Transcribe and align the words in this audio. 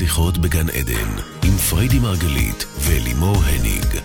שיחות 0.00 0.38
בגן 0.38 0.68
עדן, 0.68 1.10
עם 1.44 1.56
פריידי 1.56 1.98
מרגלית 1.98 2.64
ולימור 2.80 3.36
הניג. 3.44 4.00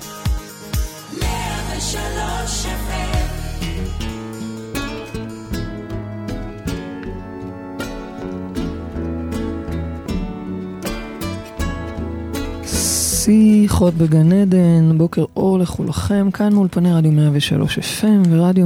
שיחות 13.26 13.94
בגן 13.94 14.32
עדן, 14.32 14.98
בוקר 14.98 15.26
אור 15.36 15.60
לכולכם, 15.60 16.32
כאן 16.32 16.54
מאולפני 16.54 16.94
רדיו 16.94 17.12
103 17.12 17.80
FM 17.80 18.28
ורדיו 18.30 18.66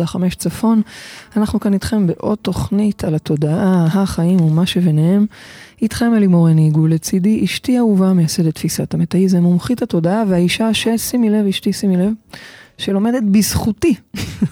104.5 0.00 0.36
צפון. 0.36 0.82
אנחנו 1.36 1.60
כאן 1.60 1.74
איתכם 1.74 2.06
בעוד 2.06 2.38
תוכנית 2.42 3.04
על 3.04 3.14
התודעה, 3.14 3.86
החיים 3.92 4.40
ומה 4.40 4.66
שביניהם. 4.66 5.26
איתכם 5.82 6.14
אלימור 6.16 6.48
הניג 6.48 6.76
ולצידי 6.76 7.44
אשתי 7.44 7.78
אהובה 7.78 8.12
מייסדת 8.12 8.54
תפיסת 8.54 8.94
המטאיזם, 8.94 9.42
מומחית 9.42 9.82
התודעה 9.82 10.22
והאישה 10.28 10.74
ששימי 10.74 11.30
לב, 11.30 11.46
אשתי 11.46 11.72
שימי 11.72 11.96
לב, 11.96 12.12
שלומדת 12.78 13.22
בזכותי 13.22 13.94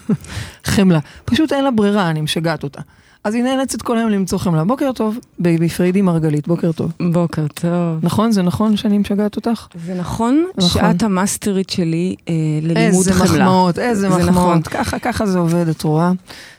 חמלה. 0.72 1.00
פשוט 1.24 1.52
אין 1.52 1.64
לה 1.64 1.70
ברירה, 1.70 2.10
אני 2.10 2.20
משגעת 2.20 2.62
אותה. 2.62 2.80
אז 3.24 3.34
היא 3.34 3.42
נאלצת 3.42 3.82
כל 3.82 3.98
היום 3.98 4.10
למצוא 4.10 4.38
חמלה. 4.38 4.64
בוקר 4.64 4.90
טוב, 4.95 5.18
baby 5.38 5.68
פרידי 5.68 6.02
מרגלית, 6.02 6.48
בוקר 6.48 6.72
טוב. 6.72 6.92
בוקר 7.12 7.46
טוב. 7.54 7.98
נכון? 8.02 8.32
זה 8.32 8.42
נכון 8.42 8.77
שאני 8.77 8.98
משגעת 8.98 9.36
אותך? 9.36 9.66
זה 9.86 9.94
נכון, 9.94 10.44
נכון. 10.58 10.68
שאת 10.92 11.02
המאסטרית 11.02 11.70
שלי 11.70 12.14
אה, 12.28 12.34
ללימוד 12.62 12.94
איזה 12.94 13.12
חמלה. 13.12 13.30
מחמאות, 13.44 13.78
איזה 13.78 14.00
זה 14.00 14.08
מחמאות. 14.08 14.28
נכון. 14.30 14.62
ככה, 14.62 14.98
ככה 14.98 15.27
זה 15.27 15.38
עובד, 15.38 15.68
את 15.68 15.82
רואה? 15.82 16.12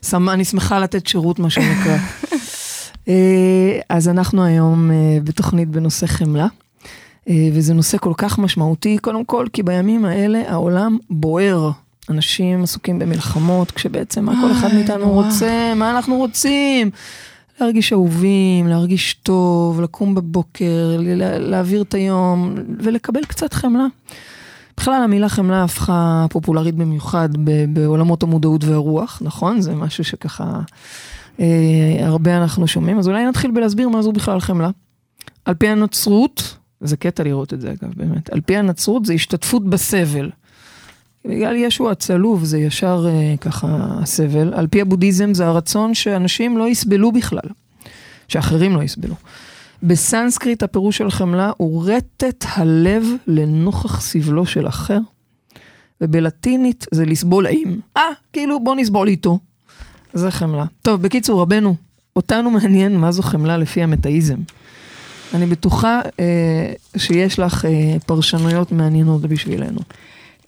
שמ- 0.10 0.30
אני 0.30 0.46
שמחה 0.46 0.80
לתת 0.80 1.08
שירות, 1.08 1.40
מה 1.40 1.50
שנקרא. 1.50 1.98
אה, 3.08 3.80
אז 3.90 4.08
אנחנו 4.10 4.44
היום 4.44 4.92
אה, 4.92 4.96
בתוכנית 5.24 5.70
בנושא 5.70 6.06
חמלה, 6.08 6.48
אה, 7.30 7.50
וזה 7.54 7.74
נושא 7.74 7.98
כל 7.98 8.14
כך 8.18 8.40
משמעותי, 8.40 8.98
קודם 8.98 9.26
כל, 9.26 9.46
כי 9.54 9.64
בימים 9.64 10.06
האלה 10.06 10.42
העולם 10.48 10.98
בוער. 11.10 11.70
אנשים 12.10 12.64
עסוקים 12.64 13.00
במלחמות, 13.00 13.72
כשבעצם 13.72 14.26
מה 14.26 14.34
כל 14.42 14.52
אחד 14.52 14.74
מאיתנו 14.74 15.06
נורא. 15.06 15.26
רוצה, 15.26 15.74
מה 15.76 15.92
אנחנו 15.92 16.16
רוצים? 16.16 16.92
להרגיש 17.62 17.94
אהובים, 17.94 18.68
להרגיש 18.68 19.14
טוב, 19.14 19.82
לקום 19.82 20.16
בבוקר, 20.16 20.98
ל- 21.00 21.50
להעביר 21.50 21.82
את 21.82 21.94
היום 21.94 22.56
ולקבל 22.80 23.26
קצת 23.26 23.54
חמלה. 23.54 23.86
בכלל 24.78 25.02
המילה 25.04 25.30
חמלה 25.30 25.64
הפכה 25.64 26.26
פופולרית 26.30 26.76
במיוחד 26.76 27.30
בעולמות 27.74 28.24
המודעות 28.24 28.64
והרוח, 28.64 29.22
נכון? 29.26 29.62
זה 29.62 29.76
משהו 29.76 30.04
שככה 30.04 30.60
אה, 31.40 31.46
הרבה 32.02 32.38
אנחנו 32.38 32.68
שומעים, 32.68 33.00
אז 33.00 33.08
אולי 33.08 33.26
נתחיל 33.26 33.52
בלהסביר 33.52 33.90
מה 33.90 34.02
זו 34.02 34.12
בכלל 34.12 34.40
חמלה. 34.40 34.70
על 35.46 35.54
פי 35.54 35.68
הנצרות, 35.68 36.58
זה 36.82 36.98
קטע 36.98 37.24
לראות 37.24 37.54
את 37.54 37.62
זה 37.62 37.70
אגב, 37.72 37.94
באמת, 37.96 38.30
על 38.30 38.42
פי 38.42 38.58
הנצרות 38.58 39.06
זה 39.06 39.14
השתתפות 39.14 39.70
בסבל. 39.70 40.30
בגלל 41.26 41.56
ישו 41.56 41.92
הצלוב 41.92 42.44
זה 42.44 42.60
ישר 42.60 43.06
אה, 43.10 43.36
ככה 43.42 43.68
הסבל, 44.02 44.54
על 44.54 44.68
פי 44.68 44.82
הבודהיזם 44.82 45.34
זה 45.34 45.48
הרצון 45.48 45.94
שאנשים 45.94 46.58
לא 46.58 46.70
יסבלו 46.70 47.12
בכלל, 47.12 47.50
שאחרים 48.28 48.76
לא 48.76 48.84
יסבלו. 48.84 49.16
בסנסקריט 49.84 50.64
הפירוש 50.64 50.98
של 50.98 51.12
חמלה 51.12 51.52
הוא 51.58 51.84
רטט 51.86 52.46
הלב 52.54 53.06
לנוכח 53.28 54.02
סבלו 54.02 54.46
של 54.46 54.68
אחר, 54.68 55.00
ובלטינית 56.02 56.86
זה 56.92 57.06
לסבול 57.06 57.48
עם. 57.48 57.80
אה, 57.98 58.04
כאילו 58.34 58.64
בוא 58.64 58.76
נסבול 58.76 59.08
איתו. 59.08 59.40
זה 60.14 60.32
חמלה. 60.32 60.66
טוב, 60.82 61.02
בקיצור, 61.02 61.42
רבנו, 61.42 61.76
אותנו 62.16 62.52
מעניין 62.52 62.98
מה 62.98 63.12
זו 63.12 63.24
חמלה 63.24 63.58
לפי 63.58 63.84
המטאיזם. 63.84 64.38
אני 65.34 65.46
בטוחה 65.46 66.02
אה, 66.20 66.74
שיש 66.98 67.40
לך 67.40 67.66
אה, 67.66 67.98
פרשנויות 68.06 68.72
מעניינות 68.72 69.22
בשבילנו. 69.22 69.80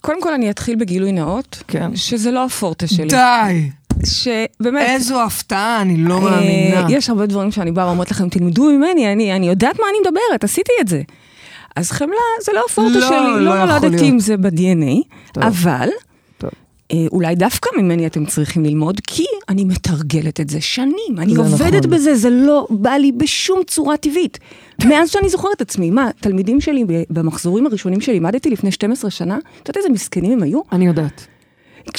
קודם 0.02 0.22
כל 0.22 0.32
אני 0.32 0.50
אתחיל 0.50 0.76
בגילוי 0.76 1.12
נאות, 1.12 1.62
כן. 1.68 1.96
שזה 1.96 2.30
לא 2.30 2.44
הפורטה 2.44 2.86
שלי. 2.86 3.08
די! 3.08 3.70
שבאמת, 4.04 4.88
איזו 4.88 5.22
הפתעה, 5.22 5.80
אני 5.80 5.96
לא 5.96 6.14
אה, 6.14 6.20
מאמינה. 6.20 6.86
יש 6.88 7.10
הרבה 7.10 7.26
דברים 7.26 7.50
שאני 7.50 7.72
באה 7.72 7.86
ואומרת 7.86 8.10
לכם, 8.10 8.28
תלמדו 8.28 8.64
ממני, 8.64 9.12
אני, 9.12 9.36
אני 9.36 9.48
יודעת 9.48 9.78
מה 9.80 9.86
אני 9.90 9.98
מדברת, 10.00 10.44
עשיתי 10.44 10.72
את 10.80 10.88
זה. 10.88 11.02
אז 11.76 11.90
חמלה 11.90 12.16
זה 12.44 12.52
לא 12.54 12.62
הפורטה 12.68 12.98
לא, 12.98 13.08
שלי, 13.08 13.16
לא 13.18 13.40
לא 13.40 13.64
נולדתי 13.64 13.88
להיות. 13.88 14.02
עם 14.02 14.18
זה 14.18 14.36
ב-DNA, 14.36 15.14
טוב. 15.32 15.44
אבל... 15.44 15.88
אה, 16.92 17.06
אולי 17.12 17.34
דווקא 17.34 17.70
ממני 17.78 18.06
אתם 18.06 18.26
צריכים 18.26 18.64
ללמוד, 18.64 19.00
כי 19.06 19.24
אני 19.48 19.64
מתרגלת 19.64 20.40
את 20.40 20.50
זה 20.50 20.60
שנים. 20.60 21.18
אני 21.18 21.34
זה 21.34 21.40
עובדת 21.40 21.74
נכון. 21.74 21.90
בזה, 21.90 22.14
זה 22.14 22.30
לא 22.30 22.66
בא 22.70 22.90
לי 22.90 23.12
בשום 23.12 23.60
צורה 23.66 23.96
טבעית. 23.96 24.38
מאז 24.84 25.10
שאני 25.10 25.28
זוכרת 25.28 25.52
את 25.56 25.60
עצמי, 25.60 25.90
מה, 25.90 26.10
תלמידים 26.20 26.60
שלי 26.60 26.84
במחזורים 27.10 27.66
הראשונים 27.66 28.00
שלימדתי 28.00 28.50
לפני 28.50 28.72
12 28.72 29.10
שנה, 29.10 29.38
את 29.62 29.68
יודעת 29.68 29.76
איזה 29.76 29.88
מסכנים 29.88 30.32
הם 30.32 30.42
היו? 30.42 30.60
אני 30.72 30.86
יודעת. 30.86 31.26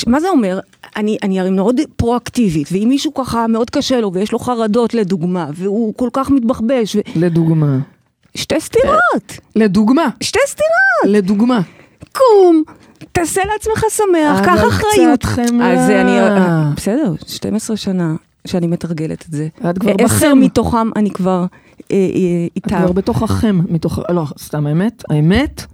מה 0.08 0.20
זה 0.20 0.30
אומר? 0.30 0.60
אני, 0.96 1.18
אני 1.24 1.40
הרי 1.40 1.50
מאוד 1.50 1.80
פרואקטיבית, 1.96 2.68
ואם 2.72 2.86
מישהו 2.90 3.14
ככה 3.14 3.48
מאוד 3.48 3.70
קשה 3.70 4.02
לו 4.02 4.14
ויש 4.14 4.32
לו 4.32 4.40
חרדות 4.40 4.94
לדוגמה, 4.94 5.50
והוא 5.54 5.94
כל 5.96 6.10
כך 6.14 6.30
מתבחבש, 6.30 6.96
ו... 6.96 7.00
לדוגמה. 7.16 7.80
שתי 8.36 8.60
סטירות, 8.60 9.40
לדוגמה. 9.56 10.10
שתי 10.22 10.40
סטירות, 10.48 11.16
לדוגמה. 11.18 11.62
קום, 12.12 12.64
תעשה 13.12 13.42
לעצמך 13.54 13.84
שמח, 13.90 14.46
קח 14.46 14.60
אבל 14.60 14.68
אחריות. 14.68 15.26
אז 15.64 15.90
אני, 15.90 16.18
בסדר, 16.76 17.14
12 17.28 17.78
שנה 17.78 18.16
שאני 18.48 18.68
מתרגלת 18.68 19.26
את 19.30 19.32
זה. 19.32 19.48
את 19.70 19.78
כבר 19.78 19.92
עשר 20.00 20.28
בחם. 20.28 20.40
מתוכם 20.40 20.88
אני 20.96 21.12
כבר 21.12 21.46
אה, 21.92 21.98
אה, 21.98 22.02
את 22.58 22.66
איתה. 22.66 22.78
כבר 22.78 22.92
בתוך 22.92 23.24
החם, 23.24 23.62
מתוך, 23.70 24.00
לא, 24.10 24.24
סתם 24.40 24.68
האמת, 24.68 25.04
האמת, 25.10 25.66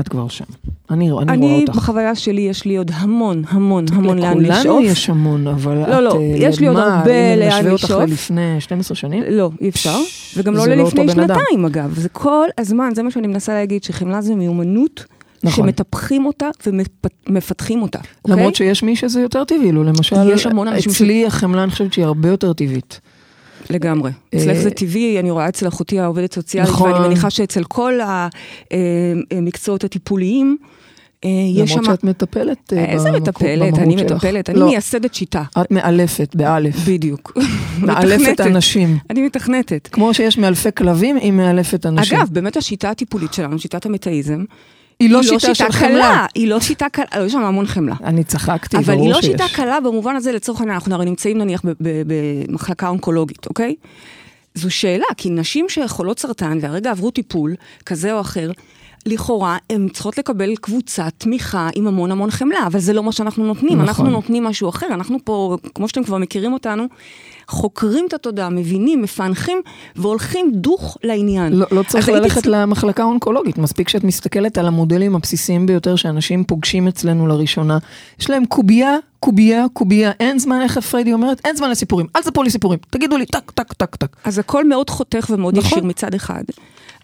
את 0.00 0.08
כבר 0.08 0.28
שם. 0.28 0.44
אני, 0.90 1.04
אני 1.04 1.10
רואה 1.10 1.24
אני, 1.28 1.64
אותך. 1.68 1.76
בחוויה 1.76 2.14
שלי 2.14 2.40
יש 2.40 2.64
לי 2.64 2.76
עוד 2.76 2.90
המון, 2.94 3.42
המון, 3.48 3.84
המון 3.92 4.18
לאן 4.18 4.38
לשאוף. 4.38 4.64
לכולנו 4.64 4.80
יש 4.80 5.10
המון, 5.10 5.46
אבל 5.46 5.74
לא, 5.90 6.00
לא, 6.00 6.10
את, 6.10 6.16
אה, 6.16 6.20
יש 6.20 6.60
לי 6.60 6.66
עוד 6.66 6.76
מה, 6.76 6.98
הרבה 6.98 7.34
אם 7.34 7.38
לאן 7.38 7.48
נשווה 7.48 7.72
אותך 7.72 7.84
לשאוף. 7.84 8.02
ללפני 8.02 8.60
12 8.60 8.94
שנים? 8.96 9.22
לא, 9.28 9.50
אי 9.60 9.68
אפשר. 9.68 9.98
וגם 10.36 10.54
לא 10.54 10.66
לא 10.66 10.74
ללפני. 10.74 11.08
שנתיים, 11.08 11.64
אגב. 11.66 11.94
זה 11.96 12.08
כל 12.08 12.46
הזמן, 12.58 12.90
זה 12.94 13.02
מה 13.02 13.10
שאני 13.10 13.26
מנסה 13.26 13.54
להגיד, 13.54 13.84
שחמלה 13.84 14.20
זה 14.20 14.34
מיומנות. 14.34 15.04
נכון. 15.48 15.64
שמטפחים 15.66 16.26
אותה 16.26 16.46
ומפתחים 17.28 17.82
אותה, 17.82 17.98
אוקיי? 17.98 18.36
למרות 18.36 18.54
שיש 18.54 18.82
מי 18.82 18.96
שזה 18.96 19.20
יותר 19.20 19.44
טבעי 19.44 19.72
לו, 19.72 19.84
למשל, 19.84 20.16
יש 20.32 20.46
המון 20.46 20.68
אנשים 20.68 20.92
אצלי 20.92 21.26
החמלה, 21.26 21.62
אני 21.62 21.70
חושבת 21.70 21.92
שהיא 21.92 22.04
הרבה 22.04 22.28
יותר 22.28 22.52
טבעית. 22.52 23.00
לגמרי. 23.70 24.10
אה, 24.34 24.38
אצלך 24.38 24.58
זה 24.58 24.70
טבעי, 24.70 25.18
אני 25.18 25.30
רואה 25.30 25.48
אצל 25.48 25.68
אחותי 25.68 26.00
העובדת 26.00 26.34
סוציאלית, 26.34 26.70
נכון. 26.70 26.92
ואני 26.92 27.06
מניחה 27.08 27.30
שאצל 27.30 27.64
כל 27.64 27.98
המקצועות 29.32 29.84
הטיפוליים, 29.84 30.56
אה, 31.24 31.30
יש 31.54 31.70
שם... 31.70 31.78
למרות 31.78 31.94
שאת 31.94 32.04
מטפלת 32.04 32.72
אה, 32.72 32.84
איזה 32.84 33.10
מטפלת? 33.10 33.78
אני. 33.78 33.96
מטפלת, 33.96 34.50
אני 34.50 34.58
לא, 34.58 34.66
מייסדת 34.66 35.14
שיטה. 35.14 35.42
את 35.60 35.70
מאלפת, 35.70 36.36
באלף. 36.36 36.88
בדיוק. 36.88 37.38
מאלפת. 37.86 38.40
אנשים. 38.40 38.98
אני 39.10 39.22
מתכנתת. 39.22 39.88
כמו 39.92 40.14
שיש 40.14 40.38
מאלפי 40.38 40.68
כלבים, 40.76 41.16
היא 41.16 41.32
מאלפת 41.32 41.86
אנשים. 41.86 42.18
אגב, 42.18 42.28
באמת 42.32 42.56
השיטה 42.56 42.90
הטיפולית 42.90 43.34
שלנו, 43.34 43.58
שיטת 43.58 43.86
המטאיזם, 43.86 44.44
היא 45.00 45.10
לא 45.10 45.22
שיטה 45.22 45.54
של 45.54 45.72
חמלה. 45.72 46.26
היא 46.34 46.48
לא 46.48 46.60
שיטה 46.60 46.88
קלה, 46.88 47.04
יש 47.26 47.32
שם 47.32 47.42
המון 47.42 47.66
חמלה. 47.66 47.94
אני 48.04 48.24
צחקתי, 48.24 48.76
אבל 48.76 48.94
ברור 48.94 49.06
היא 49.06 49.14
שיש. 49.14 49.24
לא 49.24 49.32
שיטה 49.32 49.56
קלה 49.56 49.80
במובן 49.80 50.16
הזה, 50.16 50.32
לצורך 50.32 50.60
העניין, 50.60 50.74
אנחנו 50.74 50.94
הרי 50.94 51.04
נמצאים 51.04 51.38
נניח 51.38 51.62
במחלקה 51.80 52.88
אונקולוגית, 52.88 53.46
אוקיי? 53.46 53.74
זו 54.54 54.70
שאלה, 54.70 55.06
כי 55.16 55.30
נשים 55.30 55.66
שחולות 55.68 56.18
סרטן 56.18 56.58
והרגע 56.60 56.90
עברו 56.90 57.10
טיפול 57.10 57.54
כזה 57.86 58.12
או 58.12 58.20
אחר, 58.20 58.50
לכאורה 59.06 59.56
הן 59.70 59.88
צריכות 59.88 60.18
לקבל 60.18 60.56
קבוצת 60.56 61.12
תמיכה 61.18 61.68
עם 61.74 61.86
המון 61.86 62.10
המון 62.10 62.30
חמלה, 62.30 62.66
אבל 62.66 62.78
זה 62.78 62.92
לא 62.92 63.02
מה 63.02 63.12
שאנחנו 63.12 63.46
נותנים, 63.46 63.72
נכון. 63.72 63.88
אנחנו 63.88 64.10
נותנים 64.10 64.44
משהו 64.44 64.68
אחר, 64.68 64.86
אנחנו 64.90 65.18
פה, 65.24 65.56
כמו 65.74 65.88
שאתם 65.88 66.04
כבר 66.04 66.18
מכירים 66.18 66.52
אותנו, 66.52 66.84
חוקרים 67.48 68.04
את 68.08 68.14
התודעה, 68.14 68.48
מבינים, 68.48 69.02
מפענחים, 69.02 69.58
והולכים 69.96 70.50
דוך 70.54 70.98
לעניין. 71.04 71.52
לא, 71.52 71.66
לא 71.70 71.82
צריך 71.82 72.08
ללכת 72.08 72.42
צ- 72.42 72.46
למחלקה 72.46 73.02
האונקולוגית, 73.02 73.58
מספיק 73.58 73.88
שאת 73.88 74.04
מסתכלת 74.04 74.58
על 74.58 74.66
המודלים 74.66 75.14
הבסיסיים 75.16 75.66
ביותר 75.66 75.96
שאנשים 75.96 76.44
פוגשים 76.44 76.88
אצלנו 76.88 77.26
לראשונה. 77.26 77.78
יש 78.20 78.30
להם 78.30 78.46
קובייה, 78.46 78.96
קובייה, 79.20 79.66
קובייה, 79.72 80.12
אין 80.20 80.38
זמן, 80.38 80.60
איך 80.62 80.78
פריידי 80.78 81.12
אומרת? 81.12 81.40
אין 81.44 81.56
זמן 81.56 81.70
לסיפורים, 81.70 82.06
אל 82.16 82.22
תספרו 82.22 82.42
לי 82.42 82.50
סיפורים, 82.50 82.78
תגידו 82.90 83.16
לי 83.16 83.26
טק, 83.26 83.50
טק, 83.50 83.72
טק, 83.72 83.96
טק. 83.96 84.16
אז 84.24 84.38
הכל 84.38 84.68
מאוד 84.68 84.90
חותך 84.90 85.26
ומאוד 85.30 85.58
נכון. 85.58 85.68
ישיר 85.72 85.84
מצד 85.84 86.14
אחד. 86.14 86.42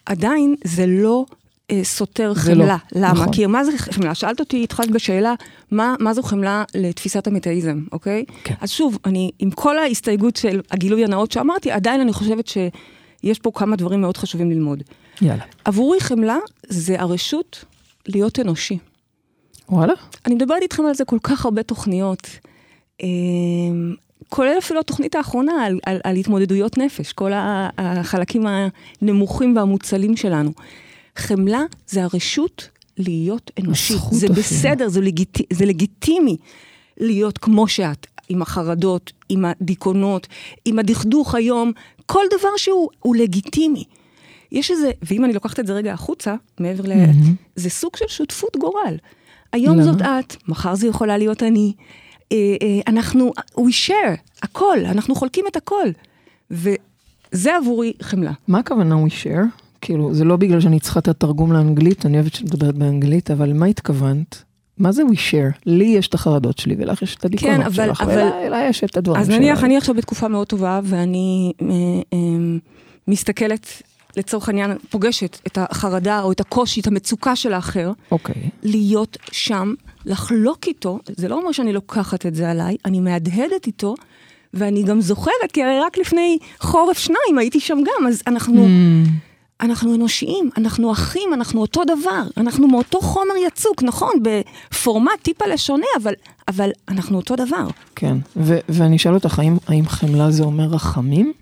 עדיין 0.06 0.54
זה 0.64 0.86
לא 0.86 1.24
סותר 1.82 2.34
זה 2.34 2.40
חמלה. 2.40 2.66
לא, 2.66 3.00
למה? 3.00 3.12
נכון. 3.12 3.32
כי 3.32 3.46
מה 3.46 3.64
זה 3.64 3.78
חמלה? 3.78 4.14
שאלת 4.14 4.40
אותי, 4.40 4.64
התחלת 4.64 4.90
בשאלה, 4.90 5.34
מה, 5.70 5.94
מה 6.00 6.14
זו 6.14 6.22
חמלה 6.22 6.64
לתפיסת 6.74 7.26
המטאיזם, 7.26 7.80
אוקיי? 7.92 8.24
כן. 8.44 8.54
אז 8.60 8.70
שוב, 8.70 8.98
אני, 9.04 9.30
עם 9.38 9.50
כל 9.50 9.78
ההסתייגות 9.78 10.36
של 10.36 10.60
הגילוי 10.70 11.04
הנאות 11.04 11.32
שאמרתי, 11.32 11.70
עדיין 11.70 12.00
אני 12.00 12.12
חושבת 12.12 12.46
שיש 12.46 13.38
פה 13.38 13.50
כמה 13.54 13.76
דברים 13.76 14.00
מאוד 14.00 14.16
חשובים 14.16 14.50
ללמוד. 14.50 14.82
יאללה. 15.22 15.44
עבורי 15.64 16.00
חמלה 16.00 16.38
זה 16.68 17.00
הרשות 17.00 17.64
להיות 18.06 18.40
אנושי. 18.40 18.78
וואלה? 19.68 19.92
אני 20.26 20.34
מדברת 20.34 20.62
איתכם 20.62 20.86
על 20.86 20.94
זה 20.94 21.04
כל 21.04 21.18
כך 21.22 21.44
הרבה 21.44 21.62
תוכניות. 21.62 22.28
אה, 23.02 23.08
כולל 24.28 24.58
אפילו 24.58 24.80
התוכנית 24.80 25.14
האחרונה 25.14 25.64
על, 25.64 25.78
על, 25.86 26.00
על 26.04 26.16
התמודדויות 26.16 26.78
נפש, 26.78 27.12
כל 27.12 27.32
החלקים 27.78 28.44
הנמוכים 29.02 29.56
והמוצלים 29.56 30.16
שלנו. 30.16 30.52
חמלה 31.16 31.62
זה 31.86 32.04
הרשות 32.04 32.68
להיות 32.96 33.50
אנושי. 33.60 33.94
הזכות 33.94 34.12
זה 34.12 34.26
אפילו. 34.26 34.40
בסדר, 34.40 34.88
זה, 34.88 35.00
לגיט, 35.00 35.38
זה 35.52 35.66
לגיטימי 35.66 36.36
להיות 36.96 37.38
כמו 37.38 37.68
שאת, 37.68 38.06
עם 38.28 38.42
החרדות, 38.42 39.12
עם 39.28 39.44
הדיכאונות, 39.44 40.26
עם 40.64 40.78
הדכדוך 40.78 41.34
היום, 41.34 41.72
כל 42.06 42.24
דבר 42.38 42.48
שהוא 42.56 42.88
הוא 43.00 43.16
לגיטימי. 43.16 43.84
יש 44.52 44.70
איזה, 44.70 44.90
ואם 45.02 45.24
אני 45.24 45.32
לוקחת 45.32 45.60
את 45.60 45.66
זה 45.66 45.72
רגע 45.72 45.92
החוצה, 45.92 46.34
מעבר 46.60 46.84
ל... 46.86 46.92
זה 47.56 47.70
סוג 47.70 47.96
של 47.96 48.04
שותפות 48.08 48.56
גורל. 48.56 48.96
היום 49.52 49.78
למה? 49.78 49.84
זאת 49.84 50.02
את, 50.02 50.36
מחר 50.48 50.74
זה 50.74 50.86
יכולה 50.86 51.18
להיות 51.18 51.42
אני. 51.42 51.72
אה, 52.32 52.36
אה, 52.62 52.80
אנחנו, 52.86 53.32
we 53.56 53.88
share, 53.88 54.16
הכל, 54.42 54.78
אנחנו 54.84 55.14
חולקים 55.14 55.44
את 55.48 55.56
הכל. 55.56 55.88
וזה 56.50 57.56
עבורי 57.56 57.92
חמלה. 58.02 58.32
מה 58.48 58.58
הכוונה 58.58 58.94
we 58.94 59.10
share? 59.24 59.63
כאילו, 59.84 60.14
זה 60.14 60.24
לא 60.24 60.36
בגלל 60.36 60.60
שאני 60.60 60.80
צריכה 60.80 61.00
את 61.00 61.08
התרגום 61.08 61.52
לאנגלית, 61.52 62.06
אני 62.06 62.16
אוהבת 62.16 62.34
שאת 62.34 62.44
מדברת 62.44 62.74
באנגלית, 62.74 63.30
אבל 63.30 63.52
מה 63.52 63.66
התכוונת? 63.66 64.42
מה 64.78 64.92
זה 64.92 65.02
we 65.02 65.14
share? 65.14 65.58
לי 65.66 65.84
יש 65.84 66.08
את 66.08 66.14
החרדות 66.14 66.58
שלי, 66.58 66.74
ולך 66.78 67.02
יש 67.02 67.14
את 67.14 67.24
הדיכאונות 67.24 67.56
כן, 67.60 67.62
אבל- 67.66 67.86
שלך, 67.86 68.00
אבל- 68.00 68.10
ואליי 68.10 68.46
אליי 68.46 68.68
יש 68.68 68.84
את 68.84 68.96
הדברים 68.96 69.20
אז 69.20 69.26
שלה. 69.26 69.38
נניח, 69.38 69.64
אני 69.64 69.76
עכשיו 69.76 69.94
בתקופה 69.94 70.28
מאוד 70.28 70.46
טובה, 70.46 70.80
ואני 70.84 71.52
אה, 71.62 71.66
אה, 72.12 72.18
מסתכלת, 73.08 73.82
לצורך 74.16 74.48
העניין, 74.48 74.70
פוגשת 74.90 75.38
את 75.46 75.58
החרדה 75.60 76.22
או 76.22 76.32
את 76.32 76.40
הקושי, 76.40 76.80
את 76.80 76.86
המצוקה 76.86 77.36
של 77.36 77.52
האחר, 77.52 77.92
אוקיי. 78.10 78.34
להיות 78.62 79.16
שם, 79.32 79.74
לחלוק 80.06 80.66
איתו, 80.66 80.98
זה 81.16 81.28
לא 81.28 81.38
אומר 81.40 81.52
שאני 81.52 81.72
לוקחת 81.72 82.26
את 82.26 82.34
זה 82.34 82.50
עליי, 82.50 82.76
אני 82.84 83.00
מהדהדת 83.00 83.66
איתו, 83.66 83.94
ואני 84.54 84.82
גם 84.82 85.00
זוכרת, 85.00 85.52
כי 85.52 85.62
הרי 85.62 85.80
רק 85.86 85.98
לפני 85.98 86.38
חורף 86.60 86.98
שניים 86.98 87.38
הייתי 87.38 87.60
שם 87.60 87.78
גם, 87.78 88.06
אז 88.06 88.22
אנחנו, 88.26 88.66
Mm, 88.66 89.08
אנחנו 89.60 89.94
אנושיים, 89.94 90.50
אנחנו 90.56 90.92
אחים, 90.92 91.34
אנחנו 91.34 91.60
אותו 91.60 91.84
דבר, 91.84 92.22
אנחנו 92.36 92.68
מאותו 92.68 93.00
חומר 93.00 93.34
יצוק, 93.46 93.82
נכון, 93.82 94.12
בפורמט 94.22 95.22
טיפה 95.22 95.46
לשונה, 95.46 95.86
אבל, 96.02 96.12
אבל 96.48 96.70
אנחנו 96.88 97.16
אותו 97.16 97.36
דבר. 97.36 97.66
כן, 97.96 98.16
ו- 98.36 98.58
ואני 98.68 98.96
אשאל 98.96 99.14
אותך, 99.14 99.38
האם, 99.38 99.56
האם 99.66 99.86
חמלה 99.86 100.30
זה 100.30 100.42
אומר 100.42 100.64
רחמים? 100.64 101.32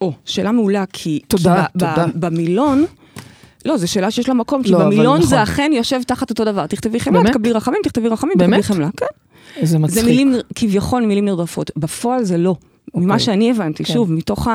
או, 0.00 0.12
שאלה 0.24 0.52
מעולה, 0.52 0.84
כי... 0.92 1.20
תודה, 1.28 1.64
כי 1.72 1.78
תודה. 1.78 2.06
במילון... 2.14 2.84
לא, 3.64 3.76
זו 3.76 3.92
שאלה 3.92 4.10
שיש 4.10 4.28
לה 4.28 4.34
מקום, 4.34 4.62
כי 4.62 4.70
לא, 4.70 4.78
במילון 4.78 5.16
נכון. 5.16 5.28
זה 5.28 5.42
אכן 5.42 5.70
יושב 5.74 6.02
תחת 6.02 6.30
אותו 6.30 6.44
דבר. 6.44 6.66
תכתבי 6.66 7.00
חמלה, 7.00 7.18
באמת? 7.18 7.32
תקבלי 7.32 7.52
רחמים, 7.52 7.80
תכתבי 7.84 8.08
רחמים, 8.08 8.34
באמת? 8.38 8.60
תקבלי 8.60 8.76
חמלה. 8.76 8.88
כן. 8.96 9.06
איזה 9.56 9.78
מצחיק. 9.78 9.98
זה 10.02 10.10
מילים, 10.10 10.34
כביכול 10.54 11.06
מילים 11.06 11.24
נרדפות. 11.24 11.70
בפועל 11.76 12.24
זה 12.24 12.38
לא. 12.38 12.54
ממה 12.94 13.18
שאני 13.18 13.50
הבנתי, 13.50 13.84
כן. 13.84 13.92
שוב, 13.92 14.12
מתוך 14.12 14.48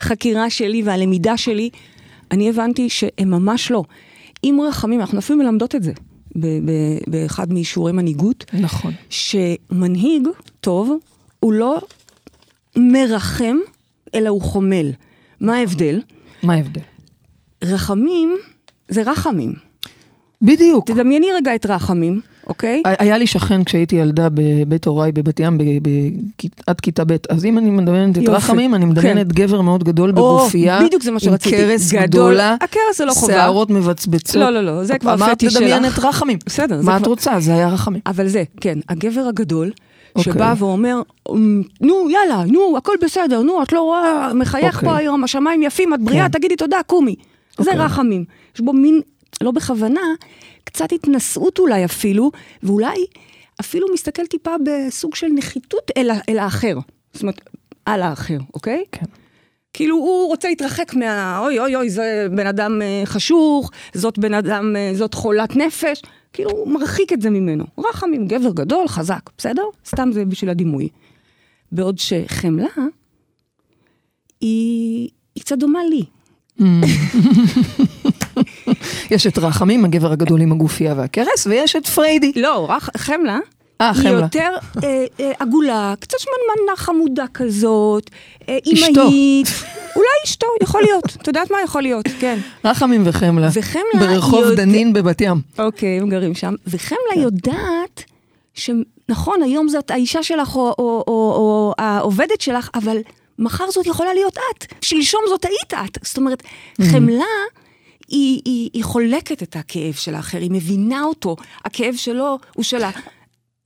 החקירה 0.00 0.50
שלי 0.50 0.82
והלמידה 0.82 1.36
שלי, 1.36 1.70
אני 2.30 2.48
הבנתי 2.48 2.88
שהם 2.88 3.30
ממש 3.30 3.70
לא. 3.70 3.84
עם 4.42 4.60
רחמים, 4.60 5.00
אנחנו 5.00 5.18
אפילו 5.18 5.38
מלמדות 5.38 5.74
את 5.74 5.82
זה 5.82 5.92
באחד 7.06 7.52
מאישורי 7.52 7.92
מנהיגות, 7.92 8.44
נכון. 8.52 8.92
שמנהיג 9.10 10.28
טוב 10.60 10.98
הוא 11.40 11.52
לא 11.52 11.80
מרחם, 12.76 13.56
אלא 14.14 14.28
הוא 14.28 14.42
חומל. 14.42 14.90
מה 15.40 15.56
ההבדל? 15.56 16.00
מה 16.42 16.54
ההבדל? 16.54 16.80
רחמים 17.64 18.36
זה 18.88 19.02
רחמים. 19.02 19.52
בדיוק. 20.42 20.90
תדמייני 20.90 21.26
רגע 21.36 21.54
את 21.54 21.66
רחמים, 21.66 22.20
אוקיי? 22.46 22.82
היה 22.84 23.18
לי 23.18 23.26
שכן 23.26 23.64
כשהייתי 23.64 23.96
ילדה 23.96 24.28
בבית 24.34 24.86
הוריי 24.86 25.12
בבת 25.12 25.40
ים, 25.40 25.58
עד 26.66 26.80
כיתה 26.80 27.04
ב', 27.04 27.16
אז 27.28 27.44
אם 27.44 27.58
אני 27.58 27.70
מדמיינת 27.70 28.18
את. 28.18 28.28
רחמים, 28.28 28.74
אני 28.74 28.84
מדמיינת 28.84 29.32
גבר 29.32 29.60
מאוד 29.60 29.84
גדול 29.84 30.12
בגופייה, 30.12 30.80
בדיוק 30.86 31.02
זה 31.02 31.10
מה 31.10 31.20
שרציתי. 31.20 31.56
עם 31.56 31.62
קרס 31.62 31.92
גדול. 31.92 32.06
גדולה, 32.06 32.56
הכרס 32.60 32.98
זה 32.98 33.04
לא 33.04 33.12
חובה. 33.12 33.32
שערות 33.32 33.70
מבצבצות. 33.70 34.36
לא, 34.36 34.50
לא, 34.50 34.60
לא, 34.60 34.84
זה 34.84 34.98
כבר 34.98 35.14
אמרת 35.14 35.30
פטיש 35.36 35.56
לדמיין 35.56 35.84
שלך. 35.84 35.98
את 35.98 36.04
רחמים. 36.04 36.38
בסדר, 36.46 36.80
מה 36.82 36.96
את 36.96 37.06
רוצה? 37.06 37.40
זה 37.40 37.54
היה 37.54 37.68
רחמים. 37.68 38.00
אבל 38.06 38.28
זה, 38.28 38.42
כן, 38.60 38.78
הגבר 38.88 39.20
הגדול, 39.28 39.70
אוקיי. 40.16 40.32
שבא 40.32 40.54
ואומר, 40.58 41.00
"אמ, 41.32 41.62
נו, 41.80 42.10
יאללה, 42.10 42.44
נו, 42.46 42.74
הכל 42.78 42.92
בסדר, 43.02 43.42
נו, 43.42 43.62
את 43.62 43.72
לא 43.72 43.80
רואה, 43.80 44.30
מחייך 44.34 44.74
אוקיי. 44.76 44.88
פה 44.88 44.96
היום, 44.96 45.24
השמיים 45.24 45.62
יפים, 45.62 45.94
את 45.94 46.00
בריאה, 46.00 46.24
כן. 46.24 46.38
תגידי 46.38 46.56
תודה, 46.56 46.76
קומי. 46.86 47.14
זה 47.58 47.70
אוקיי. 47.70 47.84
רחמים. 47.84 48.24
יש 48.54 48.60
בו 48.60 48.72
מין, 48.72 49.00
לא 49.42 49.50
בכוונה, 49.50 50.00
קצת 50.64 50.92
התנשאות 50.92 51.58
אולי 51.58 51.84
אפילו, 51.84 52.30
ואולי 52.62 53.06
אפילו 53.60 53.86
מסתכל 53.94 54.26
טיפה 54.26 54.50
בסוג 54.66 55.14
של 55.14 55.26
נחיתות 55.34 55.90
אל, 55.96 56.10
אל 56.28 56.38
האחר. 56.38 56.78
זאת 57.12 57.22
אומרת, 57.22 57.40
על 57.86 58.02
האחר, 58.02 58.38
אוקיי? 58.54 58.84
כן. 58.92 59.06
כאילו 59.72 59.96
הוא 59.96 60.28
רוצה 60.28 60.48
להתרחק 60.48 60.94
מה... 60.94 61.38
אוי 61.38 61.58
אוי 61.58 61.76
אוי, 61.76 61.90
זה 61.90 62.26
בן 62.30 62.46
אדם 62.46 62.82
אה, 62.82 63.02
חשוך, 63.04 63.70
זאת 63.94 64.18
בן 64.18 64.34
אדם, 64.34 64.76
אה, 64.76 64.90
זאת 64.94 65.14
חולת 65.14 65.56
נפש. 65.56 66.02
כאילו 66.32 66.50
הוא 66.50 66.68
מרחיק 66.68 67.12
את 67.12 67.22
זה 67.22 67.30
ממנו. 67.30 67.64
רחמים, 67.78 68.26
גבר 68.26 68.50
גדול, 68.50 68.88
חזק, 68.88 69.30
בסדר? 69.38 69.62
סתם 69.86 70.10
זה 70.12 70.24
בשביל 70.24 70.50
הדימוי. 70.50 70.88
בעוד 71.72 71.98
שחמלה, 71.98 72.68
היא, 74.40 75.08
היא 75.34 75.42
קצת 75.42 75.58
דומה 75.58 75.80
לי. 75.90 76.04
יש 79.10 79.26
את 79.26 79.38
רחמים, 79.38 79.84
הגבר 79.84 80.12
הגדול 80.12 80.40
עם 80.40 80.52
הגופייה 80.52 80.94
והכרס, 80.96 81.46
ויש 81.46 81.76
את 81.76 81.86
פריידי. 81.86 82.32
לא, 82.36 82.66
רח, 82.70 82.88
חמלה. 82.96 83.38
אה, 83.80 83.90
היא 83.90 84.02
חמלה. 84.02 84.10
יותר 84.20 84.50
אה, 84.84 85.04
אה, 85.20 85.32
עגולה, 85.38 85.94
קצת 86.00 86.18
שמנמנה 86.18 86.76
חמודה 86.76 87.24
כזאת, 87.34 88.10
אה, 88.48 88.58
אשתו. 88.72 88.86
אימהית. 89.00 89.46
אולי 89.96 90.06
אשתו, 90.24 90.46
יכול 90.62 90.82
להיות. 90.82 91.04
את 91.22 91.26
יודעת 91.26 91.50
מה 91.50 91.58
יכול 91.64 91.82
להיות, 91.82 92.06
כן. 92.20 92.38
רחמים 92.64 93.02
וחמלה. 93.04 93.48
וחמלה 93.52 93.82
ברחוב 94.00 94.40
יודע- 94.44 94.54
דנין 94.54 94.92
בבת 94.92 95.20
ים. 95.20 95.40
אוקיי, 95.58 96.00
הם 96.00 96.08
גרים 96.08 96.34
שם. 96.34 96.54
וחמלה 96.66 97.22
יודעת 97.22 98.04
שנכון, 98.54 99.42
היום 99.42 99.68
זאת 99.68 99.90
האישה 99.90 100.22
שלך 100.22 100.56
או, 100.56 100.74
או, 100.78 101.04
או, 101.06 101.32
או 101.36 101.74
העובדת 101.78 102.40
שלך, 102.40 102.70
אבל 102.74 102.96
מחר 103.38 103.70
זאת 103.70 103.86
יכולה 103.86 104.14
להיות 104.14 104.36
את. 104.38 104.72
שלשום 104.84 105.20
זאת 105.28 105.44
היית 105.44 105.74
את. 105.86 105.98
זאת 106.04 106.16
אומרת, 106.16 106.42
חמלה... 106.82 107.24
היא, 108.08 108.40
היא, 108.44 108.70
היא 108.72 108.84
חולקת 108.84 109.42
את 109.42 109.56
הכאב 109.56 109.92
של 109.94 110.14
האחר, 110.14 110.38
היא 110.38 110.50
מבינה 110.50 111.02
אותו, 111.02 111.36
הכאב 111.64 111.94
שלו 111.96 112.38
הוא 112.54 112.64
שלה. 112.64 112.90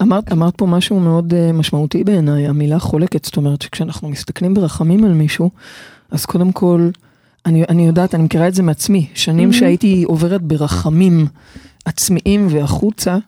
אמרת, 0.03 0.33
אמרת 0.33 0.57
פה 0.57 0.67
משהו 0.67 1.01
מאוד 1.01 1.33
uh, 1.33 1.53
משמעותי 1.53 2.05
בעיניי, 2.05 2.47
המילה 2.49 2.79
חולקת, 2.79 3.25
זאת 3.25 3.37
אומרת 3.37 3.63
שכשאנחנו 3.63 4.09
מסתכלים 4.09 4.55
ברחמים 4.55 5.05
על 5.05 5.13
מישהו, 5.13 5.51
אז 6.11 6.25
קודם 6.27 6.53
כל, 6.53 6.91
אני, 7.47 7.65
אני 7.69 7.87
יודעת, 7.87 8.15
אני 8.15 8.23
מכירה 8.23 8.49
את 8.49 8.55
זה 8.55 8.63
מעצמי, 8.63 9.07
שנים 9.15 9.51
Mhm. 9.51 9.53
שהייתי 9.53 10.05
עוברת 10.07 10.43
ברחמים 10.43 11.27
עצמיים 11.85 12.47
והחוצה, 12.51 13.19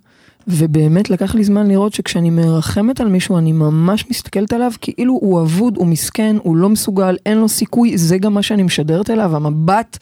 ובאמת 0.48 1.10
לקח 1.10 1.34
לי 1.34 1.44
זמן 1.44 1.68
לראות 1.68 1.94
שכשאני 1.94 2.30
מרחמת 2.30 3.00
על 3.00 3.08
מישהו, 3.08 3.38
אני 3.38 3.52
ממש 3.52 4.04
מסתכלת 4.10 4.52
עליו 4.52 4.72
כאילו 4.80 5.12
הוא 5.12 5.42
אבוד, 5.42 5.76
הוא 5.76 5.86
מסכן, 5.86 6.36
הוא 6.42 6.56
לא 6.56 6.68
מסוגל, 6.68 7.16
אין 7.26 7.38
לו 7.38 7.48
סיכוי, 7.48 7.98
זה 7.98 8.18
גם 8.18 8.34
מה 8.34 8.42
שאני 8.42 8.62
משדרת 8.62 9.10
אליו, 9.10 9.36
המבט 9.36 9.98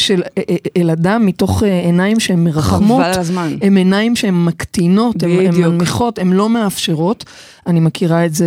של 0.00 0.22
אה, 0.22 0.42
אה, 0.50 0.56
אל 0.76 0.90
אדם 0.90 1.26
מתוך 1.26 1.62
אה, 1.62 1.80
עיניים 1.80 2.20
שהן 2.20 2.44
מרחמות. 2.44 3.02
חבל 3.02 3.12
על 3.12 3.20
הזמן. 3.20 3.56
הן 3.62 3.76
עיניים 3.76 4.16
שהן 4.16 4.44
מקטינות, 4.44 5.22
הן. 5.22 5.30
מנמיכות, 5.30 6.18
הן 6.18 6.32
לא 6.32 6.48
מאפשרות. 6.48 7.24
אני 7.66 7.80
מכירה 7.80 8.26
את 8.26 8.34
זה 8.34 8.46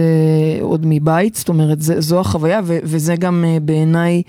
עוד 0.61 0.81
מבית, 0.85 1.35
זאת 1.35 1.49
אומרת, 1.49 1.81
זה, 1.81 2.01
זו 2.01 2.19
החוויה, 2.19 2.61
ו, 2.63 2.77
וזה 2.83 3.15
גם 3.15 3.45
אה, 3.47 3.57
בעיניי 3.61 4.21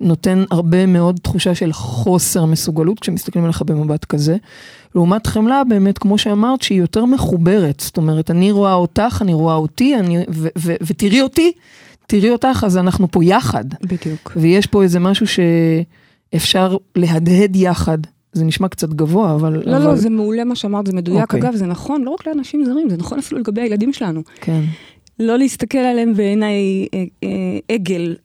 נותן 0.00 0.44
הרבה 0.50 0.86
מאוד 0.86 1.20
תחושה 1.22 1.54
של 1.54 1.72
חוסר 1.72 2.44
מסוגלות 2.44 3.00
כשמסתכלים 3.00 3.44
עליך 3.44 3.62
במבט 3.62 4.04
כזה. 4.04 4.36
לעומת 4.94 5.26
חמלה, 5.26 5.62
באמת, 5.68 5.98
כמו 5.98 6.18
שאמרת, 6.18 6.62
שהיא 6.62 6.80
יותר 6.80 7.04
מחוברת. 7.04 7.80
זאת 7.80 7.96
אומרת, 7.96 8.30
אני 8.30 8.52
רואה 8.52 8.74
אותך, 8.74 9.18
אני 9.20 9.34
רואה 9.34 9.54
אותי, 9.54 9.96
אני, 9.96 10.18
ו, 10.30 10.48
ו, 10.58 10.74
ותראי 10.80 11.22
אותי, 11.22 11.52
תראי 12.06 12.30
אותך, 12.30 12.64
אז 12.66 12.76
אנחנו 12.76 13.10
פה 13.10 13.24
יחד. 13.24 13.64
בדיוק. 13.82 14.32
ויש 14.36 14.66
פה 14.66 14.82
איזה 14.82 15.00
משהו 15.00 15.26
שאפשר 16.32 16.76
להדהד 16.96 17.56
יחד. 17.56 17.98
זה 18.32 18.44
נשמע 18.44 18.68
קצת 18.68 18.88
גבוה, 18.88 19.34
אבל... 19.34 19.62
לא, 19.66 19.76
אבל... 19.76 19.84
לא, 19.84 19.96
זה 19.96 20.10
מעולה 20.10 20.44
מה 20.44 20.54
שאמרת, 20.54 20.86
זה 20.86 20.92
מדויק. 20.92 21.22
אוקיי. 21.22 21.40
אגב, 21.40 21.54
זה 21.54 21.66
נכון 21.66 22.02
לא 22.02 22.10
רק 22.10 22.26
לאנשים 22.26 22.64
זרים, 22.64 22.90
זה 22.90 22.96
נכון 22.96 23.18
אפילו 23.18 23.40
לגבי 23.40 23.60
הילדים 23.60 23.92
שלנו. 23.92 24.22
כן. 24.40 24.60
לא 25.18 25.38
להסתכל 25.38 25.78
עליהם 25.78 26.14
בעיני 26.14 26.88
אה, 26.94 27.04
אה, 27.24 27.28
עגל 27.74 28.16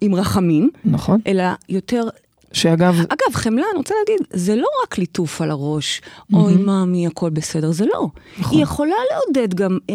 עם 0.00 0.14
רחמים, 0.14 0.70
נכון. 0.84 1.20
אלא 1.26 1.44
יותר... 1.68 2.08
שאגב, 2.52 2.94
אגב, 2.94 3.34
חמלה, 3.34 3.64
אני 3.70 3.78
רוצה 3.78 3.94
להגיד, 4.00 4.26
זה 4.32 4.56
לא 4.56 4.66
רק 4.82 4.98
ליטוף 4.98 5.40
על 5.40 5.50
הראש, 5.50 6.00
אוי, 6.32 6.56
מאמי, 6.56 7.06
הכל 7.06 7.30
בסדר, 7.30 7.72
זה 7.72 7.84
לא. 7.86 8.08
נכון. 8.38 8.56
היא 8.56 8.62
יכולה 8.62 8.96
לעודד 9.12 9.54
גם 9.54 9.78
אה, 9.90 9.94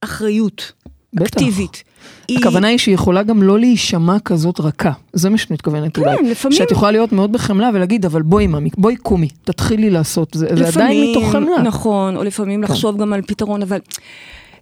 אחריות 0.00 0.72
בטח. 1.14 1.26
אקטיבית. 1.26 1.84
היא- 2.28 2.38
הכוונה 2.38 2.66
היא 2.68 2.78
שהיא 2.78 2.94
יכולה 2.94 3.22
גם 3.22 3.42
לא 3.42 3.58
להישמע 3.58 4.16
כזאת 4.24 4.60
רכה. 4.60 4.92
זה 5.12 5.30
מה 5.30 5.38
שאת 5.38 5.50
מתכוונת 5.50 5.98
אולי. 5.98 6.16
כן, 6.18 6.24
לפעמים- 6.24 6.58
שאת 6.58 6.70
יכולה 6.70 6.90
להיות 6.90 7.12
מאוד 7.12 7.32
בחמלה 7.32 7.70
ולהגיד, 7.74 8.04
אבל 8.04 8.22
בואי 8.22 8.46
ממי, 8.46 8.70
בואי 8.78 8.96
קומי, 8.96 9.28
תתחילי 9.44 9.90
לעשות. 9.90 10.28
זה, 10.34 10.46
זה 10.56 10.68
עדיין 10.68 11.10
מתוך 11.10 11.32
חמלה. 11.32 11.62
נכון, 11.62 12.16
או 12.16 12.22
לפעמים 12.24 12.62
כן. 12.66 12.70
לחשוב 12.72 12.96
גם 13.00 13.12
על 13.12 13.22
פתרון, 13.22 13.62
אבל 13.62 13.78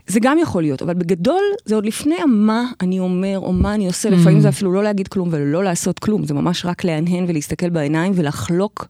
זה 0.06 0.20
גם 0.20 0.38
יכול 0.42 0.62
להיות, 0.62 0.82
אבל 0.82 0.94
בגדול 0.94 1.42
זה 1.64 1.74
עוד 1.74 1.86
לפני 1.86 2.14
מה 2.28 2.64
אני 2.80 2.98
אומר 3.00 3.38
או 3.38 3.52
מה 3.52 3.74
אני 3.74 3.86
עושה, 3.86 4.10
לפעמים 4.10 4.40
זה 4.40 4.48
אפילו 4.48 4.72
לא 4.72 4.82
להגיד 4.82 5.08
כלום 5.08 5.28
ולא 5.32 5.64
לעשות 5.64 5.98
כלום, 5.98 6.24
זה 6.24 6.34
ממש 6.34 6.64
רק 6.66 6.84
להנהן 6.84 7.24
ולהסתכל 7.28 7.70
בעיניים 7.70 8.12
ולחלוק 8.14 8.86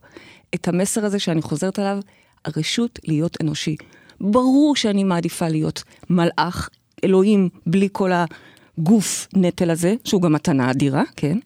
את 0.55 0.67
המסר 0.67 1.05
הזה 1.05 1.19
שאני 1.19 1.41
חוזרת 1.41 1.79
עליו, 1.79 1.97
הרשות 2.45 2.99
להיות 3.07 3.37
אנושי. 3.41 3.75
ברור 4.21 4.75
שאני 4.75 5.03
מעדיפה 5.03 5.47
להיות 5.47 5.83
מלאך, 6.09 6.69
אלוהים, 7.03 7.49
בלי 7.65 7.87
כל 7.91 8.11
הגוף 8.77 9.27
נטל 9.33 9.71
הזה, 9.71 9.95
שהוא 10.03 10.21
גם 10.21 10.33
מתנה 10.33 10.71
אדירה, 10.71 11.03
כן? 11.15 11.37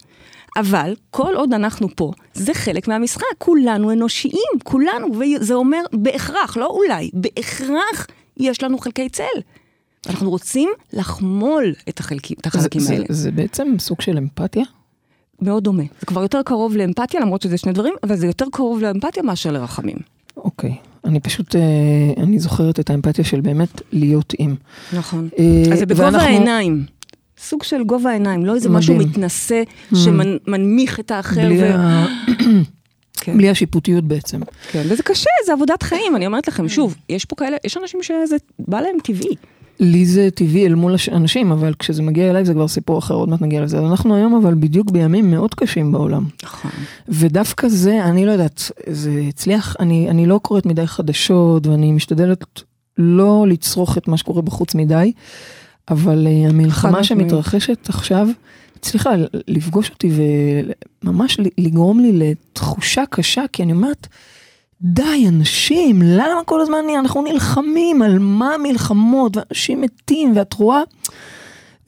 אבל 0.56 0.94
כל 1.10 1.34
עוד 1.36 1.52
אנחנו 1.52 1.88
פה, 1.96 2.12
זה 2.34 2.54
חלק 2.54 2.88
מהמשחק, 2.88 3.24
כולנו 3.38 3.92
אנושיים, 3.92 4.52
כולנו, 4.64 5.06
וזה 5.18 5.54
אומר 5.54 5.80
בהכרח, 5.92 6.56
לא 6.56 6.66
אולי, 6.66 7.10
בהכרח 7.14 8.06
יש 8.36 8.62
לנו 8.62 8.78
חלקי 8.78 9.08
צל. 9.08 9.24
אנחנו 10.06 10.30
רוצים 10.30 10.70
לחמול 10.92 11.74
את, 11.88 12.00
החלקים, 12.00 12.36
את 12.40 12.46
החלקים 12.46 12.80
זה, 12.80 12.92
האלה. 12.92 13.04
זה, 13.08 13.22
זה 13.22 13.30
בעצם 13.30 13.74
סוג 13.78 14.00
של 14.00 14.18
אמפתיה? 14.18 14.64
מאוד 15.42 15.64
דומה. 15.64 15.82
זה 16.00 16.06
כבר 16.06 16.22
יותר 16.22 16.42
קרוב 16.42 16.76
לאמפתיה, 16.76 17.20
למרות 17.20 17.42
שזה 17.42 17.58
שני 17.58 17.72
דברים, 17.72 17.94
אבל 18.02 18.16
זה 18.16 18.26
יותר 18.26 18.46
קרוב 18.52 18.82
לאמפתיה 18.82 19.22
מאשר 19.22 19.50
לרחמים. 19.52 19.96
אוקיי. 20.36 20.76
אני 21.04 21.20
פשוט, 21.20 21.56
אה, 21.56 21.60
אני 22.22 22.38
זוכרת 22.38 22.80
את 22.80 22.90
האמפתיה 22.90 23.24
של 23.24 23.40
באמת 23.40 23.82
להיות 23.92 24.32
עם. 24.38 24.54
נכון. 24.92 25.28
אה, 25.38 25.72
אז 25.72 25.78
זה 25.78 25.86
בגובה 25.86 26.04
ואנחנו- 26.04 26.26
העיניים. 26.28 26.84
סוג 27.38 27.62
של 27.62 27.84
גובה 27.84 28.10
העיניים, 28.10 28.46
לא 28.46 28.54
איזה 28.54 28.68
מדהים. 28.68 28.78
משהו 28.78 29.08
מתנשא 29.08 29.62
שמנמיך 29.94 31.00
את 31.00 31.10
האחר. 31.10 31.40
בלי, 31.46 31.62
ו... 31.62 31.74
ה... 31.74 32.06
כן. 33.22 33.36
בלי 33.36 33.50
השיפוטיות 33.50 34.04
בעצם. 34.04 34.40
כן, 34.70 34.82
וזה 34.88 35.02
קשה, 35.02 35.30
זה 35.46 35.52
עבודת 35.52 35.82
חיים, 35.82 36.16
אני 36.16 36.26
אומרת 36.26 36.48
לכם, 36.48 36.68
שוב, 36.68 36.96
יש 37.08 37.24
פה 37.24 37.36
כאלה, 37.36 37.56
יש 37.64 37.76
אנשים 37.76 38.02
שזה 38.02 38.36
בא 38.58 38.80
להם 38.80 38.96
טבעי. 39.04 39.34
לי 39.80 40.06
זה 40.06 40.28
טבעי 40.34 40.66
אל 40.66 40.74
מול 40.74 40.94
אנשים, 41.12 41.52
אבל 41.52 41.74
כשזה 41.78 42.02
מגיע 42.02 42.30
אליי 42.30 42.44
זה 42.44 42.54
כבר 42.54 42.68
סיפור 42.68 42.98
אחר, 42.98 43.14
עוד 43.14 43.28
מעט 43.28 43.42
נגיע 43.42 43.60
לזה. 43.60 43.78
אנחנו 43.78 44.14
היום 44.16 44.34
אבל 44.34 44.54
בדיוק 44.54 44.90
בימים 44.90 45.30
מאוד 45.30 45.54
קשים 45.54 45.92
בעולם. 45.92 46.24
נכון. 46.42 46.70
ודווקא 47.08 47.68
זה, 47.68 48.04
אני 48.04 48.26
לא 48.26 48.32
יודעת, 48.32 48.70
זה 48.86 49.22
הצליח, 49.28 49.76
אני, 49.80 50.10
אני 50.10 50.26
לא 50.26 50.40
קוראת 50.42 50.66
מדי 50.66 50.86
חדשות, 50.86 51.66
ואני 51.66 51.92
משתדלת 51.92 52.62
לא 52.98 53.46
לצרוך 53.48 53.98
את 53.98 54.08
מה 54.08 54.16
שקורה 54.16 54.42
בחוץ 54.42 54.74
מדי, 54.74 55.12
אבל 55.90 56.26
אה, 56.26 56.48
המלחמה. 56.48 57.04
שמתרחשת 57.04 57.88
עכשיו, 57.88 58.28
הצליחה 58.76 59.10
לפגוש 59.48 59.90
אותי 59.90 60.10
וממש 61.04 61.38
לגרום 61.58 62.00
לי 62.00 62.12
לתחושה 62.12 63.02
קשה, 63.10 63.44
כי 63.52 63.62
אני 63.62 63.72
אומרת, 63.72 64.06
די, 64.82 65.28
אנשים, 65.28 66.02
למה 66.02 66.44
כל 66.44 66.60
הזמן 66.60 66.76
אנחנו 66.98 67.22
נלחמים? 67.22 68.02
על 68.02 68.18
מה 68.18 68.54
המלחמות? 68.54 69.36
ואנשים 69.36 69.80
מתים, 69.80 70.36
ואת 70.36 70.52
רואה... 70.54 70.80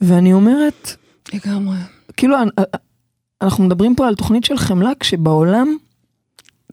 ואני 0.01 0.33
אומרת, 0.33 0.95
לגמרי. 1.33 1.77
כאילו, 2.17 2.37
אנחנו 3.41 3.63
מדברים 3.63 3.95
פה 3.95 4.07
על 4.07 4.15
תוכנית 4.15 4.43
של 4.43 4.57
חמלה, 4.57 4.91
כשבעולם, 4.99 5.77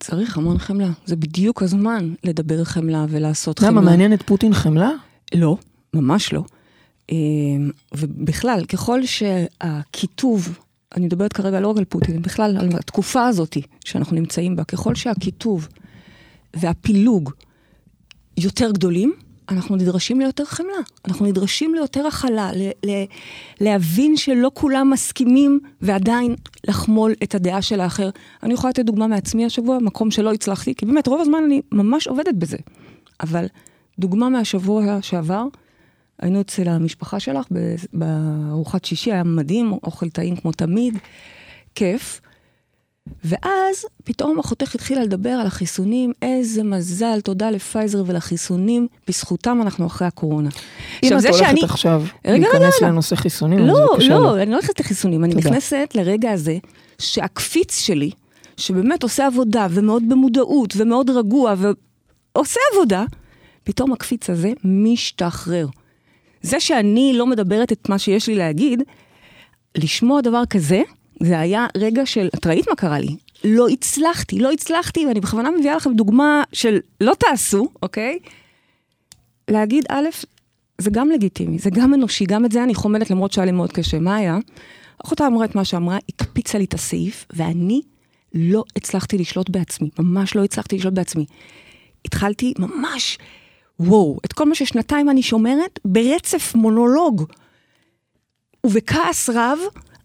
צריך 0.01 0.37
המון 0.37 0.59
חמלה. 0.59 0.91
זה 1.07 1.17
בדיוק 1.17 1.63
הזמן 1.63 2.15
לדבר 2.25 2.65
חמלה 2.65 3.07
ולעשות 3.09 3.59
יודע 3.59 3.71
חמלה. 3.71 3.81
מה 3.81 3.91
מעניין 3.91 4.13
את 4.13 4.23
פוטין 4.23 4.55
חמלה? 4.55 4.91
לא, 5.35 5.57
ממש 5.95 6.33
לא. 6.33 6.43
אמ, 7.13 7.71
ובכלל, 7.95 8.65
ככל 8.65 9.01
שהקיטוב, 9.07 10.59
אני 10.97 11.07
מדברת 11.07 11.33
כרגע 11.33 11.61
לא 11.61 11.69
רק 11.69 11.77
על 11.77 11.85
פוטין, 11.85 12.23
בכלל 12.23 12.57
על 12.57 12.69
התקופה 12.79 13.27
הזאת 13.27 13.57
שאנחנו 13.85 14.17
נמצאים 14.17 14.57
בה, 14.57 14.65
ככל 14.65 14.95
שהקיטוב 14.95 15.69
והפילוג 16.57 17.31
יותר 18.37 18.71
גדולים, 18.71 19.13
אנחנו 19.49 19.77
נדרשים 19.77 20.21
ליותר 20.21 20.45
חמלה. 20.45 20.73
אנחנו 21.09 21.27
נדרשים 21.27 21.75
ליותר 21.75 22.07
הכלה, 22.07 22.51
ל- 22.53 22.91
ל- 22.91 23.05
להבין 23.61 24.17
שלא 24.17 24.51
כולם 24.55 24.91
מסכימים 24.91 25.61
ועדיין 25.81 26.35
לחמול 26.69 27.15
את 27.23 27.35
הדעה 27.35 27.63
של 27.63 27.81
האחר. 27.81 28.11
אני 28.43 28.55
יכולה 28.55 28.71
לתת 28.71 28.85
דוגמה 28.85 29.07
מעצמי 29.07 29.45
השבוע, 29.45 29.79
מקום 29.79 30.11
שלא 30.11 30.33
הצלחתי, 30.33 30.75
כי 30.75 30.87
באמת 30.87 31.07
רוב 31.07 31.21
הזמן 31.21 31.39
אני 31.47 31.63
ממש 31.73 32.09
עובדת 32.09 32.35
בזה. 32.35 32.57
אבל 33.21 33.47
דוגמה 33.99 34.29
מהשבוע 34.29 34.99
שעבר, 35.03 35.45
היינו 36.19 36.41
אצל 36.41 36.69
המשפחה 36.69 37.21
שלך 37.21 37.47
בארוחת 37.93 38.85
שישי, 38.85 39.13
היה 39.13 39.25
מדהים, 39.25 39.73
אוכל 39.73 40.11
טעים 40.11 40.37
כמו 40.37 40.53
תמיד, 40.53 40.99
כיף. 41.75 42.21
ואז 43.25 43.85
פתאום 44.05 44.39
החותך 44.39 44.75
התחילה 44.75 45.03
לדבר 45.05 45.31
על 45.31 45.47
החיסונים, 45.47 46.13
איזה 46.23 46.63
מזל, 46.63 47.21
תודה 47.21 47.51
לפייזר 47.51 48.03
ולחיסונים, 48.07 48.87
בזכותם 49.09 49.59
אנחנו 49.63 49.87
אחרי 49.87 50.07
הקורונה. 50.07 50.49
אם 51.03 51.09
את 51.09 51.25
הולכת 51.25 51.35
שאני- 51.39 51.65
עכשיו 51.65 52.03
רגע, 52.27 52.49
להיכנס 52.49 52.77
רגע. 52.83 52.89
לנושא 52.89 53.17
חיסונים, 53.17 53.59
אז 53.59 53.67
לא, 53.67 53.89
בבקשה 53.95 54.09
לא, 54.09 54.43
אני 54.43 54.51
לא 54.51 54.59
נכנסת 54.59 54.81
לחיסונים, 54.81 55.25
אני. 55.25 55.35
נכנסת 55.35 55.89
לרגע 55.95 56.31
הזה 56.31 56.59
שהקפיץ 56.99 57.79
שלי, 57.81 58.11
שבאמת 58.57 59.03
עושה 59.03 59.27
עבודה 59.27 59.67
ומאוד 59.71 60.03
במודעות 60.09 60.75
ומאוד 60.77 61.11
רגוע 61.11 61.55
ועושה 62.35 62.61
עבודה, 62.73 63.05
פתאום 63.65 63.93
הקפיץ 63.93 64.31
הזה 64.31 64.53
משתחרר. 64.65 65.67
זה 66.43 66.61
שאני 66.61 67.13
לא 67.15 67.27
מדברת 67.27 67.73
את 67.73 67.89
מה 67.89 67.99
שיש 67.99 68.27
לי 68.29 68.35
להגיד, 68.35 68.83
לשמוע 69.77 70.21
דבר 70.21 70.43
כזה, 70.51 70.83
זה 71.21 71.41
היה 71.41 71.67
רגע 71.77 72.07
של, 72.07 72.29
את 72.35 72.47
ראית 72.47 72.69
מה 72.69 72.75
קרה 72.75 72.99
לי? 72.99 73.17
לא 73.45 73.69
הצלחתי, 73.69 74.39
לא 74.39 74.53
הצלחתי, 74.53 75.07
ואני 75.07 75.21
בכוונה 75.21 75.51
מביאה 75.51 75.77
לכם 75.77 75.95
דוגמה 75.95 76.43
של 76.53 76.79
לא 77.01 77.15
תעשו, 77.15 77.69
אוקיי? 77.83 78.19
להגיד, 79.51 79.85
א', 79.89 80.09
זה 80.79 80.91
גם 80.91 81.11
לגיטימי, 81.11 81.59
זה 81.59 81.71
גם 81.71 81.95
אנושי, 81.95 82.25
גם 82.25 82.45
את 82.45 82.53
זה 82.53 82.65
אני 82.65 82.75
חומלת 82.75 83.11
למרות 83.11 83.33
שהיה 83.33 83.45
לי 83.45 83.53
מאוד 83.53 83.73
קשה. 83.73 83.99
מה 83.99 84.17
היה? 84.17 84.39
אחותה 85.05 85.27
אמרה 85.27 85.45
את 85.45 85.55
מה 85.55 85.65
שאמרה, 85.65 85.99
הקפיצה 86.09 86.59
לי 86.59 86.65
את 86.65 86.75
הסעיף, 86.75 87.27
ואני 87.33 87.81
לא 88.35 88.65
הצלחתי 88.77 89.19
לשלוט 89.19 89.51
בעצמי, 89.51 89.91
ממש 89.99 90.37
לא 90.37 90.45
הצלחתי 90.45 90.77
לשלוט 90.77 90.95
בעצמי. 90.95 91.27
התחלתי 92.05 92.53
ממש, 92.59 93.19
וואו, 93.81 94.19
את 94.25 94.33
כל 94.33 94.49
מה 94.49 94.55
ששנתיים 94.55 95.11
אני 95.11 95.23
שומרת, 95.23 95.79
ברצף 95.85 96.55
מונולוג. 96.55 97.25
ובכעס 98.67 99.31
רב, 99.31 99.59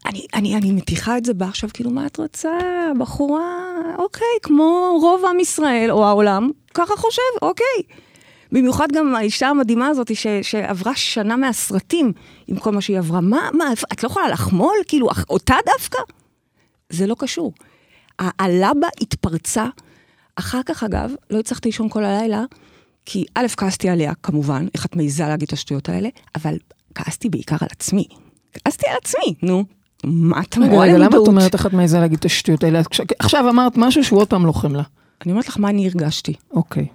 אני, 0.06 0.26
אני, 0.34 0.56
אני 0.56 0.72
מתיחה 0.72 1.18
את 1.18 1.24
זה 1.24 1.34
בה 1.34 1.46
עכשיו, 1.46 1.70
כאילו, 1.74 1.90
מה 1.90 2.06
את 2.06 2.16
רוצה, 2.16 2.58
בחורה, 2.98 3.70
אוקיי, 3.98 4.26
כמו 4.42 4.98
רוב 5.00 5.24
עם 5.24 5.40
ישראל 5.40 5.90
או 5.90 6.04
העולם, 6.04 6.50
ככה 6.74 6.96
חושב, 6.96 7.22
אוקיי. 7.42 7.82
במיוחד 8.52 8.88
גם 8.92 9.14
האישה 9.14 9.48
המדהימה 9.48 9.88
הזאת 9.88 10.16
ש, 10.16 10.26
שעברה 10.42 10.96
שנה 10.96 11.36
מהסרטים 11.36 12.12
עם 12.46 12.56
כל 12.56 12.72
מה 12.72 12.80
שהיא 12.80 12.98
עברה. 12.98 13.20
מה, 13.20 13.48
מה, 13.52 13.64
את 13.92 14.02
לא 14.02 14.08
יכולה 14.08 14.28
לחמול? 14.28 14.76
כאילו, 14.88 15.08
אותה 15.30 15.54
דווקא? 15.66 15.98
זה 16.90 17.06
לא 17.06 17.16
קשור. 17.18 17.52
הלבה 18.18 18.88
התפרצה. 19.00 19.66
אחר 20.36 20.60
כך, 20.66 20.82
אגב, 20.82 21.12
לא 21.30 21.38
הצלחתי 21.38 21.68
לישון 21.68 21.88
כל 21.88 22.04
הלילה, 22.04 22.44
כי 23.06 23.24
א', 23.34 23.46
כעסתי 23.56 23.88
עליה, 23.88 24.12
כמובן, 24.22 24.66
איך 24.74 24.86
את 24.86 24.96
מעיזה 24.96 25.22
להגיד 25.22 25.46
את 25.46 25.52
השטויות 25.52 25.88
האלה, 25.88 26.08
אבל 26.34 26.56
כעסתי 26.94 27.28
בעיקר 27.28 27.56
על 27.60 27.68
עצמי. 27.70 28.08
כעסתי 28.52 28.86
על 28.86 28.96
עצמי, 29.02 29.34
נו. 29.42 29.64
מה 30.06 30.40
את 30.40 30.58
רגע, 30.58 30.66
אמורה 30.66 30.86
רגע, 30.86 30.94
למה 30.94 31.06
את 31.06 31.12
למודעות? 31.12 31.28
אומרת 31.28 31.54
איך 31.54 31.66
את 31.66 31.72
מעיזה 31.72 32.00
להגיד 32.00 32.18
את 32.18 32.24
השטויות 32.24 32.64
האלה? 32.64 32.80
עכשיו 33.18 33.48
אמרת 33.48 33.76
משהו 33.76 34.04
שהוא 34.04 34.20
עוד 34.20 34.28
פעם 34.28 34.46
לא 34.46 34.52
חמלה. 34.52 34.82
אני 35.24 35.32
אומרת 35.32 35.48
לך 35.48 35.58
מה 35.58 35.68
אני 35.68 35.86
הרגשתי. 35.86 36.34
אוקיי. 36.50 36.86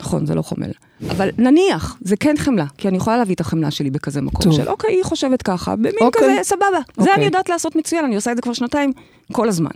נכון, 0.00 0.26
זה 0.26 0.34
לא 0.34 0.42
חומל. 0.42 0.70
אבל 1.10 1.28
נניח, 1.38 1.96
זה 2.00 2.16
כן 2.16 2.34
חמלה, 2.38 2.64
כי 2.78 2.88
אני 2.88 2.96
יכולה 2.96 3.16
להביא 3.16 3.34
את 3.34 3.40
החמלה 3.40 3.70
שלי 3.70 3.90
בכזה 3.90 4.20
מקום 4.20 4.42
טוב. 4.42 4.52
של 4.52 4.68
אוקיי, 4.68 4.94
היא 4.94 5.04
חושבת 5.04 5.42
ככה, 5.42 5.76
במין 5.76 5.92
אוקיי. 6.00 6.22
כזה, 6.22 6.40
סבבה. 6.42 6.66
זה 6.96 7.00
אוקיי. 7.00 7.14
אני 7.14 7.24
יודעת 7.24 7.48
לעשות 7.48 7.76
מצוין, 7.76 8.04
אני 8.04 8.16
עושה 8.16 8.30
את 8.30 8.36
זה 8.36 8.42
כבר 8.42 8.52
שנתיים, 8.52 8.92
כל 9.32 9.48
הזמן. 9.48 9.70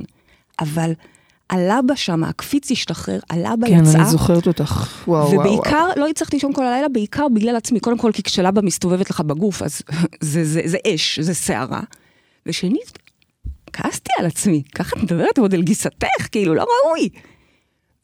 אבל 0.61 0.93
עלה 1.49 1.81
בה 1.87 1.97
שם, 1.97 2.25
הקפיץ 2.25 2.71
השתחרר, 2.71 3.19
עלה 3.29 3.57
בה 3.57 3.67
כן, 3.67 3.83
יצאה. 3.83 4.03
אני 4.03 4.11
זוכרת 4.11 4.47
אותך. 4.47 4.89
וואו, 5.09 5.31
וואו, 5.31 5.35
וואו. 5.35 5.57
ובעיקר, 5.57 5.89
לא 5.97 6.09
הצלחתי 6.09 6.37
לישון 6.37 6.53
כל 6.53 6.67
הלילה, 6.67 6.89
בעיקר 6.89 7.29
בגלל 7.29 7.57
עצמי. 7.57 7.81
קודם 7.81 7.99
כל, 7.99 8.13
כי 8.13 8.23
כשלבה 8.23 8.63
מסתובבת 8.63 9.11
לך 9.11 9.21
בגוף, 9.21 9.63
אז 9.63 9.83
זה, 10.21 10.45
זה, 10.45 10.61
זה 10.65 10.79
אש, 10.87 11.21
זה 11.21 11.35
סערה. 11.35 11.81
ושנית, 12.47 12.99
כעסתי 13.73 14.11
על 14.19 14.27
עצמי, 14.27 14.63
ככה 14.75 14.97
את 14.97 15.03
מדברת 15.03 15.39
עוד 15.39 15.55
על 15.55 15.63
גיסתך, 15.63 16.29
כאילו, 16.33 16.55
לא 16.55 16.67
ראוי. 16.87 17.09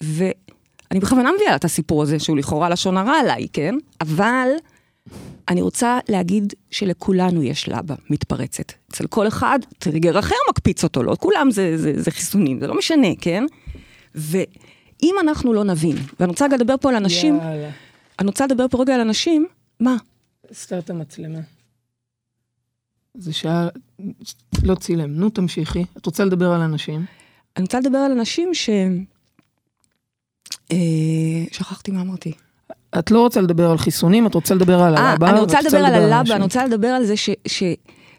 ואני 0.00 1.00
בכוונה 1.00 1.30
מביאה 1.32 1.56
את 1.56 1.64
הסיפור 1.64 2.02
הזה, 2.02 2.18
שהוא 2.18 2.36
לכאורה 2.36 2.68
לשון 2.68 2.96
הרע 2.96 3.14
עליי, 3.20 3.46
כן? 3.52 3.74
אבל 4.00 4.48
אני 5.48 5.62
רוצה 5.62 5.98
להגיד 6.08 6.52
שלכולנו 6.70 7.42
יש 7.42 7.68
לבה 7.68 7.94
מתפרצת. 8.10 8.72
אצל 8.90 9.06
כל 9.06 9.28
אחד, 9.28 9.58
טריגר 9.78 10.18
אחר 10.18 10.34
מקפיץ 10.50 10.84
אותו, 10.84 11.02
לא 11.02 11.16
כולם 11.20 11.50
זה, 11.50 11.78
זה, 11.78 12.02
זה 12.02 12.10
חיסונים, 12.10 12.60
זה 12.60 12.66
לא 12.66 12.78
משנה, 12.78 13.08
כן? 13.20 13.44
ואם 14.14 15.14
אנחנו 15.20 15.52
לא 15.52 15.64
נבין, 15.64 15.96
ואני 16.20 16.30
רוצה 16.30 16.44
רגע 16.44 16.56
לדבר 16.56 16.74
פה 16.80 16.88
על 16.88 16.94
אנשים, 16.96 17.36
יאללה. 17.36 17.70
אני 18.18 18.26
רוצה 18.26 18.46
לדבר 18.46 18.68
פה 18.70 18.80
רגע 18.80 18.94
על 18.94 19.00
אנשים, 19.00 19.46
מה? 19.80 19.96
סתר 20.52 20.78
את 20.78 20.90
המצלמה. 20.90 21.38
זה 23.14 23.32
שעה, 23.32 23.68
לא 24.62 24.74
צילם. 24.74 25.10
נו, 25.10 25.30
תמשיכי. 25.30 25.84
את 25.96 26.06
רוצה 26.06 26.24
לדבר 26.24 26.52
על 26.52 26.60
אנשים? 26.60 27.04
אני 27.56 27.62
רוצה 27.62 27.80
לדבר 27.80 27.98
על 27.98 28.12
אנשים 28.12 28.54
ש... 28.54 28.70
אה, 30.72 30.76
שכחתי 31.52 31.90
מה 31.90 32.00
אמרתי. 32.00 32.32
את 32.98 33.10
לא 33.10 33.20
רוצה 33.20 33.40
לדבר 33.40 33.70
על 33.70 33.78
חיסונים, 33.78 34.26
את 34.26 34.34
רוצה 34.34 34.54
לדבר 34.54 34.80
על 34.80 34.96
אה, 34.96 35.10
הלבה. 35.10 35.30
אני 35.30 35.40
רוצה 35.40 35.60
לדבר 35.60 35.78
על 35.78 35.94
הלבה. 35.94 36.34
אני 36.34 36.42
רוצה 36.42 36.66
לדבר 36.66 36.88
על 36.88 37.04
זה 37.04 37.16
ש... 37.16 37.30
ש... 37.46 37.62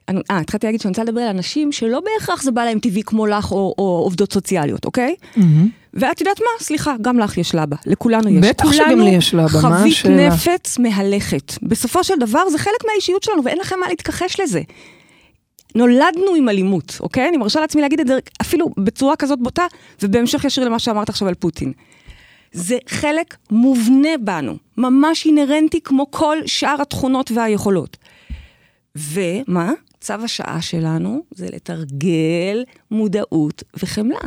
אה, 0.09 0.39
התחלתי 0.39 0.67
להגיד 0.67 0.81
שאני 0.81 0.89
רוצה 0.89 1.03
לדבר 1.03 1.21
על 1.21 1.27
אנשים 1.27 1.71
שלא 1.71 1.99
בהכרח 1.99 2.43
זה 2.43 2.51
בא 2.51 2.65
להם 2.65 2.79
טבעי 2.79 3.03
כמו 3.03 3.27
לך 3.27 3.51
או, 3.51 3.75
או 3.77 4.01
עובדות 4.03 4.33
סוציאליות, 4.33 4.85
אוקיי? 4.85 5.15
מהמם. 5.37 5.69
ואת 5.93 6.21
יודעת 6.21 6.39
מה? 6.39 6.63
סליחה, 6.65 6.95
גם 7.01 7.19
לך 7.19 7.37
יש 7.37 7.55
לבה, 7.55 7.75
לכולנו 7.85 8.29
יש. 8.29 8.45
בטח 8.49 8.71
שגם 8.71 8.99
לי 8.99 9.09
יש 9.09 9.33
לבה, 9.33 9.43
מה 9.43 9.77
חבית 9.77 9.93
השאלה? 9.93 10.27
נפץ 10.27 10.79
מהלכת. 10.79 11.53
בסופו 11.63 12.03
של 12.03 12.13
דבר 12.19 12.49
זה 12.49 12.57
חלק 12.57 12.85
מהאישיות 12.87 13.23
שלנו 13.23 13.43
ואין 13.43 13.57
לכם 13.57 13.75
מה 13.79 13.87
להתכחש 13.87 14.39
לזה. 14.39 14.61
נולדנו 15.75 16.35
עם 16.37 16.49
אלימות, 16.49 16.97
אוקיי? 16.99 17.29
אני 17.29 17.37
מרשה 17.37 17.59
לעצמי 17.59 17.81
להגיד 17.81 17.99
את 17.99 18.07
זה 18.07 18.19
אפילו 18.41 18.69
בצורה 18.77 19.15
כזאת 19.15 19.39
בוטה, 19.39 19.65
ובהמשך 20.01 20.45
ישיר 20.45 20.65
למה 20.65 20.79
שאמרת 20.79 21.09
עכשיו 21.09 21.27
על 21.27 21.33
פוטין. 21.33 21.71
זה 22.51 22.77
חלק 22.87 23.35
מובנה 23.51 24.17
בנו, 24.23 24.57
ממש 24.77 25.25
אינהרנטי 25.25 25.81
כמו 25.81 26.11
כל 26.11 26.37
שאר 26.45 26.81
התכונות 26.81 27.31
והיכולות. 27.31 27.97
ומה? 28.95 29.71
צו 30.01 30.13
השעה 30.13 30.61
שלנו 30.61 31.23
זה 31.35 31.47
לתרגל 31.53 32.63
מודעות 32.91 33.63
וחמלה. 33.83 34.19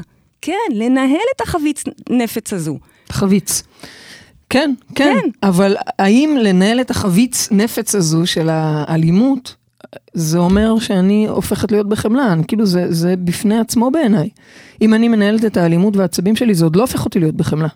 כן, 0.43 0.53
לנהל 0.75 1.17
את 1.37 1.41
החבית 1.41 1.83
נפץ 2.11 2.53
הזו. 2.53 2.79
חביץ. 3.11 3.63
כן, 4.51 4.75
כן, 4.95 5.17
כן. 5.23 5.29
אבל 5.49 5.77
האם 5.99 6.37
לנהל 6.41 6.81
את 6.81 6.91
החביץ 6.91 7.49
נפץ 7.51 7.95
הזו 7.95 8.27
של 8.27 8.49
האלימות, 8.51 9.55
זה 10.15 10.39
אומר 10.39 10.79
שאני 10.79 11.27
הופכת 11.29 11.73
להיות 11.73 11.89
בחמלה, 11.89 12.33
אני, 12.33 12.43
כאילו 12.47 12.67
זה, 12.67 12.87
זה 12.93 13.15
בפני 13.17 13.59
עצמו 13.59 13.91
בעיניי. 13.91 14.29
אם 14.83 14.95
אני 14.95 15.09
מנהלת 15.09 15.45
את 15.45 15.57
האלימות 15.57 15.97
והעצבים 15.97 16.37
שלי, 16.37 16.55
זה 16.55 16.65
עוד 16.65 16.77
לא 16.77 16.81
הופך 16.81 17.05
אותי 17.05 17.19
להיות 17.21 17.35
בחמלה. 17.35 17.69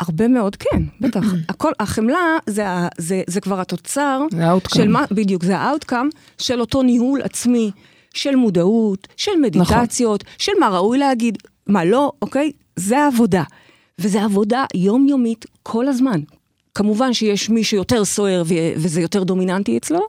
הרבה 0.00 0.28
מאוד 0.28 0.56
כן, 0.56 0.82
בטח. 1.00 1.20
הכל, 1.48 1.72
החמלה 1.80 2.18
זה, 2.46 2.68
ה- 2.68 2.88
זה, 2.98 3.22
זה 3.26 3.40
כבר 3.40 3.60
התוצר 3.60 4.20
זה 4.30 4.46
ה 4.46 4.50
outcome. 4.50 4.82
של 4.82 4.88
מה, 4.88 5.04
בדיוק, 5.10 5.44
זה 5.44 5.58
ה 5.58 5.64
outcome 5.64 6.08
של 6.38 6.60
אותו 6.60 6.82
ניהול 6.82 7.22
עצמי, 7.22 7.70
של 8.14 8.36
מודעות, 8.36 9.08
של 9.16 9.32
מדיטציות, 9.42 10.22
נכון. 10.24 10.34
של 10.38 10.52
מה 10.60 10.68
ראוי 10.68 10.98
להגיד, 10.98 11.38
מה 11.66 11.84
לא, 11.84 12.12
אוקיי? 12.22 12.52
זה 12.76 12.98
העבודה. 12.98 13.42
וזה 13.98 14.24
עבודה 14.24 14.64
יומיומית 14.74 15.44
כל 15.62 15.88
הזמן. 15.88 16.20
כמובן 16.74 17.12
שיש 17.12 17.50
מי 17.50 17.64
שיותר 17.64 18.04
סוער 18.04 18.42
וזה 18.76 19.00
יותר 19.00 19.24
דומיננטי 19.24 19.78
אצלו, 19.78 20.00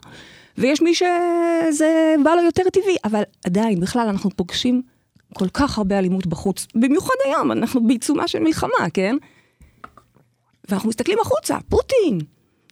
ויש 0.58 0.82
מי 0.82 0.96
שזה 0.96 2.16
בא 2.24 2.36
לו 2.36 2.42
יותר 2.42 2.64
טבעי, 2.74 2.96
אבל 3.06 3.22
עדיין, 3.46 3.80
בכלל, 3.80 4.08
אנחנו 4.10 4.30
פוגשים 4.36 4.82
כל 5.34 5.50
כך 5.50 5.78
הרבה 5.78 6.00
אלימות 6.00 6.28
בחוץ, 6.28 6.68
במיוחד 6.76 7.14
היום, 7.26 7.52
אנחנו 7.52 7.88
בעיצומה 7.88 8.28
של 8.28 8.40
מלחמה, 8.40 8.90
כן? 8.94 9.16
ואנחנו 10.70 10.90
מסתכלים 10.90 11.18
החוצה, 11.22 11.58
פוטין, 11.70 12.20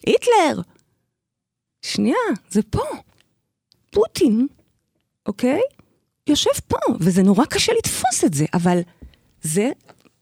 היטלר. 0.05 0.61
שנייה, 1.81 2.17
זה 2.49 2.61
פה. 2.61 2.83
פוטין, 3.91 4.47
אוקיי? 5.25 5.61
יושב 6.29 6.51
פה, 6.67 6.77
וזה 6.99 7.23
נורא 7.23 7.45
קשה 7.45 7.73
לתפוס 7.77 8.23
את 8.25 8.33
זה, 8.33 8.45
אבל 8.53 8.79
זה 9.41 9.69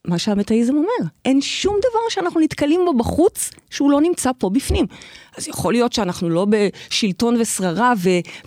מה 0.08 0.18
שהמטאיזם 0.18 0.76
אומר. 0.76 1.10
אין 1.26 1.42
שום 1.42 1.76
דבר 1.80 2.00
שאנחנו 2.10 2.40
נתקלים 2.40 2.82
בו 2.86 2.94
בחוץ 2.98 3.50
שהוא 3.70 3.92
לא 3.92 4.02
נמצא 4.02 4.32
פה 4.38 4.50
בפנים. 4.50 4.86
אז 5.38 5.48
יכול 5.48 5.74
להיות 5.74 5.94
שאנחנו 5.94 6.30
לא 6.30 6.48
בשלטון 6.50 7.36
ושררה 7.40 7.94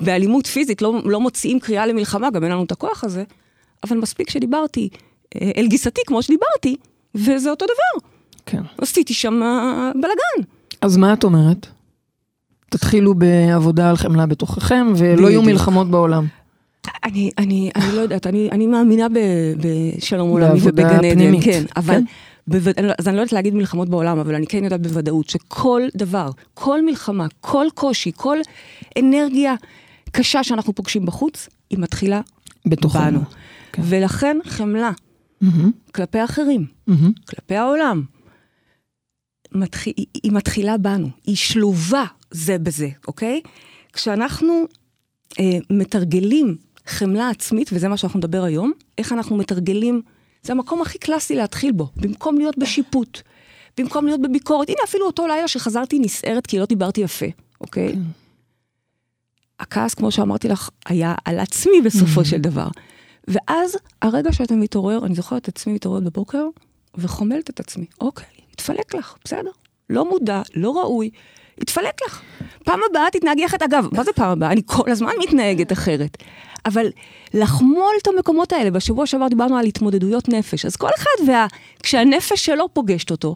ובאלימות 0.00 0.46
פיזית, 0.46 0.82
לא, 0.82 1.00
לא 1.04 1.20
מוציאים 1.20 1.60
קריאה 1.60 1.86
למלחמה, 1.86 2.30
גם 2.30 2.44
אין 2.44 2.52
לנו 2.52 2.64
את 2.64 2.72
הכוח 2.72 3.04
הזה, 3.04 3.24
אבל 3.84 3.96
מספיק 3.96 4.30
שדיברתי 4.30 4.88
אה, 5.36 5.50
אל 5.56 5.66
גיסתי 5.66 6.00
כמו 6.06 6.22
שדיברתי, 6.22 6.76
וזה 7.14 7.50
אותו 7.50 7.64
דבר. 7.64 8.08
כן. 8.46 8.62
עשיתי 8.78 9.14
שם 9.14 9.40
בלאגן. 9.94 10.48
אז 10.80 10.96
מה 10.96 11.12
את 11.12 11.24
אומרת? 11.24 11.66
תתחילו 12.70 13.14
בעבודה 13.14 13.90
על 13.90 13.96
חמלה 13.96 14.26
בתוככם, 14.26 14.92
ולא 14.96 15.28
יהיו. 15.28 15.42
מלחמות 15.42 15.90
בעולם. 15.90 16.26
אני, 17.04 17.30
אני, 17.38 17.70
אני 17.76 17.96
לא 17.96 18.00
יודעת, 18.00 18.26
אני, 18.26 18.48
אני 18.52 18.66
מאמינה 18.66 19.06
בשלום 19.56 20.30
עולמי 20.30 20.60
ובגן 20.62 21.04
עדן, 21.04 21.40
כן, 21.40 21.64
אבל, 21.76 21.94
כן? 21.94 22.04
בו, 22.46 22.56
אז 22.98 23.08
אני 23.08 23.16
לא 23.16 23.20
יודעת 23.20 23.32
להגיד 23.32 23.54
מלחמות 23.54 23.88
בעולם, 23.88 24.18
אבל 24.18 24.34
אני 24.34 24.46
כן 24.46 24.64
יודעת 24.64 24.82
בוודאות 24.82 25.28
שכל 25.28 25.82
דבר, 25.96 26.30
כל 26.54 26.84
מלחמה, 26.84 27.26
כל 27.40 27.66
קושי, 27.74 28.12
כל 28.16 28.38
אנרגיה 28.98 29.54
קשה 30.10 30.44
שאנחנו 30.44 30.72
פוגשים 30.72 31.06
בחוץ, 31.06 31.48
היא 31.70 31.78
מתחילה 31.78 32.20
בתוכנו. 32.66 33.02
בנו. 33.02 33.20
כן. 33.72 33.82
ולכן 33.84 34.38
חמלה 34.44 34.90
מהמם, 35.40 35.70
כלפי 35.94 36.18
האחרים, 36.18 36.66
מהמם. 36.86 37.12
כלפי 37.28 37.56
העולם, 37.56 38.02
מתח... 39.52 39.86
היא, 39.86 40.06
היא 40.22 40.32
מתחילה 40.32 40.78
בנו, 40.78 41.08
היא 41.24 41.36
שלובה 41.36 42.04
זה 42.30 42.58
בזה, 42.58 42.88
אוקיי? 43.08 43.40
כשאנחנו 43.92 44.64
אה, 45.40 45.58
מתרגלים 45.70 46.56
חמלה 46.86 47.28
עצמית, 47.28 47.70
וזה 47.72 47.88
מה 47.88 47.96
שאנחנו 47.96 48.18
נדבר 48.18 48.42
היום, 48.42 48.72
איך 48.98 49.12
אנחנו 49.12 49.36
מתרגלים, 49.36 50.02
זה 50.42 50.52
המקום 50.52 50.82
הכי 50.82 50.98
קלאסי 50.98 51.36
להתחיל 51.36 51.72
בו, 51.72 51.88
במקום 51.96 52.38
להיות 52.38 52.58
בשיפוט, 52.58 53.20
במקום 53.78 54.06
להיות 54.06 54.22
בביקורת. 54.22 54.68
הנה, 54.68 54.78
אפילו 54.84 55.06
אותו 55.06 55.26
לילה 55.26 55.48
שחזרתי 55.48 55.98
נסערת 55.98 56.46
כי 56.46 56.58
לא 56.58 56.66
דיברתי 56.66 57.00
יפה, 57.00 57.26
אוקיי? 57.60 57.92
כן. 57.92 58.00
הכעס, 59.60 59.94
כמו 59.94 60.10
שאמרתי 60.10 60.48
לך, 60.48 60.70
היה 60.86 61.14
על 61.24 61.38
עצמי 61.38 61.80
בסופו 61.84 62.24
של 62.24 62.38
דבר. 62.38 62.68
ואז, 63.28 63.76
הרגע 64.02 64.32
שאתה 64.32 64.54
מתעורר, 64.54 65.06
אני 65.06 65.14
זוכרת 65.14 65.42
את 65.42 65.48
עצמי 65.48 65.72
מתעוררת 65.72 66.02
בבוקר, 66.02 66.46
וחומלת 66.94 67.50
את 67.50 67.60
עצמי. 67.60 67.86
אוקיי, 68.00 68.26
התפלק 68.52 68.94
לך, 68.94 69.14
בסדר. 69.24 69.50
לא 69.90 70.10
מודע, 70.10 70.42
לא 70.54 70.70
ראוי, 70.70 71.10
התפלק 71.60 71.94
לך. 72.06 72.22
פעם 72.64 72.80
הבאה 72.90 73.10
תתנהגי 73.12 73.46
אחרת. 73.46 73.62
אגב, 73.62 73.88
מה 73.92 74.04
זה 74.04 74.12
פעם 74.12 74.30
הבאה? 74.30 74.52
אני 74.52 74.62
כל 74.66 74.90
הזמן 74.90 75.12
מתנהגת 75.22 75.72
אחרת. 75.72 76.16
אבל 76.66 76.86
לחמול 77.34 77.94
את 78.02 78.08
המקומות 78.08 78.52
האלה, 78.52 78.70
בשבוע 78.70 79.06
שעבר 79.06 79.28
דיברנו 79.28 79.56
על 79.56 79.66
התמודדויות 79.66 80.28
נפש, 80.28 80.66
אז 80.66 80.76
כל 80.76 80.88
אחד, 80.98 81.28
וה... 81.28 81.46
כשהנפש 81.82 82.46
שלו 82.46 82.68
פוגשת 82.72 83.10
אותו, 83.10 83.34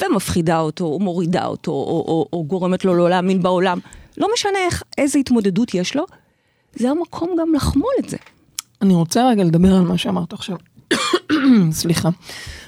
ומפחידה 0.00 0.60
אותו, 0.60 0.84
או 0.84 0.98
מורידה 0.98 1.46
אותו, 1.46 1.72
או, 1.72 2.04
או, 2.08 2.28
או 2.32 2.44
גורמת 2.44 2.84
לו 2.84 2.94
לא 2.94 3.10
להאמין 3.10 3.42
בעולם, 3.42 3.78
לא 4.18 4.28
משנה 4.34 4.58
איך, 4.66 4.82
איזה 4.98 5.18
התמודדות 5.18 5.74
יש 5.74 5.96
לו, 5.96 6.04
זה 6.74 6.90
המקום 6.90 7.30
גם 7.40 7.54
לחמול 7.54 7.92
את 7.98 8.08
זה. 8.08 8.16
אני 8.82 8.94
רוצה 8.94 9.28
רגע 9.28 9.44
לדבר 9.44 9.74
על 9.74 9.82
מה 9.82 9.98
שאמרת 9.98 10.32
עכשיו. 10.32 10.56
סליחה. 11.70 12.08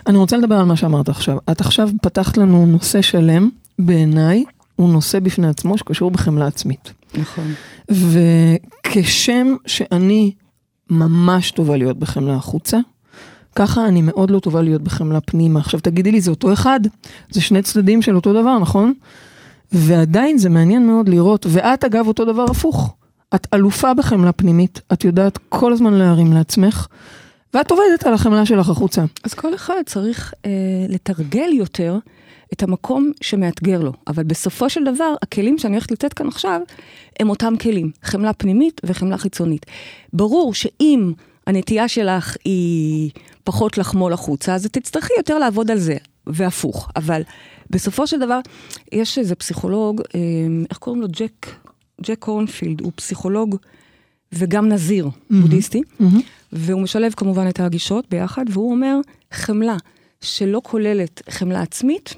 אני 0.06 0.18
רוצה 0.18 0.36
לדבר 0.36 0.54
על 0.54 0.64
מה 0.64 0.76
שאמרת 0.76 1.08
עכשיו. 1.08 1.38
את 1.50 1.60
עכשיו 1.60 1.88
פתחת 2.02 2.36
לנו 2.36 2.66
נושא 2.66 3.02
שלם, 3.02 3.48
בעיניי, 3.78 4.44
הוא 4.76 4.92
נושא 4.92 5.20
בפני 5.20 5.48
עצמו 5.48 5.78
שקשור 5.78 6.10
בחמלה 6.10 6.46
עצמית. 6.46 6.92
נכון. 7.14 7.52
וכשם 7.88 9.54
שאני 9.66 10.32
ממש 10.90 11.50
טובה 11.50 11.76
להיות 11.76 11.98
בחמלה 11.98 12.34
החוצה, 12.34 12.78
ככה 13.56 13.86
אני 13.86 14.02
מאוד 14.02 14.30
לא 14.30 14.38
טובה 14.38 14.62
להיות 14.62 14.82
בחמלה 14.82 15.20
פנימה. 15.20 15.60
עכשיו 15.60 15.80
תגידי 15.80 16.12
לי, 16.12 16.20
זה 16.20 16.30
אותו 16.30 16.52
אחד? 16.52 16.80
זה 17.30 17.40
שני 17.40 17.62
צדדים 17.62 18.02
של 18.02 18.16
אותו 18.16 18.32
דבר, 18.32 18.58
נכון? 18.58 18.92
ועדיין 19.72 20.38
זה 20.38 20.48
מעניין 20.48 20.86
מאוד 20.86 21.08
לראות, 21.08 21.46
ואת 21.48 21.84
אגב 21.84 22.06
אותו 22.08 22.24
דבר 22.24 22.44
הפוך. 22.50 22.94
את 23.34 23.46
אלופה 23.54 23.94
בחמלה 23.94 24.32
פנימית, 24.32 24.80
את 24.92 25.04
יודעת 25.04 25.38
כל 25.48 25.72
הזמן 25.72 25.94
להרים 25.94 26.32
לעצמך, 26.32 26.86
ואת 27.54 27.70
עובדת 27.70 28.06
על 28.06 28.14
החמלה 28.14 28.46
שלך 28.46 28.68
החוצה. 28.68 29.04
אז 29.24 29.34
כל 29.34 29.54
אחד 29.54 29.74
צריך 29.86 30.34
אה, 30.46 30.50
לתרגל 30.88 31.50
יותר 31.52 31.98
את 32.52 32.62
המקום 32.62 33.12
שמאתגר 33.20 33.82
לו. 33.82 33.92
אבל 34.06 34.22
בסופו 34.22 34.70
של 34.70 34.84
דבר, 34.84 35.14
הכלים 35.22 35.58
שאני 35.58 35.72
הולכת 35.72 35.90
לתת 35.90 36.12
כאן 36.12 36.28
עכשיו, 36.28 36.60
הם 37.20 37.30
אותם 37.30 37.54
כלים, 37.60 37.90
חמלה 38.02 38.32
פנימית 38.32 38.80
וחמלה 38.84 39.18
חיצונית. 39.18 39.66
ברור 40.12 40.54
שאם 40.54 41.12
הנטייה 41.46 41.88
שלך 41.88 42.36
היא 42.44 43.10
פחות 43.44 43.78
לחמול 43.78 44.12
החוצה, 44.12 44.54
אז 44.54 44.66
תצטרכי 44.66 45.12
יותר 45.16 45.38
לעבוד 45.38 45.70
על 45.70 45.78
זה, 45.78 45.96
והפוך. 46.26 46.88
אבל 46.96 47.22
בסופו 47.70 48.06
של 48.06 48.18
דבר, 48.18 48.40
יש 48.92 49.18
איזה 49.18 49.34
פסיכולוג, 49.34 50.02
אה, 50.14 50.20
איך 50.70 50.78
קוראים 50.78 51.02
לו? 51.02 51.08
ג'ק, 51.10 51.46
ג'ק 52.02 52.18
קורנפילד, 52.18 52.80
הוא 52.80 52.92
פסיכולוג 52.94 53.56
וגם 54.32 54.68
נזיר 54.68 55.08
בודהיסטי. 55.30 55.82
והוא 56.52 56.82
משלב 56.82 57.12
כמובן 57.16 57.48
את 57.48 57.60
הגישות 57.60 58.04
ביחד, 58.10 58.44
והוא 58.50 58.70
אומר, 58.70 58.96
חמלה 59.32 59.76
שלא 60.20 60.60
כוללת 60.64 61.22
חמלה 61.30 61.62
עצמית, 61.62 62.14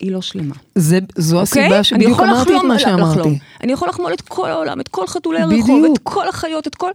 היא 0.00 0.12
לא 0.12 0.20
שלמה. 0.20 0.54
זה, 0.74 0.98
זו 1.16 1.40
אוקיי? 1.40 1.62
הסיבה 1.62 1.84
שבדיוק 1.84 2.20
אמרתי 2.20 2.56
את 2.56 2.62
מה 2.62 2.74
לא, 2.74 2.78
שאמרתי. 2.78 3.18
לחלום. 3.18 3.36
אני 3.62 3.72
יכול 3.72 3.88
לחמול 3.88 4.12
את 4.12 4.20
כל 4.20 4.50
העולם, 4.50 4.80
את 4.80 4.88
כל 4.88 5.06
חתולי 5.06 5.46
בדיוק. 5.46 5.68
הרחוב, 5.68 5.84
את 5.84 5.98
כל 6.02 6.28
החיות, 6.28 6.66
את 6.66 6.74
כל... 6.74 6.90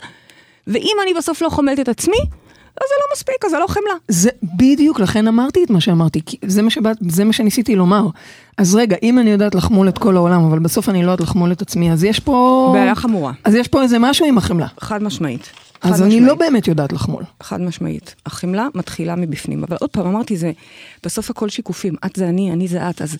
ואם 0.67 0.97
אני 1.03 1.13
בסוף 1.13 1.41
לא 1.41 1.49
חומלת 1.49 1.79
את 1.79 1.89
עצמי, 1.89 2.17
אז 2.81 2.87
זה 2.87 2.95
לא 2.99 3.05
מספיק, 3.13 3.45
אז 3.45 3.51
זה 3.51 3.59
לא 3.59 3.67
חמלה. 3.67 3.93
זה 4.07 4.29
בדיוק, 4.43 4.99
לכן 4.99 5.27
אמרתי 5.27 5.63
את 5.63 5.69
מה 5.69 5.81
שאמרתי, 5.81 6.21
כי 6.25 6.37
זה 6.45 6.61
מה, 6.61 6.69
שבא, 6.69 6.91
זה 7.09 7.23
מה 7.23 7.33
שניסיתי 7.33 7.75
לומר. 7.75 8.07
אז 8.57 8.75
רגע, 8.75 8.95
אם 9.03 9.19
אני 9.19 9.29
יודעת 9.29 9.55
לחמול 9.55 9.89
את 9.89 9.97
כל 9.97 10.15
העולם, 10.15 10.45
אבל 10.45 10.59
בסוף 10.59 10.89
אני 10.89 11.03
לא 11.03 11.11
יודעת 11.11 11.27
לחמול 11.27 11.51
את 11.51 11.61
עצמי, 11.61 11.91
אז 11.91 12.03
יש 12.03 12.19
פה... 12.19 12.69
בעיה 12.73 12.95
חמורה, 12.95 13.33
אז 13.43 13.55
יש 13.55 13.67
פה 13.67 13.81
איזה 13.81 13.99
משהו 13.99 14.25
עם 14.25 14.37
החמלה. 14.37 14.67
חד 14.79 15.03
משמעית. 15.03 15.49
אז 15.81 16.01
אני 16.01 16.07
משמעית. 16.09 16.27
לא 16.27 16.35
באמת 16.35 16.67
יודעת 16.67 16.93
לחמול. 16.93 17.23
חד 17.43 17.61
משמעית. 17.61 18.15
החמלה 18.25 18.67
מתחילה 18.75 19.15
מבפנים. 19.15 19.63
אבל 19.63 19.77
עוד 19.79 19.89
פעם, 19.89 20.07
אמרתי, 20.07 20.37
זה 20.37 20.51
בסוף 21.03 21.29
הכל 21.29 21.49
שיקופים. 21.49 21.95
את 22.05 22.15
זה 22.15 22.29
אני, 22.29 22.51
אני 22.51 22.67
זה 22.67 22.89
את. 22.89 23.01
אז 23.01 23.17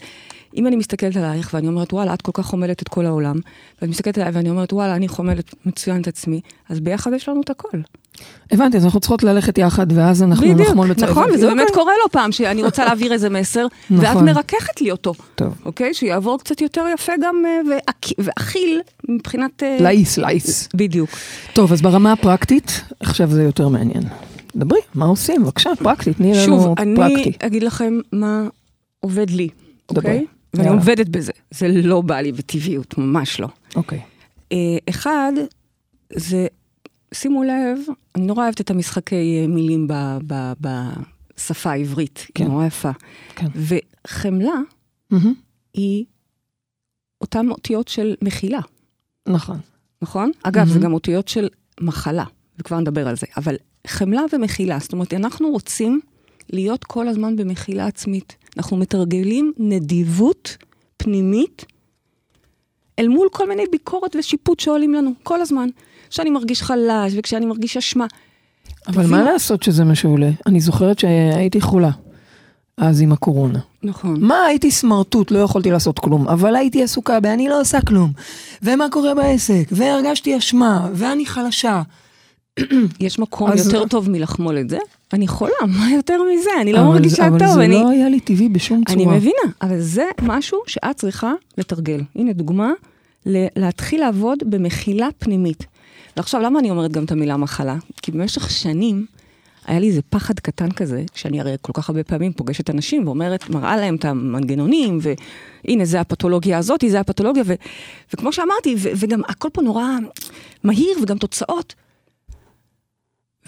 אם 0.55 0.67
אני 0.67 0.75
מסתכלת 0.75 1.15
עלייך 1.17 1.51
ואני 1.53 1.67
אומרת, 1.67 1.93
וואלה, 1.93 2.13
את 2.13 2.21
כל 2.21 2.31
כך 2.33 2.45
חומלת 2.45 2.81
את 2.81 2.87
כל 2.87 3.05
העולם, 3.05 3.35
ואת 3.81 3.89
מסתכלת 3.89 4.17
עליי 4.17 4.31
ואני 4.33 4.49
אומרת, 4.49 4.73
וואלה, 4.73 4.95
אני 4.95 5.07
חומלת 5.07 5.55
מצוין 5.65 6.01
את 6.01 6.07
עצמי, 6.07 6.41
אז 6.69 6.79
ביחד 6.79 7.13
יש 7.13 7.29
לנו 7.29 7.41
את 7.41 7.49
הכל. 7.49 7.77
הבנתי, 8.51 8.77
אז 8.77 8.85
אנחנו 8.85 8.99
צריכות 8.99 9.23
ללכת 9.23 9.57
יחד, 9.57 9.87
ואז 9.91 10.23
אנחנו 10.23 10.45
בדיוק, 10.53 10.69
נחמול 10.69 10.89
בצד. 10.93 11.09
נכון, 11.09 11.23
וזה 11.31 11.45
אוקיי. 11.45 11.55
באמת 11.55 11.73
קורה 11.73 11.91
לא 12.03 12.09
פעם, 12.11 12.31
שאני 12.31 12.63
רוצה 12.63 12.83
להעביר 12.85 13.13
איזה 13.13 13.29
מסר, 13.29 13.67
ואת 13.91 13.99
נכון. 14.03 14.25
מרככת 14.25 14.81
לי 14.81 14.91
אותו, 14.91 15.13
טוב. 15.35 15.55
אוקיי? 15.65 15.93
שיעבור 15.93 16.39
קצת 16.39 16.61
יותר 16.61 16.85
יפה 16.93 17.13
גם, 17.21 17.35
אה, 17.45 17.59
ואכ- 17.77 18.13
ואכיל 18.19 18.81
מבחינת... 19.09 19.63
אה, 19.63 19.77
לאיס, 19.81 20.17
לאיס. 20.17 20.69
בדיוק. 20.73 21.09
טוב, 21.53 21.71
אז 21.73 21.81
ברמה 21.81 22.11
הפרקטית, 22.11 22.81
עכשיו 22.99 23.31
זה 23.31 23.43
יותר 23.43 23.67
מעניין. 23.69 24.03
דברי, 24.55 24.79
מה 24.95 25.05
עושים? 25.05 25.43
בבקשה, 25.43 25.69
פרקטית, 25.79 26.17
תני 26.17 26.33
לנו 26.33 26.45
שוב, 26.45 26.75
אני 26.79 26.95
פרקטי. 26.95 27.31
אגיד 27.39 27.63
לכם 27.63 27.99
מה 28.11 28.47
עובד 28.99 29.29
לי. 29.29 29.49
אוקיי? 29.89 30.25
ואני 30.55 30.67
יאללה. 30.67 30.79
עובדת 30.79 31.07
בזה. 31.09 31.31
זה 31.51 31.67
לא 31.67 32.01
בא 32.01 32.19
לי 32.21 32.31
בטבעיות, 32.31 32.97
ממש 32.97 33.39
לא. 33.39 33.47
אוקיי. 33.75 34.01
אה, 34.51 34.57
אחד, 34.89 35.31
זה, 36.13 36.47
שימו 37.13 37.43
לב, 37.43 37.79
אני 38.15 38.25
נורא 38.25 38.43
אוהבת 38.43 38.61
את 38.61 38.69
המשחקי 38.69 39.39
אה, 39.41 39.47
מילים 39.47 39.87
ב- 39.87 40.17
ב- 40.27 40.53
בשפה 41.37 41.71
העברית, 41.71 42.27
כן. 42.35 42.43
היא 42.43 42.51
נורא 42.51 42.65
יפה. 42.65 42.91
כן. 43.35 43.47
וחמלה 43.55 44.53
מהמם. 45.11 45.33
היא 45.73 46.05
אותן 47.21 47.49
אותיות 47.49 47.87
של 47.87 48.15
מחילה, 48.21 48.59
נכון. 49.27 49.57
נכון? 50.01 50.31
אגב, 50.43 50.65
זה 50.67 50.73
מהמם. 50.73 50.83
גם 50.85 50.93
אותיות 50.93 51.27
של 51.27 51.47
מחלה, 51.81 52.25
וכבר 52.59 52.79
נדבר 52.79 53.07
על 53.07 53.15
זה. 53.15 53.27
אבל 53.37 53.55
חמלה 53.87 54.21
ומחילה, 54.33 54.79
זאת 54.79 54.93
אומרת, 54.93 55.13
אנחנו 55.13 55.49
רוצים 55.49 55.99
להיות 56.49 56.83
כל 56.83 57.07
הזמן 57.07 57.35
במחילה 57.35 57.87
עצמית. 57.87 58.35
אנחנו 58.57 58.77
מתרגלים 58.77 59.53
נדיבות 59.57 60.57
פנימית 60.97 61.65
אל 62.99 63.07
מול 63.07 63.27
כל 63.31 63.49
מיני 63.49 63.63
ביקורת 63.71 64.15
ושיפוט 64.15 64.59
שעולים 64.59 64.93
לנו, 64.93 65.11
כל 65.23 65.41
הזמן. 65.41 65.69
כשאני 66.09 66.29
מרגיש 66.29 66.61
חלש 66.61 67.13
וכשאני 67.15 67.45
מרגיש 67.45 67.77
אשמה. 67.77 68.05
אבל 68.87 69.05
מה 69.05 69.23
לעשות 69.23 69.63
שזה 69.63 69.83
מה 69.83 69.95
שעולה? 69.95 70.29
אני 70.45 70.59
זוכרת 70.59 70.99
שהייתי 70.99 71.61
חולה, 71.61 71.89
אז 72.77 73.01
עם 73.01 73.11
הקורונה. 73.11 73.59
נכון. 73.83 74.17
מה, 74.19 74.45
הייתי 74.45 74.71
סמרטוט, 74.71 75.31
לא 75.31 75.39
יכולתי 75.39 75.71
לעשות 75.71 75.99
כלום, 75.99 76.27
אבל 76.27 76.55
הייתי 76.55 76.83
עסוקה 76.83 77.19
ב"אני 77.19 77.49
לא 77.49 77.61
עושה 77.61 77.81
כלום", 77.81 78.11
ומה 78.63 78.85
קורה 78.91 79.15
בעסק, 79.15 79.63
והרגשתי 79.71 80.37
אשמה, 80.37 80.89
ואני 80.93 81.25
חלשה. 81.25 81.81
יש 82.99 83.19
מקום 83.19 83.51
יותר 83.57 83.87
טוב 83.87 84.09
מלחמול 84.09 84.57
את 84.59 84.69
זה? 84.69 84.77
אני 85.13 85.27
חולה, 85.27 85.53
מה 85.79 85.91
יותר 85.91 86.21
מזה? 86.33 86.49
אני 86.61 86.73
לא 86.73 86.83
מרגישה 86.83 87.29
טוב. 87.29 87.35
אבל 87.35 87.53
זה 87.53 87.65
אני... 87.65 87.73
לא 87.73 87.89
היה 87.89 88.09
לי 88.09 88.19
טבעי 88.19 88.49
בשום 88.49 88.83
צורה. 88.83 88.95
אני 88.95 89.17
מבינה, 89.17 89.53
אבל 89.61 89.79
זה 89.79 90.05
משהו 90.21 90.59
שאת 90.67 90.95
צריכה 90.95 91.33
לתרגל. 91.57 92.01
הנה 92.15 92.33
דוגמה, 92.33 92.71
להתחיל 93.55 94.01
לעבוד 94.01 94.39
במחילה 94.45 95.07
פנימית. 95.17 95.65
ועכשיו, 96.17 96.41
למה 96.41 96.59
אני 96.59 96.69
אומרת 96.69 96.91
גם 96.91 97.03
את 97.03 97.11
המילה 97.11 97.37
מחלה? 97.37 97.75
כי 98.01 98.11
במשך 98.11 98.49
שנים 98.49 99.05
היה 99.65 99.79
לי 99.79 99.87
איזה 99.87 100.01
פחד 100.09 100.39
קטן 100.39 100.71
כזה, 100.71 101.03
שאני 101.15 101.39
הרי 101.39 101.55
כל 101.61 101.73
כך 101.73 101.89
הרבה 101.89 102.03
פעמים 102.03 102.33
פוגשת 102.33 102.69
אנשים 102.69 103.07
ואומרת, 103.07 103.49
מראה 103.49 103.77
להם 103.77 103.95
את 103.95 104.05
המנגנונים, 104.05 104.99
והנה, 105.01 105.85
זה 105.85 105.99
הפתולוגיה 105.99 106.57
הזאת, 106.57 106.83
זה 106.87 106.99
הפתולוגיה, 106.99 107.43
ו- 107.45 107.53
וכמו 108.13 108.33
שאמרתי, 108.33 108.75
ו- 108.77 108.89
וגם 108.97 109.21
הכל 109.27 109.49
פה 109.53 109.61
נורא 109.61 109.87
מהיר, 110.63 110.97
וגם 111.03 111.17
תוצאות. 111.17 111.75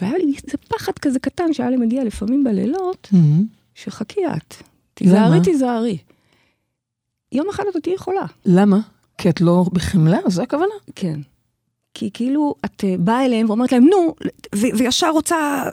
והיה 0.01 0.17
לי 0.17 0.23
איזה 0.25 0.57
פחד 0.67 0.91
כזה 1.01 1.19
קטן 1.19 1.53
שהיה 1.53 1.69
לי 1.69 1.77
מגיע 1.77 2.03
לפעמים 2.03 2.43
בלילות, 2.43 3.07
מהמם. 3.11 3.45
שחכי 3.75 4.19
את, 4.27 4.53
תיזהרי? 4.93 5.41
תיזהרי. 5.43 5.97
יום 7.31 7.49
אחד 7.49 7.63
את 7.69 7.83
תהיי 7.83 7.97
חולה. 7.97 8.25
למה? 8.45 8.79
כי 9.17 9.29
את 9.29 9.41
לא 9.41 9.65
בחמלה? 9.73 10.17
זו 10.27 10.41
הכוונה? 10.43 10.73
כן. 10.95 11.19
כי 11.93 12.09
כאילו, 12.13 12.55
את 12.65 12.83
אה, 12.83 12.95
באה 12.99 13.25
אליהם 13.25 13.49
ואומרת 13.49 13.71
להם, 13.71 13.83
נו, 13.83 14.15
ו- 14.55 14.77
וישר 14.77 15.09
רוצה 15.09 15.63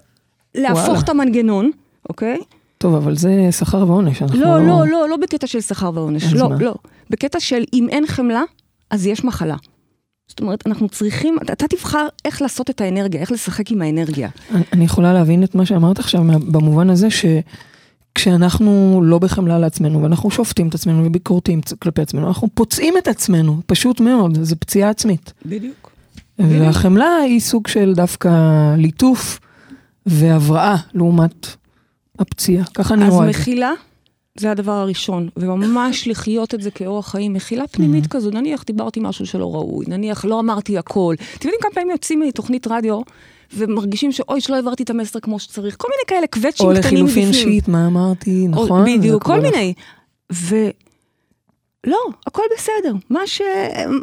להפוך 0.54 0.78
וואלה. 0.80 1.00
את 1.00 1.08
המנגנון, 1.08 1.70
אוקיי? 2.08 2.38
טוב, 2.78 2.94
אבל 2.94 3.16
זה 3.16 3.48
שכר 3.50 3.84
ועונש, 3.86 4.22
אנחנו 4.22 4.40
לא, 4.40 4.66
לא, 4.66 4.86
לא, 4.86 5.08
לא 5.08 5.16
בקטע 5.16 5.46
של 5.46 5.60
שכר 5.60 5.90
ועונש, 5.94 6.24
לא, 6.32 6.48
מה? 6.48 6.56
לא. 6.60 6.74
בקטע 7.10 7.40
של 7.40 7.64
אם 7.72 7.88
אין 7.90 8.06
חמלה, 8.06 8.42
אז 8.90 9.06
יש 9.06 9.24
מחלה. 9.24 9.56
זאת 10.34 10.40
אומרת, 10.40 10.66
אנחנו 10.66 10.88
צריכים, 10.88 11.36
אתה- 11.42 11.52
אתה 11.52 11.68
תבחר 11.68 12.06
איך 12.24 12.42
לעשות 12.42 12.70
את 12.70 12.80
האנרגיה, 12.80 13.20
איך 13.20 13.32
לשחק 13.32 13.70
עם 13.70 13.82
האנרגיה. 13.82 14.28
אני- 14.54 14.62
אני 14.72 14.84
יכולה 14.84 15.12
להבין 15.12 15.44
את 15.44 15.54
מה 15.54 15.66
שאמרת 15.66 15.98
עכשיו, 15.98 16.22
במובן 16.46 16.90
הזה 16.90 17.08
שכשאנחנו 17.10 19.00
לא 19.04 19.18
בחמלה 19.18 19.58
לעצמנו, 19.58 20.02
ואנחנו 20.02 20.30
שופטים 20.30 20.68
את 20.68 20.74
עצמנו 20.74 21.04
וביקורתיים 21.06 21.60
כלפי 21.78 22.02
עצמנו, 22.02 22.28
אנחנו 22.28 22.48
פוצעים 22.54 22.94
את 22.98 23.08
עצמנו, 23.08 23.60
פשוט 23.66 24.00
מאוד, 24.00 24.38
זו 24.44 24.56
פציעה 24.60 24.90
עצמית. 24.90 25.32
בדיוק. 25.46 25.90
והחמלה 26.38 27.16
היא 27.16 27.40
סוג 27.40 27.68
של 27.68 27.92
דווקא 27.96 28.30
ליטוף 28.76 29.40
והבראה 30.06 30.76
לעומת 30.94 31.46
הפציעה. 32.18 32.64
ככה 32.74 32.94
אני 32.94 33.06
אז 33.06 33.12
רואה 33.12 33.28
את 33.28 33.32
זה. 33.34 33.38
מחילה, 33.40 33.70
זה 34.38 34.50
הדבר 34.50 34.72
הראשון, 34.72 35.28
וממש 35.36 36.08
לחיות 36.08 36.54
את 36.54 36.60
זה 36.60 36.70
כאורח 36.70 37.08
חיים, 37.10 37.32
מחילה 37.32 37.66
פנימית 37.66 38.06
כזו, 38.06 38.30
נניח 38.30 38.64
דיברתי 38.66 39.00
משהו 39.02 39.26
שלא 39.26 39.54
ראוי, 39.54 39.84
נניח 39.88 40.24
לא 40.24 40.40
אמרתי 40.40 40.78
הכל. 40.78 41.14
אתם 41.18 41.48
יודעים 41.48 41.60
כמה 41.62 41.70
פעמים 41.74 41.90
יוצאים 41.90 42.20
מתוכנית 42.20 42.66
רדיו, 42.66 43.00
ומרגישים 43.56 44.12
שאוי, 44.12 44.40
שלא 44.40 44.56
העברתי 44.56 44.82
את 44.82 44.90
המסר 44.90 45.20
כמו 45.20 45.38
שצריך, 45.38 45.76
כל 45.78 45.88
מיני 45.90 46.02
כאלה 46.06 46.26
קווצ'ים 46.26 46.66
או 46.66 46.72
קטנים 46.74 46.84
לחילופין 46.84 47.28
בפנים. 47.28 47.44
שיט, 47.52 47.68
מה 47.68 47.86
אמרתי, 47.86 48.46
או- 48.46 48.64
נכון? 48.64 48.84
זה 48.90 48.96
בדיוק, 48.98 49.22
כל 49.22 49.36
לך. 49.36 49.42
מיני. 49.42 49.74
ו... 50.32 50.56
לא, 51.86 51.98
הכל 52.26 52.42
בסדר. 52.56 52.94
מה, 53.10 53.26
ש... 53.26 53.42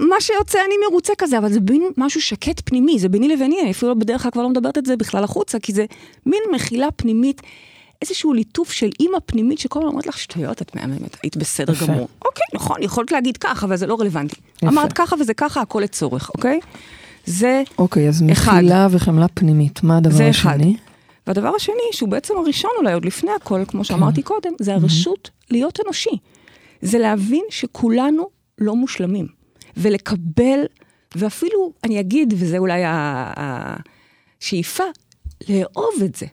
מה 0.10 0.16
שיוצא, 0.20 0.60
אני 0.66 0.74
מרוצה 0.90 1.14
כזה, 1.18 1.38
אבל 1.38 1.52
זה 1.54 1.60
מין 1.70 1.84
משהו 1.98 2.22
שקט 2.22 2.62
פנימי, 2.66 3.00
זה 3.00 3.10
ביני 3.10 3.28
לביני, 3.28 3.62
אני 3.62 3.72
אפילו 3.72 4.00
בדרך 4.00 4.22
כלל 4.24 4.32
כבר 4.32 4.42
לא 4.44 4.50
מדברת 4.50 4.78
את 4.78 4.86
זה 4.86 4.98
בכלל 4.98 5.24
החוצה, 5.24 5.60
כי 5.60 5.74
זה 5.74 5.86
מין 6.26 6.40
מחילה 6.56 6.92
פנימית, 6.92 7.42
איזשהו 8.02 8.34
ליטוף 8.34 8.72
של 8.72 8.90
אימא 9.00 9.18
פנימית 9.26 9.60
שכל 9.60 9.80
הזמן 9.80 9.92
אומרת 9.92 10.08
לך, 10.08 10.18
שטויות, 10.18 10.62
את 10.62 10.76
מהממת, 10.76 11.18
היית 11.24 11.38
בסדר 11.38 11.74
יפה. 11.74 11.86
גמור. 11.86 12.08
אוקיי, 12.26 12.46
נכון, 12.54 12.84
יכולת 12.84 13.12
להגיד 13.12 13.38
ככה, 13.38 13.66
אבל 13.66 13.76
זה 13.76 13.88
לא 13.88 13.98
רלוונטי. 14.00 14.36
יפה. 14.58 14.68
אמרת 14.68 14.94
ככה 14.94 15.16
וזה 15.20 15.34
ככה, 15.34 15.62
הכל 15.62 15.82
לצורך, 15.84 16.32
אוקיי? 16.36 16.60
זה 17.26 17.64
אוקיי, 17.78 18.10
אז 18.10 18.24
אחד. 18.32 18.52
מחילה 18.52 18.88
וחמלה 18.92 19.28
פנימית, 19.28 19.84
מה 19.84 19.98
הדבר 19.98 20.16
זה 20.16 20.30
אחד. 20.30 20.56
השני? 20.56 20.76
והדבר 21.28 21.56
השני, 21.56 21.76
שהוא 21.92 22.10
בעצם 22.10 22.34
הראשון 22.38 22.72
אולי 22.78 22.94
עוד 22.94 23.06
לפני 23.06 23.32
הכל, 23.42 23.62
כמו 23.68 23.84
שאמרתי 23.84 24.22
קודם, 24.22 24.52
זה 24.60 24.74
הרשות 24.74 25.30
להיות 25.50 25.80
אנושי. 25.86 26.18
זה 26.82 26.98
להבין 26.98 27.44
שכולנו 27.50 28.30
לא 28.58 28.76
מושלמים, 28.76 29.28
ולקבל, 29.78 30.60
ואפילו, 31.16 31.74
אני 31.84 32.00
אגיד, 32.00 32.34
וזה 32.38 32.58
אולי 32.58 32.82
השאיפה, 34.42 34.84
לאהוב 35.50 35.94
את 36.06 36.16
זה. 36.16 36.26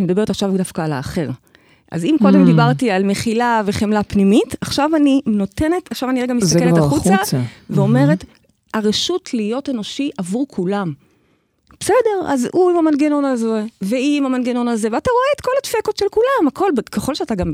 אני 0.00 0.04
מדברת 0.04 0.30
עכשיו 0.30 0.50
דווקא 0.56 0.82
על 0.82 0.92
האחר. 0.92 1.30
אז 1.92 2.04
אם 2.04 2.16
קודם 2.22 2.42
Mm. 2.42 2.46
דיברתי 2.46 2.90
על 2.90 3.04
מחילה 3.04 3.62
וחמלה 3.66 4.02
פנימית, 4.02 4.54
עכשיו 4.60 4.90
אני 4.96 5.20
נותנת, 5.26 5.90
עכשיו 5.90 6.10
אני 6.10 6.22
רגע 6.22 6.34
מסתכלת 6.34 6.78
החוצה, 6.78 7.14
החוצה. 7.14 7.40
ואומרת, 7.70 8.24
הרשות 8.74 9.34
להיות 9.34 9.68
אנושי 9.68 10.10
עבור 10.18 10.46
כולם. 10.48 10.92
בסדר, 11.80 12.26
אז 12.26 12.48
הוא 12.52 12.70
עם 12.70 12.76
המנגנון 12.76 13.24
הזה, 13.24 13.64
והיא 13.82 14.18
עם 14.18 14.26
המנגנון 14.26 14.68
הזה, 14.68 14.88
ואתה 14.92 15.10
רואה 15.10 15.24
את 15.36 15.40
כל 15.40 15.50
הדפקות 15.62 15.96
של 15.96 16.06
כולם, 16.10 16.48
הכל, 16.48 16.70
ככל 16.92 17.14
שאתה 17.14 17.34
גם, 17.34 17.52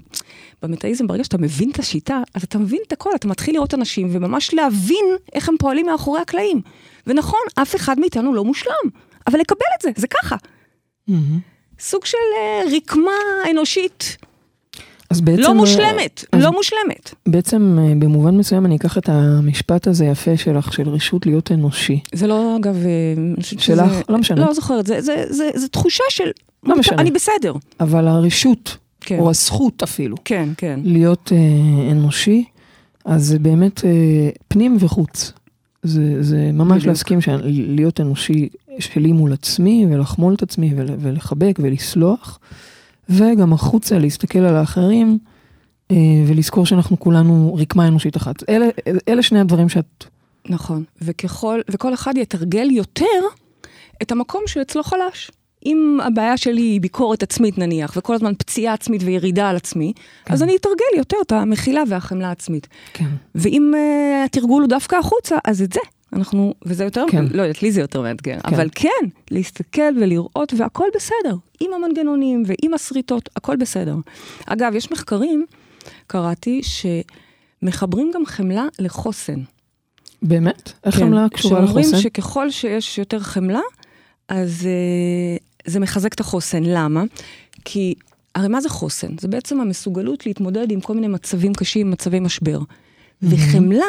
במטאיזם, 0.62 1.06
ברגע 1.06 1.24
שאתה 1.24 1.38
מבין 1.38 1.70
את 1.70 1.78
השיטה, 1.78 2.22
אז 2.34 2.42
אתה 2.42 2.58
מבין 2.58 2.80
את 2.86 2.92
הכל, 2.92 3.10
אתה 3.14 3.28
מתחיל 3.28 3.54
לראות 3.54 3.74
אנשים, 3.74 4.08
וממש 4.12 4.54
להבין 4.54 5.06
איך 5.32 5.48
הם 5.48 5.54
פועלים 5.58 5.86
מאחורי 5.86 6.20
הקלעים. 6.20 6.60
ונכון, 7.06 7.40
אף 7.54 7.76
אחד 7.76 8.00
מאיתנו 8.00 8.34
לא 8.34 8.44
מושלם, 8.44 8.90
אבל 9.26 9.38
לקבל 9.40 9.66
את 9.78 9.82
זה, 9.82 9.90
זה 9.96 10.06
ככה. 10.06 10.36
מהמם. 11.08 11.55
סוג 11.80 12.04
של 12.04 12.16
אה, 12.36 12.76
רקמה 12.76 13.10
אנושית, 13.50 14.16
אז 15.10 15.20
בעצם... 15.20 15.40
לא 15.42 15.54
מושלמת, 15.54 16.24
אז 16.32 16.42
לא 16.42 16.52
מושלמת. 16.52 17.14
בעצם 17.28 17.78
אה, 17.80 17.92
במובן 17.98 18.36
מסוים 18.36 18.66
אני 18.66 18.76
אקח 18.76 18.98
את 18.98 19.08
המשפט 19.08 19.86
הזה 19.86 20.04
יפה 20.04 20.36
שלך, 20.36 20.72
של 20.72 20.88
רשות 20.88 21.26
להיות 21.26 21.52
אנושי. 21.52 22.00
זה 22.14 22.26
לא, 22.26 22.56
אגב, 22.60 22.76
אה, 22.86 23.42
שלך? 23.42 23.60
שזה- 23.62 23.74
לא 24.08 24.18
משנה. 24.18 24.46
לא 24.46 24.52
זוכרת, 24.54 24.86
זה, 24.86 25.00
זה, 25.00 25.24
זה, 25.28 25.50
זה 25.54 25.68
תחושה 25.68 26.04
של... 26.08 26.30
לא 26.64 26.78
משנה. 26.78 26.96
אני 27.02 27.10
בסדר. 27.10 27.52
אבל 27.80 28.08
הרשות, 28.08 28.76
כן. 29.00 29.18
או 29.18 29.30
הזכות 29.30 29.82
אפילו, 29.82 30.16
כן, 30.24 30.48
כן. 30.56 30.80
להיות 30.84 31.32
אה, 31.32 31.38
אנושי, 31.92 32.44
אז 33.04 33.24
זה 33.26 33.38
באמת 33.38 33.84
אה, 33.84 33.90
פנים 34.48 34.76
וחוץ. 34.80 35.32
זה, 35.82 36.22
זה 36.22 36.50
ממש 36.52 36.70
בדיוק. 36.76 36.86
להסכים 36.86 37.20
ש- 37.20 37.28
להיות 37.48 38.00
אנושי 38.00 38.48
שלי 38.78 39.12
מול 39.12 39.32
עצמי, 39.32 39.86
ולחמול 39.90 40.34
את 40.34 40.42
עצמי, 40.42 40.72
ול, 40.76 40.86
ולחבק 40.98 41.58
ולסלוח, 41.62 42.38
וגם 43.08 43.52
החוצה 43.52 43.98
להסתכל 43.98 44.38
על 44.38 44.56
האחרים, 44.56 45.18
אה, 45.90 45.96
ולזכור 46.26 46.66
שאנחנו 46.66 47.00
כולנו 47.00 47.54
רקמה 47.60 47.88
אנושית 47.88 48.16
אחת. 48.16 48.48
אלה, 48.48 48.66
אלה 49.08 49.22
שני 49.22 49.40
הדברים 49.40 49.68
שאת... 49.68 50.04
נכון. 50.48 50.84
וככל, 51.02 51.60
וכל 51.70 51.94
אחד 51.94 52.16
יתרגל 52.16 52.70
יותר 52.70 53.04
את 54.02 54.12
המקום 54.12 54.42
שאצלו 54.46 54.82
חלש. 54.82 55.30
אם 55.66 55.98
הבעיה 56.02 56.36
שלי 56.36 56.62
היא 56.62 56.80
ביקורת 56.80 57.22
עצמית 57.22 57.58
נניח, 57.58 57.92
וכל 57.96 58.14
הזמן 58.14 58.32
פציעה 58.38 58.74
עצמית 58.74 59.02
וירידה 59.04 59.50
על 59.50 59.56
עצמי, 59.56 59.92
כן. 60.24 60.34
אז 60.34 60.42
אני 60.42 60.56
אתרגל 60.56 60.96
יותר 60.96 61.16
את 61.26 61.32
המחילה 61.32 61.82
והחמלה 61.88 62.28
העצמית. 62.28 62.68
כן. 62.92 63.08
ואם 63.34 63.72
uh, 63.74 64.24
התרגול 64.26 64.62
הוא 64.62 64.68
דווקא 64.68 64.96
החוצה, 64.96 65.36
אז 65.44 65.62
את 65.62 65.72
זה. 65.72 65.80
אנחנו, 66.12 66.54
וזה 66.64 66.84
יותר, 66.84 67.04
כן. 67.10 67.24
לא 67.30 67.42
יודעת, 67.42 67.62
לי 67.62 67.72
זה 67.72 67.80
יותר 67.80 68.02
מאתגר, 68.02 68.38
כן. 68.40 68.54
אבל 68.54 68.68
כן, 68.74 68.90
להסתכל 69.30 69.92
ולראות, 70.00 70.54
והכל 70.56 70.86
בסדר, 70.94 71.36
עם 71.60 71.70
המנגנונים 71.72 72.42
ועם 72.46 72.74
השריטות, 72.74 73.28
הכל 73.36 73.56
בסדר. 73.56 73.96
אגב, 74.46 74.74
יש 74.74 74.92
מחקרים, 74.92 75.46
קראתי, 76.06 76.60
שמחברים 77.62 78.10
גם 78.14 78.26
חמלה 78.26 78.66
לחוסן. 78.78 79.42
באמת? 80.22 80.72
איך 80.84 80.94
כן, 80.94 81.00
חמלה 81.00 81.28
קשורה 81.28 81.60
לחוסן? 81.60 81.82
שאומרים 81.82 82.02
שככל 82.02 82.50
שיש 82.50 82.98
יותר 82.98 83.20
חמלה, 83.20 83.60
אז 84.28 84.62
uh, 84.62 85.70
זה 85.70 85.80
מחזק 85.80 86.14
את 86.14 86.20
החוסן. 86.20 86.62
למה? 86.64 87.04
כי, 87.64 87.94
הרי 88.34 88.48
מה 88.48 88.60
זה 88.60 88.68
חוסן? 88.68 89.18
זה 89.20 89.28
בעצם 89.28 89.60
המסוגלות 89.60 90.26
להתמודד 90.26 90.70
עם 90.70 90.80
כל 90.80 90.94
מיני 90.94 91.08
מצבים 91.08 91.54
קשים, 91.54 91.90
מצבי 91.90 92.20
משבר. 92.20 92.58
וחמלה, 93.22 93.84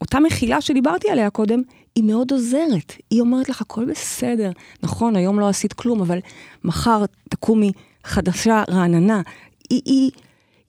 אותה 0.00 0.20
מחילה 0.20 0.60
שדיברתי 0.60 1.10
עליה 1.10 1.30
קודם, 1.30 1.62
היא 1.94 2.04
מאוד 2.04 2.32
עוזרת. 2.32 2.92
היא 3.10 3.20
אומרת 3.20 3.48
לך, 3.48 3.60
הכל 3.60 3.84
בסדר. 3.84 4.50
נכון, 4.82 5.16
היום 5.16 5.40
לא 5.40 5.48
עשית 5.48 5.72
כלום, 5.72 6.00
אבל 6.00 6.18
מחר 6.64 7.04
תקומי 7.30 7.72
חדשה, 8.04 8.62
רעננה. 8.70 9.22
היא, 9.70 9.80
היא, 9.84 10.10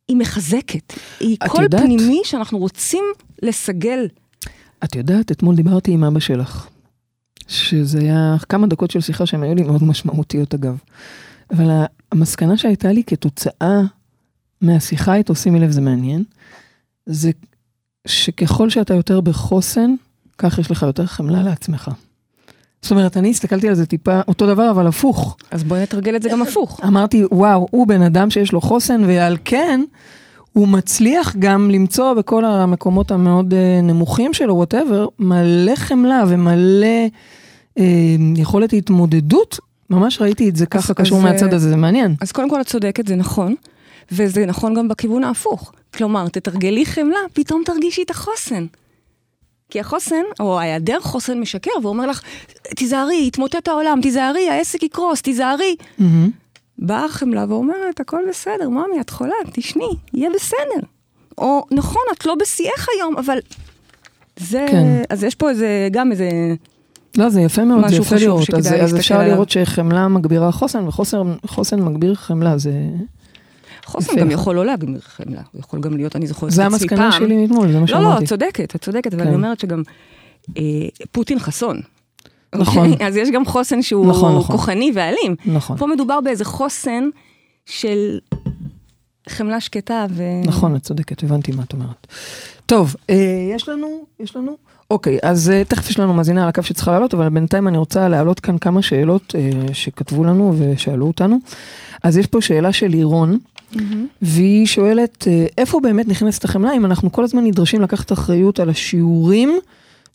היא 0.08 0.18
מחזקת. 0.18 0.94
היא 1.20 1.38
קול 1.48 1.64
יודעת- 1.64 1.82
פנימי 1.82 2.22
שאנחנו 2.24 2.58
רוצים 2.58 3.04
לסגל. 3.44 4.08
את 4.84 4.96
יודעת, 4.96 5.32
אתמול 5.32 5.56
דיברתי 5.56 5.92
עם 5.92 6.04
אבא 6.04 6.20
שלך, 6.20 6.68
שזה 7.48 8.00
היה 8.00 8.36
כמה 8.50 8.68
דקות 8.68 8.92
של 8.92 9.02
שיחה 9.02 9.26
שהן 9.26 9.44
היו 9.44 9.56
לי 9.56 9.64
מאוד 9.64 9.84
משמעותיות 9.84 10.54
אגב. 10.54 10.78
אבל 11.52 11.84
המסקנה 12.12 12.58
שהייתה 12.58 12.92
לי 12.92 13.04
כתוצאה 13.04 13.82
מהשיחה 14.62 15.16
איתו, 15.16 15.36
שימי 15.36 15.60
לב, 15.60 15.72
זה 15.72 15.82
מעניין, 15.82 16.24
זה 17.06 17.32
שככל 18.08 18.70
שאתה 18.70 18.94
יותר 18.94 19.22
בחוסן, 19.22 19.96
כך 20.38 20.60
יש 20.60 20.72
לך 20.72 20.84
יותר 20.84 21.06
חמלה 21.06 21.44
לעצמך. 21.44 21.92
זאת 22.82 22.92
אומרת, 22.92 23.18
אני 23.18 23.30
הסתכלתי 23.30 23.70
על 23.70 23.76
זה 23.76 23.86
טיפה 23.86 24.22
אותו 24.28 24.48
דבר, 24.48 24.72
אבל 24.72 24.88
הפוך. 24.88 25.38
אז 25.52 25.64
בואי 25.64 25.82
נתרגל 25.82 26.16
את 26.16 26.22
זה 26.22 26.30
גם 26.30 26.42
הפוך. 26.42 26.80
אמרתי, 26.88 27.24
וואו, 27.32 27.68
הוא 27.72 27.88
בן 27.88 28.02
אדם 28.02 28.30
שיש 28.30 28.52
לו 28.52 28.62
חוסן, 28.62 29.04
ועל 29.04 29.38
כן 29.46 29.82
הוא 30.54 30.68
מצליח 30.68 31.36
גם 31.40 31.72
למצוא 31.72 32.14
בכל 32.14 32.46
המקומות 32.46 33.12
המאוד 33.12 33.54
אה, 33.54 33.80
נמוכים 33.84 34.34
שלו, 34.34 34.56
וואטאבר, 34.56 35.08
מלא 35.20 35.76
חמלה 35.76 36.24
ומלא 36.28 37.08
אה, 37.78 37.84
יכולת 38.36 38.74
התמודדות. 38.74 39.60
ממש 39.90 40.22
ראיתי 40.22 40.50
את 40.50 40.56
זה 40.56 40.66
ככה 40.66 40.94
קשור 40.94 41.18
אז, 41.18 41.24
מהצד 41.24 41.50
אה, 41.50 41.56
הזה, 41.56 41.70
זה 41.70 41.76
מעניין. 41.76 42.16
אז 42.22 42.32
קודם 42.32 42.50
כל 42.50 42.62
את 42.62 42.66
צודקת, 42.66 43.08
זה 43.08 43.16
נכון, 43.16 43.56
וזה 44.12 44.46
נכון 44.46 44.74
גם 44.74 44.88
בכיוון 44.88 45.24
ההפוך. 45.24 45.72
כלומר, 45.94 46.28
תתרגלי 46.28 46.86
חמלה, 46.86 47.20
פתאום 47.34 47.62
תרגישי 47.66 48.04
את 48.04 48.10
החוסן. 48.10 48.66
כי 49.70 49.80
החוסן, 49.80 50.24
או 50.40 50.60
היעדר 50.60 51.00
חוסן 51.00 51.40
משקר, 51.40 51.72
ואומר 51.84 52.08
לך, 52.08 52.22
תיזהרי, 52.76 53.28
יתמוטט 53.28 53.68
העולם, 53.68 54.00
תיזהרי, 54.02 54.50
העסק 54.50 54.84
יקרוס, 54.84 55.22
תיזהרי. 55.22 55.76
מהמם. 55.98 56.30
באה 56.80 57.06
החמלה 57.06 57.46
ואומרת, 57.50 58.00
הכל 58.00 58.22
בסדר, 58.30 58.70
ממי, 58.70 59.02
את 59.02 59.10
חולה, 59.10 59.34
תשני, 59.54 59.90
יהיה 60.14 60.30
בסדר. 60.36 60.88
או, 61.38 61.66
נכון, 61.72 62.02
את 62.18 62.26
לא 62.26 62.36
בשיאך 62.36 62.88
היום, 62.98 63.18
אבל... 63.18 63.38
זה... 64.40 64.66
כן. 64.72 65.02
אז 65.10 65.24
יש 65.24 65.36
פה 65.36 65.50
איזה, 65.50 65.88
גם 65.92 66.12
איזה... 66.12 66.30
לא, 67.18 67.30
זה 67.30 67.42
יפה 67.42 67.64
מאוד, 67.64 67.88
זה 67.88 67.96
יפה 67.96 68.16
לראות. 68.16 68.54
אז, 68.54 68.74
אז 68.74 68.96
אפשר 68.96 69.16
עליו. 69.16 69.34
לראות 69.34 69.50
שחמלה 69.50 70.08
מגבירה 70.08 70.52
חוסן, 70.52 70.88
וחוסן 71.44 71.82
מגביר 71.82 72.16
חמלה, 72.16 72.58
זה, 72.58 72.72
חוסן. 73.88 74.16
גם 74.20 74.32
יכול 74.32 74.56
לא 74.56 74.66
להגמיר 74.66 75.02
חמלה, 75.02 75.42
הוא 75.52 75.60
יכול 75.60 75.80
גם 75.80 75.98
להיות, 75.98 76.16
אני 76.16 76.28
זוכרת 76.28 76.50
את 76.50 76.54
זה 76.54 76.66
עצמי 76.66 76.76
המסקנה 76.76 77.12
פעם. 77.12 77.22
שלי 77.22 77.38
מאתמול, 77.38 77.72
זה 77.72 77.80
מה 77.80 77.80
לא, 77.80 77.82
לא, 77.82 77.88
שאמרתי. 77.88 78.24
את 78.24 78.30
צודקת, 78.30 78.76
את 78.76 78.84
צודקת, 78.84 79.14
אבל 79.14 79.22
כן. 79.22 79.28
אני 79.28 79.36
אומרת 79.36 79.60
שגם 79.60 79.82
אה, 80.58 80.64
פוטין 81.12 81.40
חסון. 81.40 81.82
נכון. 82.56 82.92
אוקיי? 82.92 83.08
אז 83.08 83.16
יש 83.16 83.30
גם 83.34 83.46
חוסן 83.46 83.82
שהוא 83.82 84.08
נכון, 84.08 84.36
נכון. 84.38 84.56
כוחני 84.56 84.92
ואלים. 84.96 85.36
נכון, 85.46 85.78
פה 85.78 85.88
מדובר 85.88 86.22
באיזה 86.22 86.46
חוסן 86.46 87.10
של 87.66 88.20
חמלה 89.30 89.62
שקטה 89.62 90.06
ו... 90.10 90.24
נכון, 90.46 90.76
את 90.76 90.84
צודקת, 90.84 91.24
הבנתי 91.24 91.52
מה 91.52 91.64
את 91.64 91.74
אומרת. 91.74 92.08
טוב, 92.68 92.96
אה, 93.10 93.50
יש 93.56 93.70
לנו, 93.70 94.06
יש 94.20 94.36
לנו, 94.36 94.58
אוקיי, 94.92 95.20
אז 95.24 95.50
אה, 95.50 95.64
תכף 95.64 95.90
יש 95.90 96.00
לנו 96.00 96.14
מאזינה 96.14 96.44
על 96.44 96.50
הקו 96.50 96.64
שצריכה 96.64 96.92
לעלות, 96.92 97.14
אבל 97.14 97.30
בינתיים 97.30 97.68
אני 97.68 97.78
רוצה 97.78 98.08
להעלות 98.08 98.40
כאן 98.40 98.58
כמה 98.58 98.82
שאלות 98.82 99.36
אה, 99.38 99.74
שכתבו 99.74 100.24
לנו 100.24 100.54
ושאלו 100.58 101.08
אותנו. 101.08 101.38
אז 102.04 102.18
יש 102.18 102.28
פה 102.28 102.42
שאלה 102.42 102.74
של 102.74 102.88
לירון. 102.88 103.38
והיא 104.22 104.66
שואלת, 104.66 105.28
איפה 105.58 105.80
באמת 105.80 106.08
נכנסת 106.08 106.46
החמלה 106.46 106.74
אם 106.74 106.86
אנחנו 106.86 107.12
כל 107.12 107.24
הזמן 107.24 107.44
נדרשים 107.44 107.82
לקחת 107.82 108.12
אחריות 108.12 108.60
על 108.60 108.70
השיעורים 108.70 109.60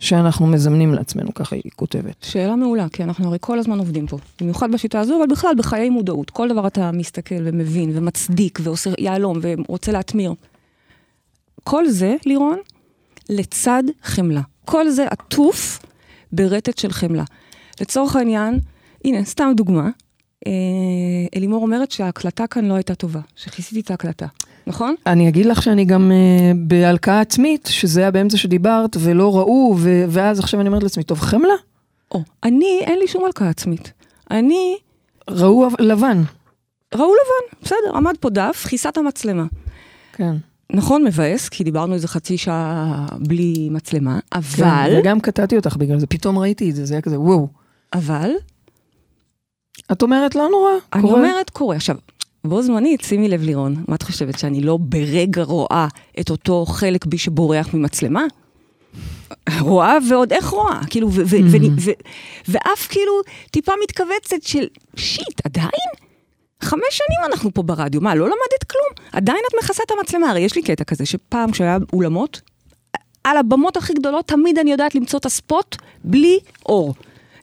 שאנחנו 0.00 0.46
מזמנים 0.46 0.94
לעצמנו, 0.94 1.34
ככה 1.34 1.56
היא 1.56 1.70
כותבת. 1.76 2.14
שאלה 2.22 2.56
מעולה, 2.56 2.86
כי 2.92 3.02
אנחנו 3.02 3.28
הרי 3.28 3.38
כל 3.40 3.58
הזמן 3.58 3.78
עובדים 3.78 4.06
פה. 4.06 4.18
במיוחד 4.40 4.72
בשיטה 4.72 5.00
הזו, 5.00 5.16
אבל 5.18 5.26
בכלל 5.32 5.54
בחיי 5.56 5.90
מודעות. 5.90 6.30
כל 6.30 6.48
דבר 6.48 6.66
אתה 6.66 6.90
מסתכל 6.92 7.34
ומבין 7.44 7.90
ומצדיק 7.94 8.58
ועושה 8.62 8.90
יהלום 8.98 9.38
ורוצה 9.42 9.92
להטמיר. 9.92 10.34
כל 11.64 11.88
זה, 11.88 12.16
לירון, 12.26 12.58
לצד 13.28 13.82
חמלה. 14.02 14.40
כל 14.64 14.88
זה 14.88 15.06
עטוף 15.06 15.78
ברטט 16.32 16.78
של 16.78 16.92
חמלה. 16.92 17.24
לצורך 17.80 18.16
העניין, 18.16 18.60
הנה, 19.04 19.24
סתם 19.24 19.52
דוגמה, 19.56 19.88
אה, 20.46 20.52
אלימור 21.36 21.62
אומרת 21.62 21.90
שההקלטה 21.90 22.46
כאן 22.46 22.64
לא 22.64 22.74
הייתה 22.74 22.94
טובה, 22.94 23.20
שכיסיתי 23.36 23.80
את 23.80 23.90
ההקלטה, 23.90 24.26
נכון? 24.66 24.94
אני 25.06 25.28
אגיד 25.28 25.46
לך 25.46 25.62
שאני 25.62 25.84
גם 25.84 26.12
אה, 26.12 26.52
בהלקאה 26.56 27.20
עצמית, 27.20 27.68
שזה 27.72 28.00
היה 28.00 28.10
באמצע 28.10 28.36
שדיברת 28.36 28.96
ולא 29.00 29.36
ראו, 29.36 29.76
ו- 29.78 30.04
ואז 30.08 30.38
עכשיו 30.38 30.60
אני 30.60 30.68
אומרת 30.68 30.82
לעצמי, 30.82 31.04
טוב, 31.04 31.20
חמלה? 31.20 31.54
או, 32.14 32.22
אני, 32.44 32.80
אין 32.82 32.98
לי 32.98 33.08
שום 33.08 33.24
הלקאה 33.24 33.48
עצמית. 33.48 33.92
אני, 34.30 34.76
ראו 35.30 35.68
לבן. 35.78 36.22
ראו 36.94 37.12
לבן, 37.14 37.62
בסדר, 37.62 37.96
עמד 37.96 38.14
פה 38.20 38.30
דף, 38.30 38.66
כיסה 38.68 38.88
את 38.88 38.98
המצלמה. 38.98 39.44
כן. 40.12 40.36
נכון, 40.72 41.04
מבאס, 41.04 41.48
כי 41.48 41.64
דיברנו 41.64 41.94
איזה 41.94 42.08
חצי 42.08 42.38
שעה 42.38 43.06
בלי 43.18 43.68
מצלמה, 43.70 44.18
כן, 44.20 44.38
אבל, 44.38 44.94
וגם 44.98 45.20
קטעתי 45.20 45.56
אותך 45.56 45.76
בגלל 45.76 45.98
זה, 45.98 46.06
פתאום 46.06 46.38
ראיתי 46.38 46.70
את 46.70 46.74
זה, 46.74 46.84
זה 46.84 46.94
היה 46.94 47.00
כזה, 47.00 47.20
וואו. 47.20 47.48
אבל, 47.92 48.30
את 49.92 50.02
אומרת, 50.02 50.34
לא 50.34 50.48
נורא, 50.50 50.70
אני 50.92 51.02
קורה. 51.02 51.18
אומרת, 51.18 51.50
קורה. 51.50 51.76
עכשיו, 51.76 51.96
בו 52.44 52.62
זמנית, 52.62 53.00
שימי 53.00 53.28
לב 53.28 53.42
לירון, 53.42 53.84
מה 53.88 53.94
את 53.94 54.02
חושבת, 54.02 54.38
שאני 54.38 54.60
לא 54.60 54.78
ברגע 54.80 55.42
רואה 55.42 55.88
את 56.20 56.30
אותו 56.30 56.66
חלק 56.66 57.06
בי 57.06 57.18
שבורח 57.18 57.74
ממצלמה? 57.74 58.22
רואה 59.60 59.98
ועוד 60.08 60.32
איך 60.32 60.48
רואה, 60.48 60.80
כאילו, 60.90 61.08
ו- 61.12 61.20
ואף 62.48 62.86
כאילו 62.88 63.12
טיפה 63.50 63.72
מתכווצת 63.82 64.42
של 64.42 64.66
שיט, 64.96 65.46
עדיין? 65.46 66.11
חמש 66.64 66.82
שנים 66.90 67.32
אנחנו 67.32 67.54
פה 67.54 67.62
ברדיו, 67.62 68.00
מה, 68.00 68.14
לא 68.14 68.24
למדת 68.26 68.64
כלום? 68.70 69.08
עדיין 69.12 69.38
את 69.48 69.64
מכסה 69.64 69.82
את 69.86 69.90
המצלמה, 69.98 70.30
הרי 70.30 70.40
יש 70.40 70.56
לי 70.56 70.62
קטע 70.62 70.84
כזה, 70.84 71.06
שפעם 71.06 71.50
כשהיה 71.50 71.78
אולמות, 71.92 72.40
על 73.24 73.36
הבמות 73.36 73.76
הכי 73.76 73.94
גדולות 73.94 74.28
תמיד 74.28 74.58
אני 74.58 74.72
יודעת 74.72 74.94
למצוא 74.94 75.18
את 75.18 75.26
הספוט 75.26 75.76
בלי 76.04 76.38
אור. 76.66 76.94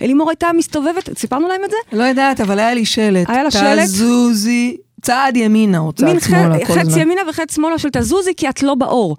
אלימור 0.02 0.30
הייתה 0.30 0.48
מסתובבת, 0.58 1.18
סיפרנו 1.18 1.48
להם 1.48 1.62
את 1.66 1.70
זה? 1.70 1.98
לא 1.98 2.04
יודעת, 2.04 2.42
אבל 2.42 2.60
היה 2.60 2.74
לי 2.74 2.86
שלט. 2.86 3.30
היה 3.30 3.44
לה 3.44 3.52
שלט? 3.52 3.80
תזוזי, 3.80 4.78
צעד 5.02 5.38
ימינה 5.38 5.80
או 5.80 5.94
צעד 5.94 6.20
שמאלה, 6.20 6.66
כל 6.66 6.74
חץ 6.74 6.78
הזמן. 6.78 7.02
ימינה 7.02 7.22
וחץ 7.30 7.56
שמאלה 7.56 7.80
של 7.80 7.90
תזוזי 7.90 8.32
כי 8.38 8.50
את 8.50 8.64
לא 8.64 8.76
באור. 8.76 9.18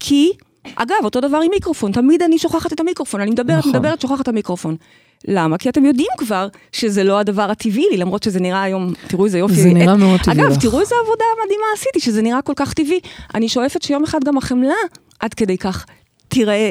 כי, 0.00 0.32
אגב, 0.74 0.96
אותו 1.04 1.20
דבר 1.20 1.38
עם 1.38 1.50
מיקרופון, 1.50 1.92
תמיד 1.92 2.22
אני 2.22 2.38
שוכחת 2.38 2.72
את 2.72 2.80
המיקרופון, 2.80 3.20
אני 3.20 3.30
מדברת, 3.30 3.58
נכון. 3.58 3.72
מדברת, 3.72 4.00
שוכחת 4.00 4.20
את 4.20 4.28
המיקרופון. 4.28 4.76
למה? 5.28 5.58
כי 5.58 5.68
אתם 5.68 5.84
יודעים 5.84 6.08
כבר 6.18 6.48
שזה 6.72 7.04
לא 7.04 7.18
הדבר 7.18 7.50
הטבעי 7.50 7.84
לי, 7.90 7.96
למרות 7.96 8.22
שזה 8.22 8.40
נראה 8.40 8.62
היום, 8.62 8.92
תראו 9.08 9.24
איזה 9.24 9.38
יופי. 9.38 9.54
זה 9.54 9.68
נראה 9.68 9.94
את- 9.94 9.98
מאוד 9.98 10.20
טבעי 10.20 10.34
אגב, 10.40 10.50
לך. 10.52 10.58
תראו 10.62 10.80
איזה 10.80 10.94
עבודה 11.04 11.24
מדהימה 11.44 11.64
עשיתי, 11.76 12.00
שזה 12.00 12.22
נראה 12.22 12.42
כל 12.42 12.52
כך 12.56 12.72
טבעי. 12.74 13.00
אני 13.34 13.48
שואפת 13.48 13.82
שיום 13.82 14.04
אחד 14.04 14.18
גם 14.24 14.36
החמלה 14.38 14.74
עד 15.20 15.34
כדי 15.34 15.58
כך 15.58 15.86
תיראה 16.28 16.70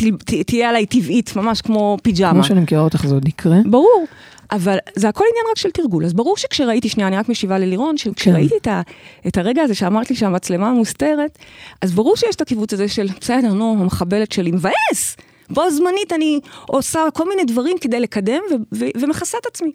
ותהיה 0.00 0.68
עליי 0.68 0.86
טבעית, 0.86 1.36
ממש 1.36 1.60
כמו 1.60 1.96
פיג'מה. 2.02 2.30
כמו 2.32 2.44
שאני 2.44 2.60
מכירה 2.60 2.82
אותך 2.82 3.06
זה 3.06 3.14
עוד 3.14 3.28
יקרה. 3.28 3.56
ברור, 3.64 4.04
אבל 4.52 4.76
זה 4.94 5.08
הכל 5.08 5.24
עניין 5.30 5.44
רק 5.50 5.58
של 5.58 5.70
תרגול. 5.70 6.04
אז 6.04 6.12
ברור 6.12 6.36
שכשראיתי, 6.36 6.88
שנייה, 6.88 7.08
אני 7.08 7.16
רק 7.16 7.28
משיבה 7.28 7.58
ללירון, 7.58 7.96
שכשראיתי 7.96 8.54
את, 8.62 8.66
ה, 8.66 8.80
את 9.26 9.38
הרגע 9.38 9.62
הזה 9.62 9.74
שאמרת 9.74 10.10
לי 10.10 10.16
שהמצלמה 10.16 10.72
מוסתרת, 10.72 11.38
אז 11.82 11.92
ברור 11.92 12.16
שיש 12.16 12.36
את 12.36 12.40
הכיווץ 12.40 12.72
הזה 12.72 12.88
של, 12.88 13.08
בסדר, 13.20 13.52
נו, 13.52 13.76
המחבלת 13.80 14.32
שלי 14.32 14.50
מבאס. 14.50 15.16
בו 15.52 15.70
זמנית 15.70 16.12
אני 16.12 16.40
עושה 16.66 17.00
כל 17.14 17.28
מיני 17.28 17.44
דברים 17.44 17.76
כדי 17.80 18.00
לקדם 18.00 18.40
ו- 18.50 18.78
ו- 18.78 19.00
ומכסה 19.00 19.38
את 19.38 19.46
עצמי. 19.46 19.72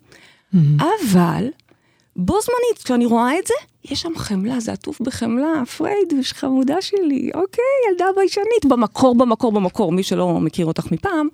אבל, 0.54 1.48
בו 2.16 2.34
זמנית, 2.42 2.84
כשאני 2.84 3.06
רואה 3.06 3.40
את 3.40 3.48
זה, 3.48 3.54
יש 3.92 4.02
שם 4.02 4.12
חמלה, 4.16 4.60
זה 4.60 4.72
עטוף 4.72 5.02
בחמלה, 5.02 5.66
פרייד, 5.78 6.14
חמודה 6.24 6.82
שלי, 6.82 7.30
אוקיי, 7.36 7.64
ילדה 7.92 8.06
ביישנית, 8.16 8.66
במקור, 8.68 9.16
במקור, 9.16 9.52
במקור, 9.52 9.92
מי 9.92 10.04
שלא 10.04 10.40
מכיר 10.40 10.66
אותך 10.66 10.92
מפעם, 10.92 11.28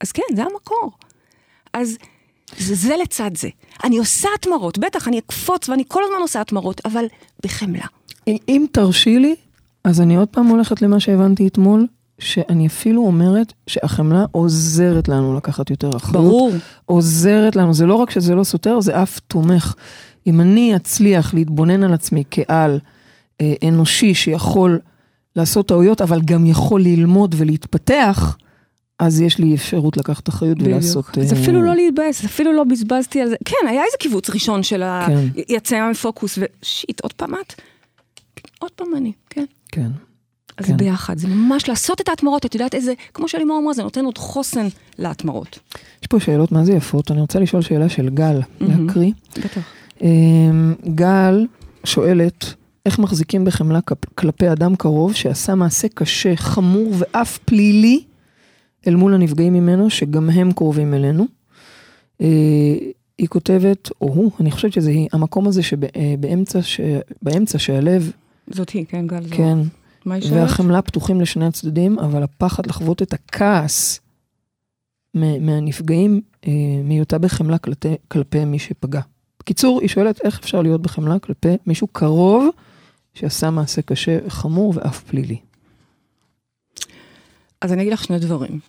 אז 0.00 0.12
כן, 0.12 0.22
זה 0.36 0.42
המקור. 0.42 0.92
אז 1.72 1.96
זה, 2.58 2.74
זה 2.74 2.96
לצד 2.96 3.30
זה. 3.36 3.48
אני 3.84 3.98
עושה 3.98 4.28
התמרות, 4.34 4.78
בטח, 4.78 5.08
אני 5.08 5.18
אקפוץ 5.18 5.68
ואני 5.68 5.84
כל 5.88 6.02
הזמן 6.04 6.16
עושה 6.20 6.40
התמרות, 6.40 6.80
אבל 6.84 7.04
בחמלה. 7.44 7.86
אם 8.26 8.66
תרשי 8.72 9.18
לי, 9.18 9.34
אז 9.84 10.00
אני 10.00 10.16
עוד 10.16 10.28
פעם 10.28 10.46
הולכת 10.46 10.82
למה 10.82 11.00
שהבנתי 11.00 11.46
אתמול, 11.46 11.86
שאני 12.20 12.66
אפילו 12.66 13.02
אומרת 13.02 13.52
שהחמלה 13.66 14.24
עוזרת 14.32 15.08
לנו 15.08 15.36
לקחת 15.36 15.70
יותר 15.70 15.90
אחריות. 15.96 16.24
ברור. 16.24 16.52
עוזרת 16.84 17.56
לנו, 17.56 17.74
זה 17.74 17.86
לא 17.86 17.94
רק 17.94 18.10
שזה 18.10 18.34
לא 18.34 18.44
סותר, 18.44 18.80
זה 18.80 19.02
אף 19.02 19.18
תומך. 19.18 19.74
אם 20.26 20.40
אני 20.40 20.76
אצליח 20.76 21.34
להתבונן 21.34 21.82
על 21.82 21.94
עצמי 21.94 22.24
כעל 22.30 22.78
אה, 23.40 23.54
אנושי 23.68 24.14
שיכול 24.14 24.78
לעשות 25.36 25.68
טעויות, 25.68 26.00
אבל 26.00 26.20
גם 26.24 26.46
יכול 26.46 26.82
ללמוד 26.82 27.34
ולהתפתח, 27.38 28.36
אז 28.98 29.20
יש 29.20 29.38
לי 29.38 29.54
אפשרות 29.54 29.96
לקחת 29.96 30.28
אחריות 30.28 30.58
ולעשות... 30.62 31.04
זה 31.20 31.36
אה, 31.36 31.42
אפילו 31.42 31.62
לא 31.62 31.74
להתבאס, 31.74 32.24
אפילו 32.24 32.52
לא 32.52 32.64
בזבזתי 32.64 33.20
על 33.20 33.28
זה. 33.28 33.36
כן, 33.44 33.68
היה 33.68 33.84
איזה 33.84 33.96
קיבוץ 33.98 34.30
ראשון 34.30 34.62
של 34.62 34.82
ה... 34.82 35.06
כן. 35.06 35.42
יצא 35.48 35.90
מפוקוס, 35.90 36.38
ושיט, 36.38 37.00
עוד 37.00 37.12
פעם 37.12 37.34
את? 37.34 37.60
עוד 38.58 38.70
פעם 38.70 38.88
אני, 38.96 39.12
כן. 39.30 39.44
כן. 39.72 39.90
אז 40.60 40.66
כן. 40.66 40.72
זה 40.72 40.78
ביחד, 40.78 41.18
זה 41.18 41.28
ממש 41.28 41.68
לעשות 41.68 42.00
את 42.00 42.08
ההתמרות, 42.08 42.46
את 42.46 42.54
יודעת 42.54 42.74
איזה, 42.74 42.92
כמו 43.14 43.28
שלימור 43.28 43.58
אמרה, 43.62 43.72
זה 43.72 43.82
נותן 43.82 44.04
עוד 44.04 44.18
חוסן 44.18 44.66
להתמרות. 44.98 45.58
יש 46.02 46.06
פה 46.06 46.20
שאלות 46.20 46.52
מה 46.52 46.64
זה 46.64 46.72
יפות, 46.72 47.10
אני 47.10 47.20
רוצה 47.20 47.40
לשאול 47.40 47.62
שאלה 47.62 47.88
של 47.88 48.08
גל, 48.08 48.40
מהמם. 48.60 48.86
להקריא. 48.86 49.12
בטח. 49.38 49.60
אמ, 50.02 50.74
גל 50.94 51.46
שואלת, 51.84 52.54
איך 52.86 52.98
מחזיקים 52.98 53.44
בחמלה 53.44 53.80
כלפי 54.14 54.52
אדם 54.52 54.76
קרוב 54.76 55.14
שעשה 55.14 55.54
מעשה 55.54 55.88
קשה, 55.88 56.36
חמור 56.36 56.92
ואף 56.98 57.38
פלילי 57.38 58.02
אל 58.86 58.96
מול 58.96 59.14
הנפגעים 59.14 59.52
ממנו, 59.52 59.90
שגם 59.90 60.30
הם 60.30 60.52
קרובים 60.52 60.94
אלינו? 60.94 61.26
אה, 62.20 62.26
היא 63.18 63.28
כותבת, 63.28 63.90
או 64.00 64.06
הוא, 64.06 64.30
אני 64.40 64.50
חושבת 64.50 64.72
שזה 64.72 64.90
היא, 64.90 65.08
המקום 65.12 65.48
הזה 65.48 65.62
שבאמצע, 65.62 66.62
ש... 66.62 66.80
באמצע 67.22 67.58
שהלב, 67.58 68.12
זאת 68.50 68.70
היא, 68.70 68.86
כן, 68.88 69.06
גל 69.06 69.22
זוהר. 69.22 69.36
כן? 69.36 69.58
והחמלה 70.06 70.82
פתוחים 70.82 71.20
לשני 71.20 71.46
הצדדים, 71.46 71.98
אבל 71.98 72.22
הפחד 72.22 72.66
לחוות 72.66 73.02
את 73.02 73.12
הכעס 73.12 74.00
מהנפגעים 75.14 76.20
אה, 76.46 76.52
מהיותה 76.84 77.18
בחמלה 77.18 77.58
כלפי, 77.58 77.94
כלפי 78.08 78.44
מי 78.44 78.58
שפגע. 78.58 79.00
בקיצור, 79.40 79.80
היא 79.80 79.88
שואלת 79.88 80.20
איך 80.24 80.38
אפשר 80.38 80.62
להיות 80.62 80.82
בחמלה 80.82 81.18
כלפי 81.18 81.56
מישהו 81.66 81.86
קרוב 81.86 82.48
שעשה 83.14 83.50
מעשה 83.50 83.82
קשה, 83.82 84.18
חמור 84.28 84.72
ואף 84.76 85.02
פלילי. 85.02 85.38
אז 87.60 87.72
אני 87.72 87.82
אגיד 87.82 87.92
לך 87.92 88.04
שני 88.04 88.18
דברים. 88.18 88.60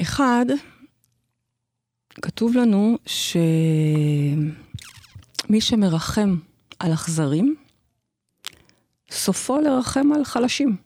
אחד, 0.00 0.46
כתוב 2.22 2.56
לנו 2.56 2.98
שמי 3.06 4.50
שמרחם 5.60 6.36
על 6.78 6.92
אכזרים, 6.92 7.56
סופו 9.16 9.60
לרחם 9.60 10.12
על 10.12 10.24
חלשים. 10.24 10.76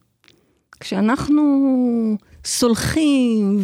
כשאנחנו 0.80 1.42
סולחים 2.44 3.60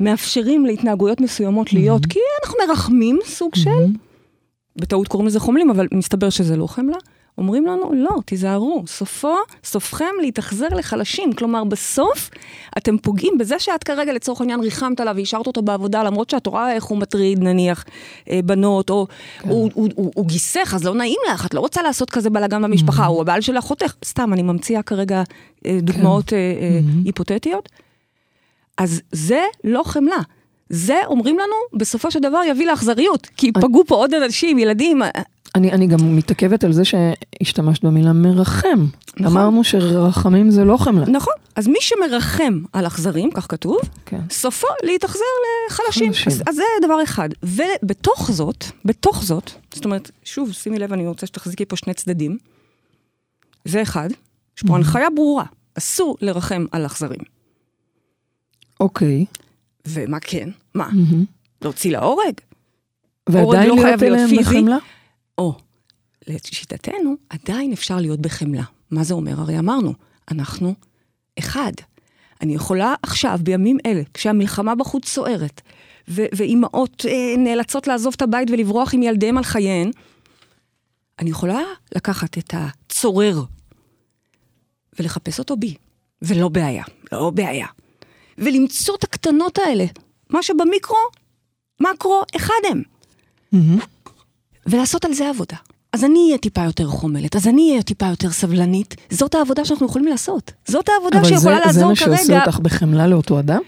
ומאפשרים 0.00 0.66
להתנהגויות 0.66 1.20
מסוימות 1.20 1.72
להיות, 1.72 2.06
כי 2.06 2.18
אנחנו 2.42 2.58
מרחמים 2.68 3.18
סוג 3.24 3.54
של, 3.54 3.70
בטעות 4.76 5.08
קוראים 5.08 5.26
לזה 5.26 5.40
חומלים, 5.40 5.70
אבל 5.70 5.88
מסתבר 5.94 6.30
שזה 6.30 6.56
לא 6.56 6.66
חמלה. 6.66 6.96
אומרים 7.38 7.66
לנו, 7.66 7.92
לא, 7.94 8.10
תיזהרו, 8.24 8.84
סופו, 8.86 9.34
סופכם 9.64 10.10
להתאכזר 10.20 10.68
לחלשים. 10.68 11.32
כלומר, 11.32 11.64
בסוף 11.64 12.30
אתם 12.78 12.98
פוגעים 12.98 13.38
בזה 13.38 13.58
שאת 13.58 13.84
כרגע 13.84 14.12
לצורך 14.12 14.40
העניין 14.40 14.60
ריחמת 14.60 15.00
עליו 15.00 15.14
והשארת 15.16 15.46
אותו 15.46 15.62
בעבודה, 15.62 16.02
למרות 16.02 16.30
שאת 16.30 16.46
רואה 16.46 16.72
איך 16.72 16.84
הוא 16.84 16.98
מטריד, 16.98 17.42
נניח, 17.42 17.84
אה, 18.30 18.40
בנות, 18.44 18.90
או 18.90 19.06
כן. 19.40 19.48
הוא, 19.48 19.70
הוא, 19.74 19.88
הוא, 19.94 20.12
הוא 20.14 20.26
גיסך, 20.26 20.72
אז 20.76 20.84
לא 20.84 20.94
נעים 20.94 21.18
לך, 21.32 21.46
את 21.46 21.54
לא 21.54 21.60
רוצה 21.60 21.82
לעשות 21.82 22.10
כזה 22.10 22.30
בלאגן 22.30 22.62
במשפחה, 22.62 23.06
או 23.06 23.20
הבעל 23.20 23.40
של 23.40 23.58
אחותך. 23.58 23.94
סתם, 24.04 24.32
אני 24.32 24.42
ממציאה 24.42 24.82
כרגע 24.82 25.22
אה, 25.66 25.78
דוגמאות 25.82 26.24
כן. 26.26 26.36
אה, 26.36 26.40
אה, 26.40 26.80
היפותטיות. 27.04 27.68
אז 28.78 29.00
זה 29.12 29.42
לא 29.64 29.82
חמלה. 29.84 30.18
זה, 30.68 30.96
אומרים 31.06 31.38
לנו, 31.38 31.80
בסופו 31.80 32.10
של 32.10 32.20
דבר 32.20 32.40
יביא 32.48 32.66
לאכזריות, 32.66 33.26
כי 33.36 33.52
פגעו 33.52 33.84
פה 33.86 33.94
עוד 33.94 34.14
אנשים, 34.14 34.58
ילדים. 34.58 35.02
אני, 35.54 35.72
אני 35.72 35.86
גם 35.86 36.16
מתעכבת 36.16 36.64
על 36.64 36.72
זה 36.72 36.82
שהשתמשת 36.84 37.84
במילה 37.84 38.12
מרחם. 38.12 38.86
נכון. 39.16 39.36
אמרנו 39.36 39.64
שרחמים 39.64 40.50
זה 40.50 40.64
לא 40.64 40.76
חמלה. 40.76 41.06
נכון, 41.06 41.34
אז 41.56 41.68
מי 41.68 41.78
שמרחם 41.80 42.62
על 42.72 42.86
אכזרים, 42.86 43.30
כך 43.30 43.46
כתוב, 43.48 43.78
כן. 44.06 44.20
סופו 44.30 44.66
להתאכזר 44.82 45.24
לחלשים. 45.70 46.12
חלשים. 46.12 46.32
אז, 46.32 46.42
אז 46.46 46.54
זה 46.54 46.62
דבר 46.82 47.02
אחד. 47.02 47.28
ובתוך 47.42 48.30
זאת, 48.30 48.64
בתוך 48.84 49.22
זאת, 49.24 49.50
זאת 49.74 49.84
אומרת, 49.84 50.10
שוב, 50.24 50.52
שימי 50.52 50.78
לב, 50.78 50.92
אני 50.92 51.06
רוצה 51.08 51.26
שתחזיקי 51.26 51.64
פה 51.64 51.76
שני 51.76 51.94
צדדים. 51.94 52.38
זה 53.64 53.82
אחד, 53.82 54.08
יש 54.56 54.62
פה 54.66 54.76
הנחיה 54.76 55.10
ברורה, 55.10 55.44
אסור 55.78 56.16
לרחם 56.20 56.64
על 56.72 56.86
אכזרים. 56.86 57.20
אוקיי. 58.80 59.24
ומה 59.86 60.20
כן? 60.20 60.48
מה? 60.74 60.88
להוציא 61.62 61.92
להורג? 61.92 62.32
ועדיין 63.28 63.68
לא 63.68 63.74
להיות 63.74 63.80
חייב 63.80 64.00
להיות 64.00 64.14
אליהם 64.14 64.28
פיזי. 64.28 64.42
בחמלה? 64.42 64.76
או, 65.38 65.54
לשיטתנו, 66.26 67.14
עדיין 67.30 67.72
אפשר 67.72 67.96
להיות 67.96 68.20
בחמלה. 68.20 68.62
מה 68.90 69.04
זה 69.04 69.14
אומר? 69.14 69.40
הרי 69.40 69.58
אמרנו, 69.58 69.94
אנחנו 70.30 70.74
אחד. 71.38 71.72
אני 72.40 72.54
יכולה 72.54 72.94
עכשיו, 73.02 73.38
בימים 73.42 73.78
אלה, 73.86 74.02
כשהמלחמה 74.14 74.74
בחוץ 74.74 75.08
סוערת, 75.08 75.60
ו- 76.08 76.26
ואימהות 76.36 77.06
אה, 77.08 77.34
נאלצות 77.38 77.86
לעזוב 77.86 78.14
את 78.16 78.22
הבית 78.22 78.50
ולברוח 78.50 78.94
עם 78.94 79.02
ילדיהם 79.02 79.38
על 79.38 79.44
חייהן, 79.44 79.90
אני 81.18 81.30
יכולה 81.30 81.60
לקחת 81.96 82.38
את 82.38 82.54
הצורר 82.56 83.42
ולחפש 84.98 85.38
אותו 85.38 85.56
בי, 85.56 85.74
ולא 86.22 86.48
בעיה, 86.48 86.84
לא 87.12 87.30
בעיה. 87.30 87.66
ולמצוא 88.38 88.94
את 88.96 89.04
הקטנות 89.04 89.58
האלה, 89.58 89.84
מה 90.30 90.42
שבמיקרו, 90.42 90.96
מקרו, 91.80 92.22
אחד 92.36 92.54
הם. 92.70 92.82
מהמם. 93.52 93.78
ולעשות 94.66 95.04
על 95.04 95.12
זה 95.14 95.28
עבודה. 95.28 95.56
אז 95.92 96.04
אני 96.04 96.24
אהיה 96.26 96.38
טיפה 96.38 96.64
יותר 96.64 96.86
חומלת, 96.86 97.36
אז 97.36 97.48
אני 97.48 97.70
אהיה 97.70 97.82
טיפה 97.82 98.06
יותר 98.06 98.30
סבלנית. 98.30 98.94
זאת 99.10 99.34
העבודה 99.34 99.64
שאנחנו 99.64 99.86
יכולים 99.86 100.08
לעשות. 100.08 100.52
זאת 100.68 100.88
העבודה 100.88 101.18
אבל 101.18 101.28
שיכולה 101.28 101.40
זה, 101.56 101.72
זה 101.72 101.80
לעזור 101.80 101.88
מה 101.90 101.96
כרגע. 101.96 102.16
שעושה 102.16 102.44
אותך 102.44 102.58
בחמלה 102.58 103.06
לאותו 103.06 103.38
אדם? 103.38 103.60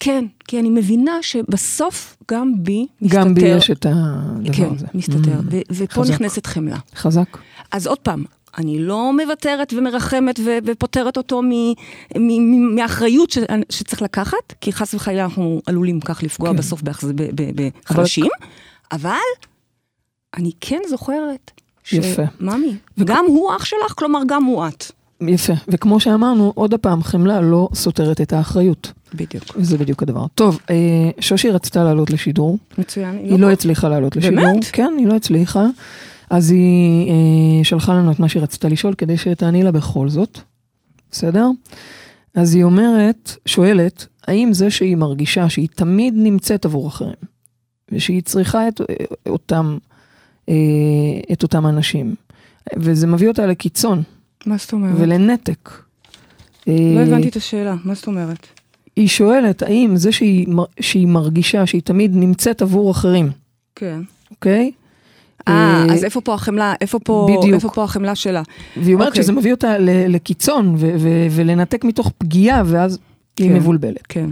כן, 0.00 0.24
כי 0.48 0.60
אני 0.60 0.70
מבינה 0.70 1.12
שבסוף 1.22 2.16
גם 2.30 2.52
בי 2.58 2.86
מסתתר. 3.02 3.20
גם 3.20 3.34
בי 3.34 3.40
יש 3.48 3.70
את 3.70 3.86
הדבר 3.88 4.52
כן, 4.52 4.68
הזה. 4.74 4.86
מסתתר. 4.94 5.16
Mm, 5.40 5.52
ו- 5.52 5.60
ופה 5.74 6.00
חזק. 6.02 6.14
נכנסת 6.14 6.46
חמלה. 6.46 6.76
חזק. 6.96 7.38
אז 7.72 7.86
עוד 7.86 7.98
פעם, 7.98 8.24
אני 8.58 8.78
לא 8.78 9.12
מוותרת 9.12 9.72
ומרחמת 9.76 10.40
ו- 10.44 10.58
ופוטרת 10.66 11.16
אותו 11.16 11.42
מ- 11.42 11.48
מ- 11.50 11.72
מ- 12.18 12.74
מהאחריות 12.74 13.30
ש- 13.30 13.38
שצריך 13.70 14.02
לקחת, 14.02 14.52
כי 14.60 14.72
חס 14.72 14.94
וחלילה 14.94 15.24
אנחנו 15.24 15.60
עלולים 15.66 16.00
כך 16.00 16.22
לפגוע 16.22 16.50
כן. 16.50 16.56
בסוף 16.56 16.82
באחז- 16.82 17.12
ב- 17.14 17.22
ב- 17.42 17.68
בחלשים, 17.86 18.26
אבל 18.92 19.14
אני 20.36 20.50
כן 20.60 20.80
זוכרת. 20.88 21.50
ש- 21.84 21.92
יפה. 21.92 22.22
ממי, 22.40 22.76
גם 23.04 23.24
הוא 23.28 23.50
אח 23.56 23.64
שלך, 23.64 23.92
כלומר 23.98 24.20
גם 24.26 24.44
הוא 24.44 24.66
את. 24.68 24.84
יפה. 25.20 25.52
וכמו 25.68 26.00
שאמרנו, 26.00 26.52
עוד 26.54 26.74
פעם, 26.74 27.02
חמלה 27.02 27.40
לא 27.40 27.68
סותרת 27.74 28.20
את 28.20 28.32
האחריות. 28.32 28.92
בדיוק. 29.14 29.44
וזה 29.56 29.78
בדיוק 29.78 30.02
הדבר. 30.02 30.26
טוב, 30.34 30.58
אה, 30.70 30.74
שושי 31.20 31.50
רצתה 31.50 31.84
לעלות 31.84 32.10
לשידור. 32.10 32.58
מצוין. 32.78 33.18
היא 33.18 33.38
לא 33.38 33.50
הצליחה 33.50 33.88
לעלות 33.88 34.16
לשידור. 34.16 34.44
באמת? 34.44 34.64
כן, 34.72 34.92
היא 34.98 35.06
לא 35.06 35.14
הצליחה. 35.14 35.66
אז 36.30 36.50
היא 36.50 37.10
אה, 37.10 37.64
שלחה 37.64 37.94
לנו 37.94 38.12
את 38.12 38.18
מה 38.20 38.28
שהיא 38.28 38.42
רצתה 38.42 38.68
לשאול, 38.68 38.94
כדי 38.94 39.16
שתעני 39.16 39.62
לה 39.62 39.72
בכל 39.72 40.08
זאת. 40.08 40.38
בסדר? 41.10 41.48
אז 42.34 42.54
היא 42.54 42.64
אומרת, 42.64 43.36
שואלת, 43.46 44.06
האם 44.26 44.52
זה 44.52 44.70
שהיא 44.70 44.96
מרגישה 44.96 45.48
שהיא 45.48 45.68
תמיד 45.74 46.14
נמצאת 46.16 46.64
עבור 46.64 46.88
אחרים, 46.88 47.14
ושהיא 47.92 48.22
צריכה 48.22 48.68
את 48.68 48.80
אה, 48.80 48.84
אותם, 49.26 49.78
את 51.32 51.42
אותם 51.42 51.66
אנשים, 51.66 52.14
וזה 52.76 53.06
מביא 53.06 53.28
אותה 53.28 53.46
לקיצון 53.46 54.02
מה 54.46 54.56
זאת 54.56 54.72
אומרת? 54.72 54.94
ולנתק. 54.98 55.70
לא 56.66 56.72
אה, 56.72 57.02
הבנתי 57.02 57.28
את 57.28 57.36
השאלה, 57.36 57.74
מה 57.84 57.94
זאת 57.94 58.06
אומרת? 58.06 58.46
היא 58.96 59.08
שואלת, 59.08 59.62
האם 59.62 59.96
זה 59.96 60.12
שהיא, 60.12 60.46
שהיא 60.80 61.06
מרגישה 61.06 61.66
שהיא 61.66 61.82
תמיד 61.82 62.16
נמצאת 62.16 62.62
עבור 62.62 62.90
אחרים, 62.90 63.30
כן. 63.74 64.00
אוקיי? 64.30 64.70
אה, 65.48 65.84
אה, 65.88 65.94
אז 65.94 66.04
איפה 66.04 66.20
פה 66.20 66.34
החמלה, 66.34 66.74
איפה 66.80 66.98
פה, 66.98 67.28
בדיוק. 67.30 67.54
איפה 67.54 67.68
פה 67.68 67.84
החמלה 67.84 68.14
שלה? 68.14 68.42
והיא 68.76 68.94
אומרת 68.94 69.08
אוקיי. 69.08 69.22
שזה 69.22 69.32
מביא 69.32 69.52
אותה 69.52 69.78
לקיצון 69.78 70.74
ו- 70.78 70.94
ו- 70.98 71.26
ולנתק 71.30 71.84
מתוך 71.84 72.12
פגיעה, 72.18 72.62
ואז 72.66 72.98
היא 73.38 73.48
כן. 73.48 73.56
מבולבלת. 73.56 74.06
כן. 74.08 74.30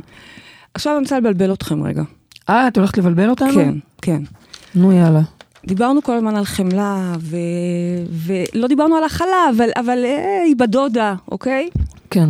עכשיו 0.75 0.93
אני 0.93 1.03
רוצה 1.03 1.19
לבלבל 1.19 1.53
אתכם 1.53 1.83
רגע. 1.83 2.03
אה, 2.49 2.69
את 2.69 2.79
הולכת 2.79 2.99
לבלבל 2.99 3.31
אותנו? 3.31 3.55
כן, 3.55 3.75
כן. 4.03 4.23
נו 4.75 4.93
יאללה. 4.93 5.23
דיברנו 5.67 6.03
כל 6.03 6.13
הזמן 6.17 6.37
על 6.37 6.45
חמלה, 6.45 7.13
ו... 7.21 7.37
ולא 8.11 8.67
דיברנו 8.69 8.97
על 8.97 9.05
הכלה, 9.05 9.51
אבל, 9.57 9.69
אבל 9.77 9.99
אה, 10.05 10.43
היא 10.47 10.57
בדודה, 10.57 11.15
אוקיי? 11.31 11.69
כן. 12.11 12.29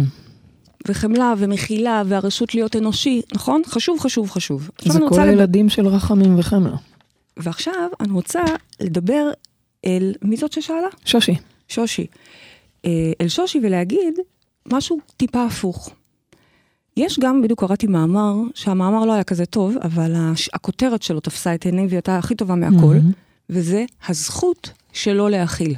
וחמלה 0.89 1.35
ומחילה 1.39 2.03
והרשות 2.07 2.55
להיות 2.55 2.77
אנושי, 2.77 3.23
נכון? 3.35 3.63
חשוב, 3.67 4.01
חשוב, 4.01 4.31
חשוב. 4.31 4.71
זה 4.85 4.99
כל 4.99 5.05
רוצה 5.05 5.25
לד- 5.25 5.29
הילדים 5.31 5.69
של 5.69 5.87
רחמים 5.87 6.39
וחמלה. 6.39 6.77
ועכשיו 7.37 7.75
אני 8.01 8.13
רוצה 8.13 8.43
לדבר 8.81 9.31
אל, 9.87 10.15
מי 10.23 10.37
זאת 10.37 10.53
ששאלה? 10.53 10.89
שושי. 11.05 11.35
שושי. 11.69 12.07
אה, 12.85 12.91
אל 13.21 13.29
שושי 13.29 13.59
ולהגיד 13.63 14.15
משהו 14.73 14.99
טיפה 15.17 15.45
הפוך. 15.45 15.91
יש 16.97 17.19
גם, 17.19 17.43
בדיוק 17.43 17.61
קראתי 17.61 17.87
מאמר, 17.87 18.35
שהמאמר 18.55 19.05
לא 19.05 19.13
היה 19.13 19.25
כזה 19.25 19.47
טוב, 19.47 19.75
אבל 19.83 20.13
הש- 20.17 20.51
הכותרת 20.53 21.03
שלו 21.03 21.21
תפסה 21.21 21.55
את 21.55 21.65
עיני 21.65 21.83
והיא 21.83 21.93
הייתה 21.93 22.19
הכי 22.19 22.35
טובה 22.35 22.55
מהכל, 22.55 22.77
מהמם. 22.87 23.11
וזה 23.51 23.85
הזכות 24.09 24.71
שלא 24.93 25.31
להכיל. 25.31 25.75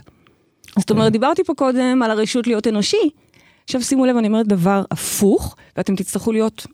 זאת 0.66 0.76
אוקיי. 0.76 0.96
אומרת, 0.96 1.12
דיברתי 1.12 1.44
פה 1.44 1.54
קודם 1.54 2.02
על 2.04 2.10
הרשות 2.10 2.46
להיות 2.46 2.66
אנושי. 2.66 3.10
עכשיו 3.64 3.82
שימו 3.82 4.06
לב, 4.06 4.16
אני 4.16 4.26
אומרת 4.28 4.46
דבר 4.46 4.84
הפוך, 4.90 5.56
ואתם 5.76 5.96
תצטרכו 5.96 6.32
להיות 6.32 6.66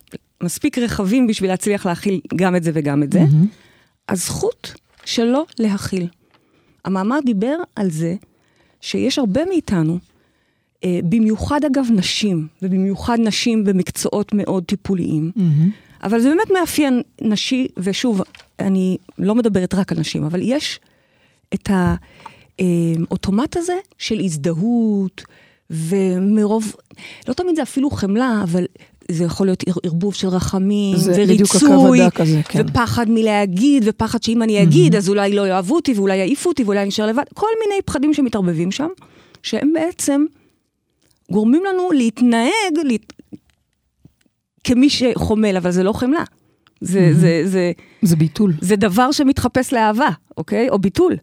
מספיק 0.42 0.78
רחבים 0.78 1.26
בשביל 1.26 1.50
להצליח 1.50 1.86
להכיל 1.86 2.20
גם 2.36 2.56
את 2.56 2.62
זה 2.62 2.70
וגם 2.74 3.02
את 3.02 3.12
זה. 3.12 3.20
מהמם. 3.20 3.46
הזכות 4.08 4.74
שלא 5.04 5.44
להכיל. 5.58 6.06
המאמר 6.84 7.18
דיבר 7.24 7.56
על 7.76 7.90
זה 7.90 8.14
שיש 8.80 9.18
הרבה 9.18 9.44
מאיתנו, 9.44 9.98
במיוחד 10.86 11.60
אגב 11.64 11.86
נשים, 11.94 12.46
ובמיוחד 12.62 13.18
נשים 13.20 13.64
במקצועות 13.64 14.34
מאוד 14.34 14.64
טיפוליים, 14.64 15.30
מהמם. 15.36 15.70
אבל 16.02 16.20
זה 16.20 16.28
באמת 16.28 16.50
מאפיין 16.60 17.02
נשי, 17.22 17.66
ושוב, 17.76 18.22
אני 18.58 18.96
לא 19.18 19.34
מדברת 19.34 19.74
רק 19.74 19.92
על 19.92 19.98
נשים, 19.98 20.24
אבל 20.24 20.40
יש 20.42 20.80
את 21.54 21.70
האוטומט 22.58 23.56
הזה 23.56 23.76
של 23.98 24.20
הזדהות, 24.20 25.22
ומרוב, 25.70 26.74
לא 27.28 27.34
תמיד 27.34 27.56
זה 27.56 27.62
אפילו 27.62 27.90
חמלה, 27.90 28.40
אבל 28.42 28.64
זה 29.10 29.24
יכול 29.24 29.46
להיות 29.46 29.64
ער- 29.68 29.80
ערבוב 29.82 30.14
של 30.14 30.28
רחמים, 30.28 30.96
זה 30.96 31.12
וריצוי, 31.16 32.00
הזה, 32.16 32.40
כן. 32.48 32.64
ופחד 32.68 33.06
מלהגיד, 33.10 33.82
ופחד 33.86 34.22
שאם 34.22 34.42
אני 34.42 34.62
אגיד, 34.62 34.96
אז 34.96 35.08
אולי 35.08 35.32
לא 35.32 35.48
יאהבו 35.48 35.74
אותי, 35.74 35.92
ואולי 35.92 36.16
יעיפו 36.16 36.48
אותי, 36.48 36.64
ואולי 36.64 36.80
אני 36.80 36.88
אשאר 36.88 37.06
לבד, 37.06 37.22
כל 37.34 37.46
מיני 37.64 37.82
פחדים 37.84 38.14
שמתערבבים 38.14 38.70
שם, 38.70 38.88
שהם 39.42 39.72
בעצם 39.74 40.24
גורמים 41.30 41.62
לנו 41.64 41.92
להתנהג 41.92 42.78
להת... 42.84 43.12
כמי 44.64 44.90
שחומל, 44.90 45.56
אבל 45.56 45.70
זה 45.70 45.82
לא 45.82 45.92
חמלה. 45.92 46.24
זה, 46.80 47.10
זה, 47.14 47.42
זה, 47.44 47.72
זה 48.02 48.16
ביטול. 48.16 48.54
זה 48.60 48.76
דבר 48.76 49.12
שמתחפש 49.12 49.72
לאהבה, 49.72 50.08
אוקיי? 50.36 50.68
או 50.68 50.78
ביטול. 50.78 51.16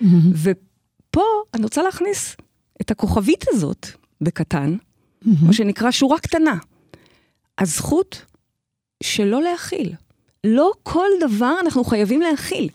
מהמם. 0.00 0.32
ופה 0.34 1.22
אני 1.54 1.62
רוצה 1.62 1.82
להכניס 1.82 2.36
את 2.80 2.90
הכוכבית 2.90 3.44
הזאת 3.48 3.86
בקטן, 4.20 4.76
מהמם. 5.22 5.46
מה 5.46 5.52
שנקרא 5.52 5.90
שורה 5.90 6.18
קטנה. 6.18 6.56
הזכות 7.58 8.24
שלא 9.02 9.42
להכיל. 9.42 9.92
לא 10.44 10.72
כל 10.82 11.08
דבר 11.20 11.54
אנחנו 11.60 11.84
חייבים 11.84 12.20
להכיל. 12.20 12.68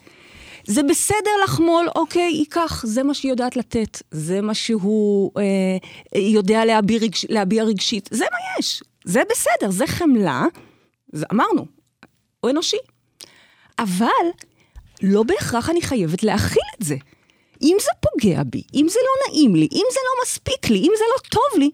זה 0.68 0.84
בסדר 0.84 1.32
לחמול, 1.44 1.88
אוקיי, 1.96 2.32
ייקח, 2.32 2.86
זה 2.86 3.04
מה 3.04 3.14
שהיא 3.14 3.32
יודעת 3.32 3.56
לתת, 3.56 4.02
זה 4.12 4.42
מה 4.42 4.54
שהוא 4.54 5.32
אה, 5.38 6.20
יודע 6.20 6.66
להביע, 6.66 7.00
רגש, 7.00 7.26
להביע 7.30 7.64
רגשית, 7.64 8.10
זה 8.12 8.26
מה 8.32 8.38
יש, 8.60 8.84
זה 9.06 9.22
בסדר, 9.32 9.72
זה 9.72 9.88
חמלה, 9.88 10.46
זה 11.12 11.26
אמרנו, 11.34 11.66
הוא 12.40 12.52
אנושי. 12.52 12.78
אבל 13.80 14.08
לא 15.04 15.24
בהכרח 15.24 15.70
אני 15.70 15.82
חייבת 15.82 16.24
להכיל 16.24 16.64
את 16.78 16.86
זה. 16.86 16.96
אם 17.62 17.78
זה 17.82 17.92
פוגע 18.00 18.44
בי, 18.44 18.62
אם 18.74 18.88
זה 18.90 19.00
לא 19.04 19.32
נעים 19.34 19.56
לי, 19.56 19.68
אם 19.72 19.86
זה 19.94 20.00
לא 20.06 20.24
מספיק 20.24 20.70
לי, 20.70 20.80
אם 20.80 20.92
זה 20.98 21.04
לא 21.16 21.30
טוב 21.30 21.60
לי, 21.60 21.70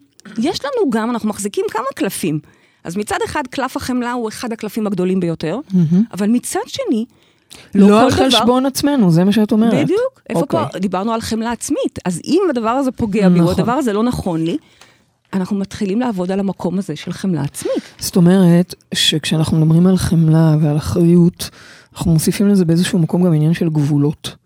יש 0.48 0.64
לנו 0.64 0.90
גם, 0.90 1.10
אנחנו 1.10 1.28
מחזיקים 1.28 1.64
כמה 1.70 1.86
קלפים. 1.94 2.40
אז 2.84 2.96
מצד 2.96 3.18
אחד, 3.24 3.42
קלף 3.50 3.76
החמלה 3.76 4.12
הוא 4.12 4.28
אחד 4.28 4.52
הקלפים 4.52 4.86
הגדולים 4.86 5.20
ביותר, 5.20 5.58
מהמם. 5.72 6.04
אבל 6.12 6.28
מצד 6.28 6.60
שני, 6.66 7.04
לא 7.74 7.88
לא 7.88 8.02
על 8.02 8.10
דבר... 8.10 8.26
חשבון 8.26 8.66
עצמנו, 8.66 9.10
זה 9.10 9.24
מה 9.24 9.32
שאת 9.32 9.52
אומרת. 9.52 9.84
בדיוק. 9.84 10.20
איפה 10.30 10.40
אוקיי. 10.40 10.64
פה? 10.72 10.78
דיברנו 10.78 11.12
על 11.12 11.20
חמלה 11.20 11.52
עצמית. 11.52 11.98
אז 12.04 12.20
אם 12.24 12.42
הדבר 12.50 12.68
הזה 12.68 12.92
פוגע 12.92 13.28
בי, 13.28 13.40
או 13.40 13.44
נכון. 13.44 13.54
הדבר 13.58 13.72
הזה 13.72 13.92
לא 13.92 14.02
נכון 14.02 14.44
לי, 14.44 14.56
אנחנו 15.32 15.56
מתחילים 15.56 16.00
לעבוד 16.00 16.30
על 16.30 16.40
המקום 16.40 16.78
הזה 16.78 16.96
של 16.96 17.12
חמלה 17.12 17.42
עצמית. 17.42 17.82
זאת 17.98 18.16
אומרת, 18.16 18.74
שכשאנחנו 18.94 19.60
מדברים 19.60 19.86
על 19.86 19.96
חמלה 19.96 20.56
ועל 20.60 20.76
אחריות, 20.76 21.50
אנחנו 21.94 22.12
מוסיפים 22.12 22.48
לזה 22.48 22.64
באיזשהו 22.64 22.98
מקום 22.98 23.24
גם 23.24 23.32
עניין 23.32 23.54
של 23.54 23.68
גבולות. 23.68 24.36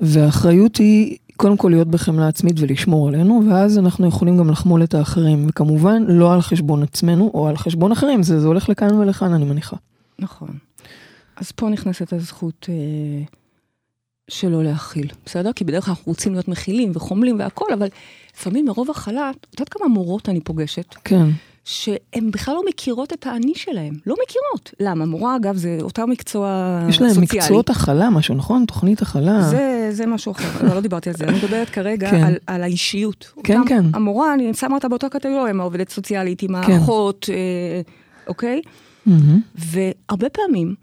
והאחריות 0.00 0.76
היא 0.76 1.16
קודם 1.36 1.56
כל 1.56 1.68
להיות 1.68 1.88
בחמלה 1.88 2.28
עצמית 2.28 2.56
ולשמור 2.60 3.08
עלינו, 3.08 3.42
ואז 3.50 3.78
אנחנו 3.78 4.08
יכולים 4.08 4.36
גם 4.38 4.50
לחמול 4.50 4.82
את 4.82 4.94
האחרים, 4.94 5.46
וכמובן 5.48 6.02
לא 6.08 6.34
על 6.34 6.40
חשבון 6.42 6.82
עצמנו 6.82 7.30
או 7.34 7.48
על 7.48 7.56
חשבון 7.56 7.92
אחרים, 7.92 8.22
זה, 8.22 8.40
זה 8.40 8.46
הולך 8.46 8.68
לכאן 8.68 8.94
ולכאן 8.94 9.32
אני 9.32 9.44
מניחה. 9.44 9.76
נכון. 10.18 10.67
אז 11.40 11.50
פה 11.52 11.68
נכנסת 11.68 12.12
הזכות 12.12 12.66
אה, 12.68 12.74
שלא 14.30 14.64
להכיל, 14.64 15.06
בסדר? 15.26 15.52
כי 15.52 15.64
בדרך 15.64 15.84
כלל 15.84 15.92
אנחנו 15.92 16.12
רוצים 16.12 16.32
להיות 16.32 16.48
מכילים 16.48 16.92
וחומלים 16.94 17.38
והכול, 17.38 17.68
אבל 17.72 17.88
לפעמים 18.36 18.64
מרוב 18.64 18.90
הכלה, 18.90 19.30
את 19.30 19.46
יודעת 19.52 19.68
כמה 19.68 19.88
מורות 19.88 20.28
אני 20.28 20.40
פוגשת, 20.40 20.94
כן, 21.04 21.26
שהן 21.64 22.30
בכלל 22.30 22.54
לא 22.54 22.62
מכירות 22.68 23.12
את 23.12 23.26
האני 23.26 23.52
שלהן. 23.54 23.94
לא 24.06 24.16
מכירות. 24.24 24.74
למה? 24.80 25.04
מורה, 25.06 25.36
אגב, 25.36 25.56
זה 25.56 25.78
אותו 25.80 26.06
מקצוע 26.06 26.78
יש 26.88 27.00
להם 27.00 27.10
סוציאלי. 27.10 27.38
מקצועות 27.44 27.70
הכלה 27.70 28.10
משהו, 28.10 28.34
נכון? 28.34 28.64
תוכנית 28.64 29.02
הכלה. 29.02 29.42
זה, 29.42 29.88
זה 29.92 30.06
משהו 30.06 30.32
אחר, 30.32 30.66
לא, 30.68 30.74
לא 30.74 30.80
דיברתי 30.80 31.10
על 31.10 31.16
זה, 31.16 31.24
אני 31.24 31.38
מדברת 31.38 31.68
כרגע 31.70 32.10
כן. 32.10 32.24
על, 32.24 32.36
על 32.46 32.62
האישיות. 32.62 33.32
כן, 33.44 33.58
אותם- 33.60 33.68
כן. 33.68 33.84
המורה, 33.94 34.34
אני 34.34 34.54
שמה 34.54 34.74
אותה 34.74 34.88
באותה 34.88 35.08
קטגוריה, 35.08 35.50
עם 35.50 35.60
העובדת 35.60 35.88
סוציאלית, 35.90 36.42
עם 36.42 36.62
כן. 36.62 36.72
האחות, 36.72 37.26
אה, 37.32 37.80
אוקיי? 38.26 38.62
מהמם. 39.06 39.40
והרבה 39.54 40.28
פעמים, 40.28 40.74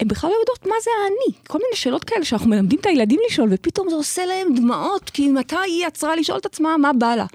הן 0.00 0.08
בכלל 0.08 0.30
לא 0.30 0.36
יודעות 0.40 0.66
מה 0.66 0.74
זה 0.82 0.90
האני. 1.04 1.38
כל 1.48 1.58
מיני 1.58 1.76
שאלות 1.76 2.04
כאלה 2.04 2.24
שאנחנו 2.24 2.50
מלמדים 2.50 2.78
את 2.80 2.86
הילדים 2.86 3.20
לשאול, 3.30 3.48
ופתאום 3.52 3.90
זה 3.90 3.96
עושה 3.96 4.26
להם 4.26 4.54
דמעות, 4.54 5.10
כי 5.10 5.28
מתי 5.28 5.56
היא 5.66 5.86
עצרה 5.86 6.16
לשאול 6.16 6.38
את 6.38 6.46
עצמה 6.46 6.76
מה 6.76 6.92
בא 6.92 7.14
לה. 7.14 7.26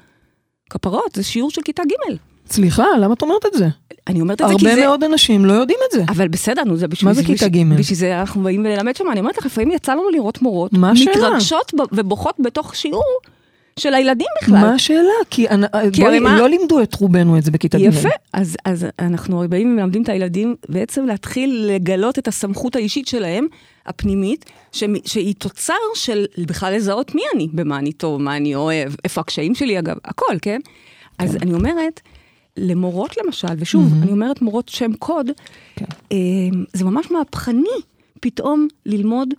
כפרות, 0.69 1.15
זה 1.15 1.23
שיעור 1.23 1.51
של 1.51 1.61
כיתה 1.61 1.83
ג'. 1.83 2.15
סליחה, 2.49 2.85
למה 3.01 3.13
את 3.13 3.21
אומרת 3.21 3.45
את 3.45 3.53
זה? 3.53 3.67
אני 4.07 4.21
אומרת 4.21 4.41
את 4.41 4.47
זה 4.47 4.53
כי 4.59 4.67
הרבה 4.67 4.81
זה... 4.81 4.87
מאוד 4.87 5.03
אנשים 5.03 5.45
לא 5.45 5.53
יודעים 5.53 5.79
את 5.87 5.91
זה. 5.91 6.03
אבל 6.09 6.27
בסדר, 6.27 6.63
נו, 6.63 6.77
זה 6.77 6.87
בשביל 6.87 7.09
מה 7.09 7.13
זה 7.13 7.23
כיתה 7.23 7.47
ג'? 7.47 7.77
בשביל 7.77 7.97
זה 7.97 8.19
אנחנו 8.19 8.43
באים 8.43 8.63
ללמד 8.63 8.95
שם, 8.95 9.11
אני 9.11 9.19
אומרת 9.19 9.37
לך, 9.37 9.45
לפעמים 9.45 9.71
יצא 9.71 9.93
לנו 9.93 10.09
לראות 10.09 10.41
מורות, 10.41 10.73
מה 10.73 10.91
השאלה? 10.91 11.29
מתרגשות 11.29 11.73
ובוכות 11.91 12.35
בתוך 12.39 12.75
שיעור 12.75 13.19
של 13.79 13.93
הילדים 13.93 14.27
בכלל. 14.41 14.55
מה 14.61 14.73
השאלה? 14.73 14.99
כי 15.29 15.47
אנ- 15.49 15.91
כי 15.93 16.01
בואי, 16.01 16.19
מה- 16.19 16.37
לא 16.39 16.49
לימדו 16.49 16.81
את 16.83 16.95
רובנו 16.95 17.37
את 17.37 17.43
זה 17.43 17.51
בכיתה 17.51 17.77
ג'. 17.77 17.81
יפה, 17.81 18.09
אז, 18.33 18.57
אז 18.65 18.85
אנחנו 18.99 19.43
באים 19.49 19.71
ומלמדים 19.71 20.03
את 20.03 20.09
הילדים 20.09 20.55
בעצם 20.69 21.05
להתחיל 21.05 21.65
לגלות 21.75 22.19
את 22.19 22.27
הסמכות 22.27 22.75
האישית 22.75 23.07
שלהם, 23.07 23.47
הפנימית, 23.85 24.45
שמ- 24.71 25.05
שהיא 25.05 25.35
תוצר 25.37 25.73
של 25.95 26.25
בכלל 26.45 26.73
לזהות 26.75 27.15
מי 27.15 27.21
אני, 27.35 27.47
במה 27.53 27.77
אני 27.79 27.93
טוב, 27.93 28.21
מה 28.21 28.37
אני 28.37 28.55
אוהב, 28.55 28.93
איפה 29.03 29.21
הקשיים 29.21 29.55
שלי 29.55 29.79
אגב, 29.79 29.95
הכל, 30.05 30.35
כן? 30.41 30.59
אז 31.19 31.35
אני 31.35 31.53
אומרת, 31.53 31.99
למורות 32.57 33.17
למשל, 33.17 33.47
ושוב, 33.57 33.83
מהמם. 33.89 34.03
אני 34.03 34.11
אומרת 34.11 34.41
מורות 34.41 34.69
שם 34.69 34.93
קוד, 34.93 35.27
כן. 35.75 35.85
אה, 36.11 36.17
זה 36.73 36.85
ממש 36.85 37.11
מהפכני 37.11 37.69
פתאום 38.21 38.67
ללמוד, 38.85 39.33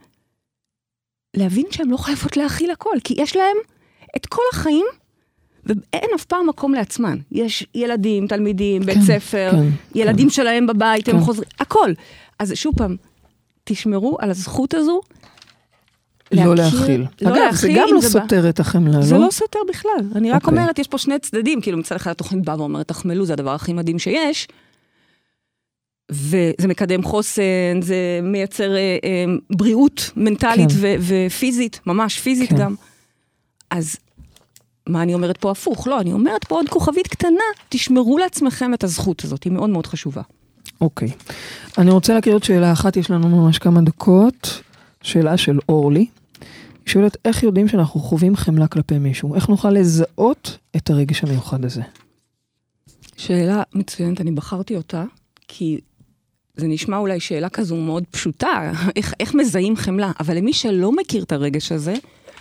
להבין 1.36 1.64
שהן 1.70 1.88
לא 1.90 1.96
חייבות 1.96 2.36
להכיל 2.36 2.70
הכל, 2.70 2.96
כי 3.04 3.14
יש 3.18 3.36
להם 3.36 3.56
את 4.16 4.26
כל 4.26 4.42
החיים, 4.52 4.86
ואין 5.66 6.10
אף 6.14 6.24
פעם 6.24 6.48
מקום 6.48 6.74
לעצמן. 6.74 7.18
יש 7.32 7.66
ילדים, 7.74 8.26
תלמידים, 8.26 8.82
בית 8.82 8.94
כן, 8.98 9.02
ספר, 9.04 9.50
כן, 9.52 9.68
ילדים 10.00 10.30
שלהם 10.30 10.66
בבית, 10.66 11.08
הם 11.08 11.18
כן. 11.18 11.24
חוזרים, 11.24 11.48
הכל. 11.60 11.92
אז 12.38 12.52
שוב 12.54 12.74
פעם, 12.76 12.96
תשמרו 13.64 14.16
על 14.20 14.30
הזכות 14.30 14.74
הזו. 14.74 15.00
לא 16.32 16.54
להכיר- 16.54 16.80
להכיל. 16.80 17.00
לא 17.22 17.28
אגב, 17.28 17.34
זה 17.36 17.40
להכיל, 17.44 17.76
גם 17.76 17.88
אם 17.88 17.94
לא 17.94 18.00
זה 18.00 18.18
בא- 18.18 18.24
סותר 18.24 18.48
את 18.48 18.60
החמלה, 18.60 19.02
זה 19.02 19.14
לא? 19.18 19.24
לא 19.26 19.30
סותר 19.30 19.58
בכלל. 19.68 19.90
אני 20.14 20.30
רק 20.30 20.44
אוקיי. 20.44 20.58
אומרת, 20.58 20.78
יש 20.78 20.88
פה 20.88 20.98
שני 20.98 21.18
צדדים, 21.18 21.60
כאילו 21.60 21.78
מצד 21.78 21.96
אחד 21.96 22.10
התוכנית 22.10 22.44
באה 22.44 22.58
ואומרת, 22.60 22.88
תחמלו, 22.88 23.26
זה 23.26 23.32
הדבר 23.32 23.54
הכי 23.54 23.72
מדהים 23.72 23.98
שיש. 23.98 24.48
וזה 26.12 26.68
מקדם 26.68 27.02
חוסן, 27.02 27.42
זה 27.82 27.96
מייצר 28.22 28.76
אה, 28.76 28.78
אה, 29.04 29.24
בריאות 29.50 30.10
מנטלית 30.16 30.70
כן. 30.70 30.76
ו- 30.80 30.94
ופיזית, 31.26 31.80
ממש 31.86 32.18
פיזית 32.20 32.50
כן. 32.50 32.56
גם. 32.56 32.74
אז 33.70 33.96
מה 34.86 35.02
אני 35.02 35.14
אומרת 35.14 35.36
פה 35.36 35.50
הפוך? 35.50 35.86
לא, 35.86 36.00
אני 36.00 36.12
אומרת 36.12 36.44
פה 36.44 36.54
עוד 36.54 36.68
כוכבית 36.68 37.08
קטנה, 37.08 37.44
תשמרו 37.68 38.18
לעצמכם 38.18 38.74
את 38.74 38.84
הזכות 38.84 39.24
הזאת, 39.24 39.44
היא 39.44 39.52
מאוד 39.52 39.70
מאוד 39.70 39.86
חשובה. 39.86 40.22
אוקיי. 40.80 41.08
אני 41.78 41.90
רוצה 41.90 42.14
להכיר 42.14 42.32
עוד 42.32 42.44
שאלה 42.44 42.72
אחת, 42.72 42.96
יש 42.96 43.10
לנו 43.10 43.28
ממש 43.28 43.58
כמה 43.58 43.80
דקות. 43.80 44.62
שאלה 45.06 45.36
של 45.36 45.58
אורלי. 45.68 46.00
היא 46.00 46.06
שואלת, 46.86 47.16
איך 47.24 47.42
יודעים 47.42 47.68
שאנחנו 47.68 48.00
חווים 48.00 48.36
חמלה 48.36 48.66
כלפי 48.66 48.98
מישהו? 48.98 49.34
איך 49.34 49.48
נוכל 49.48 49.70
לזהות 49.70 50.58
את 50.76 50.90
הרגש 50.90 51.24
המיוחד 51.24 51.64
הזה? 51.64 51.82
שאלה 53.16 53.62
מצוינת, 53.74 54.20
אני 54.20 54.30
בחרתי 54.30 54.76
אותה, 54.76 55.04
כי 55.48 55.80
זה 56.56 56.66
נשמע 56.66 56.96
אולי 56.96 57.20
שאלה 57.20 57.48
כזו 57.48 57.76
מאוד 57.76 58.04
פשוטה, 58.10 58.72
איך, 58.96 59.14
איך 59.20 59.34
מזהים 59.34 59.76
חמלה, 59.76 60.12
אבל 60.20 60.36
למי 60.36 60.52
שלא 60.52 60.92
מכיר 60.92 61.22
את 61.22 61.32
הרגש 61.32 61.72
הזה, 61.72 61.94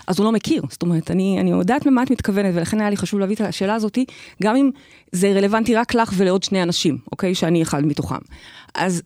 אז 0.08 0.20
הוא 0.20 0.26
לא 0.26 0.32
מכיר. 0.32 0.64
זאת 0.70 0.82
אומרת, 0.82 1.12
אני, 1.12 1.38
אני 1.40 1.52
יודעת 1.52 1.86
למה 1.86 2.04
את 2.04 2.12
מתכוונת, 2.12 2.56
ולכן 2.56 2.80
היה 2.80 2.90
לי 2.90 2.98
חשוב 2.98 3.20
להביא 3.20 3.36
את 3.36 3.42
השאלה 3.42 3.76
הזאת, 3.76 3.98
גם 4.44 4.56
אם 4.56 4.70
זה 5.12 5.32
רלוונטי 5.32 5.76
רק 5.76 5.94
לך 5.94 6.14
ולעוד 6.18 6.44
שני 6.44 6.64
אנשים, 6.64 6.98
אוקיי? 7.12 7.36
שאני 7.36 7.62
אחד 7.62 7.86
מתוכם. 7.86 8.20
אז 8.76 9.02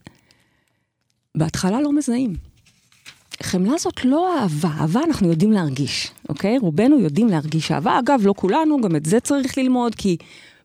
בהתחלה 1.35 1.81
לא 1.81 1.93
מזהים. 1.93 2.33
חמלה 3.43 3.77
זאת 3.77 4.05
לא 4.05 4.39
אהבה, 4.39 4.69
אהבה 4.79 4.99
אנחנו 5.03 5.29
יודעים 5.29 5.51
להרגיש, 5.51 6.11
אוקיי? 6.29 6.57
רובנו 6.57 6.99
יודעים 6.99 7.27
להרגיש 7.27 7.71
אהבה. 7.71 7.99
אגב, 7.99 8.21
לא 8.23 8.33
כולנו, 8.37 8.81
גם 8.81 8.95
את 8.95 9.05
זה 9.05 9.19
צריך 9.19 9.57
ללמוד, 9.57 9.95
כי 9.95 10.17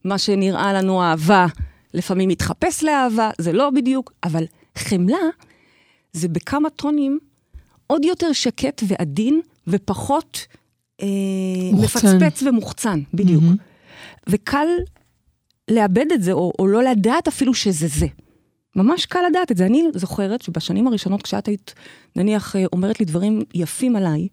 מה 0.04 0.18
שנראה 0.18 0.72
לנו 0.72 1.02
אהבה, 1.02 1.46
לפעמים 1.94 2.28
מתחפש 2.28 2.84
לאהבה, 2.84 3.30
זה 3.38 3.52
לא 3.52 3.70
בדיוק, 3.70 4.12
אבל 4.24 4.44
חמלה 4.78 5.18
זה 6.12 6.28
בכמה 6.28 6.70
טונים 6.70 7.18
עוד 7.86 8.04
יותר 8.04 8.32
שקט 8.32 8.82
ועדין 8.86 9.40
ופחות 9.68 10.46
אה, 11.02 11.06
מוחצן. 11.72 12.16
מפצפץ 12.16 12.42
ומוחצן, 12.42 13.00
בדיוק. 13.14 13.42
מהמם. 13.42 13.56
וקל 14.28 14.66
לאבד 15.70 16.06
את 16.14 16.22
זה, 16.22 16.32
או, 16.32 16.52
או 16.58 16.66
לא 16.66 16.82
לדעת 16.82 17.28
אפילו 17.28 17.54
שזה 17.54 17.86
זה. 17.88 18.06
ממש 18.76 19.06
קל 19.06 19.18
לדעת 19.30 19.52
את 19.52 19.56
זה. 19.56 19.66
אני 19.66 19.82
זוכרת 19.94 20.42
שבשנים 20.42 20.86
הראשונות, 20.86 21.22
כשאת 21.22 21.46
היית, 21.46 21.74
נניח, 22.16 22.56
אה, 22.56 22.64
אומרת 22.72 23.00
לי 23.00 23.06
דברים 23.06 23.42
יפים 23.54 23.96
עליי, 23.96 24.28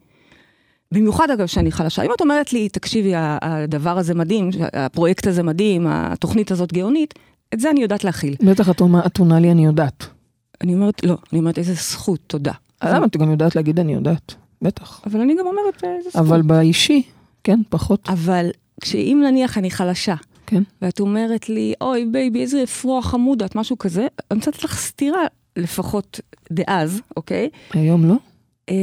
במיוחד 0.94 1.30
אגב 1.32 1.46
שאני 1.48 1.72
חלשה, 1.72 2.02
אם 2.04 2.10
את 2.16 2.22
אומרת 2.22 2.54
לי, 2.54 2.70
תקשיבי, 2.70 3.12
הדבר 3.16 3.98
הזה 3.98 4.14
מדהים, 4.16 4.50
הפרויקט 4.74 5.28
הזה 5.28 5.44
מדהים, 5.44 5.88
התוכנית 5.90 6.52
הזאת 6.52 6.74
גאונית, 6.74 7.14
את 7.54 7.60
זה 7.60 7.70
אני 7.70 7.82
יודעת 7.82 8.04
להכיל. 8.04 8.36
בטח 8.46 8.70
את 8.70 8.80
עונה- 8.80 9.06
את 9.06 9.18
עונה 9.18 9.40
לי 9.40 9.52
אני 9.52 9.66
יודעת. 9.66 10.06
אני 10.62 10.74
אומרת, 10.74 11.04
לא, 11.04 11.18
אני 11.32 11.40
אומרת, 11.40 11.58
איזה 11.58 11.74
זכות, 11.74 12.20
תודה. 12.28 12.52
למה 12.84 13.06
את 13.06 13.18
גם 13.18 13.32
יודעת 13.32 13.56
להגיד 13.56 13.80
אני 13.80 13.94
יודעת? 13.94 14.36
בטח. 14.62 15.02
אבל 15.06 15.22
אני 15.22 15.34
גם 15.40 15.46
אומרת, 15.48 15.84
איזה 15.84 16.10
זכות. 16.10 16.22
אבל 16.22 16.42
באישי, 16.42 17.02
כן, 17.44 17.60
פחות. 17.70 18.10
אבל 18.10 18.50
כשאם 18.82 19.24
נניח 19.28 19.58
אני 19.58 19.72
חלשה, 19.72 20.16
כן. 20.48 20.64
ואת 20.82 21.00
אומרת 21.00 21.50
לי, 21.50 21.74
אוי 21.82 22.06
baby, 22.06 22.42
איזה 22.42 22.64
אפרוח 22.64 23.06
חמוד 23.08 23.44
את, 23.44 23.56
משהו 23.56 23.78
כזה, 23.78 24.08
אני 24.32 24.38
רוצה 24.40 24.52
לתת 24.52 24.64
לך 24.64 24.78
סטירה, 24.80 25.22
לפחות 25.58 26.20
דאז, 26.52 27.02
אוקיי? 27.18 27.50
היום 27.74 28.06
לא? 28.06 28.16
אה, 28.70 28.76